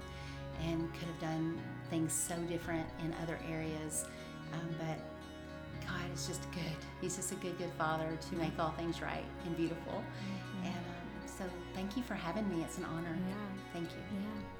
and 0.63 0.91
could 0.93 1.07
have 1.07 1.19
done 1.19 1.59
things 1.89 2.11
so 2.13 2.35
different 2.49 2.87
in 3.03 3.13
other 3.21 3.37
areas. 3.49 4.05
Um, 4.53 4.69
but 4.79 4.97
God 5.85 6.11
is 6.13 6.27
just 6.27 6.49
good. 6.51 6.61
He's 7.01 7.15
just 7.15 7.31
a 7.31 7.35
good 7.35 7.57
good 7.57 7.71
father 7.77 8.17
to 8.29 8.35
make 8.35 8.57
all 8.59 8.71
things 8.71 9.01
right 9.01 9.25
and 9.45 9.55
beautiful. 9.55 10.03
And 10.63 10.73
um, 10.73 11.27
so 11.27 11.43
thank 11.73 11.95
you 11.95 12.03
for 12.03 12.15
having 12.15 12.47
me. 12.49 12.63
It's 12.63 12.77
an 12.77 12.85
honor. 12.85 13.15
Yeah. 13.29 13.35
thank 13.73 13.89
you. 13.91 13.97
Yeah. 14.13 14.56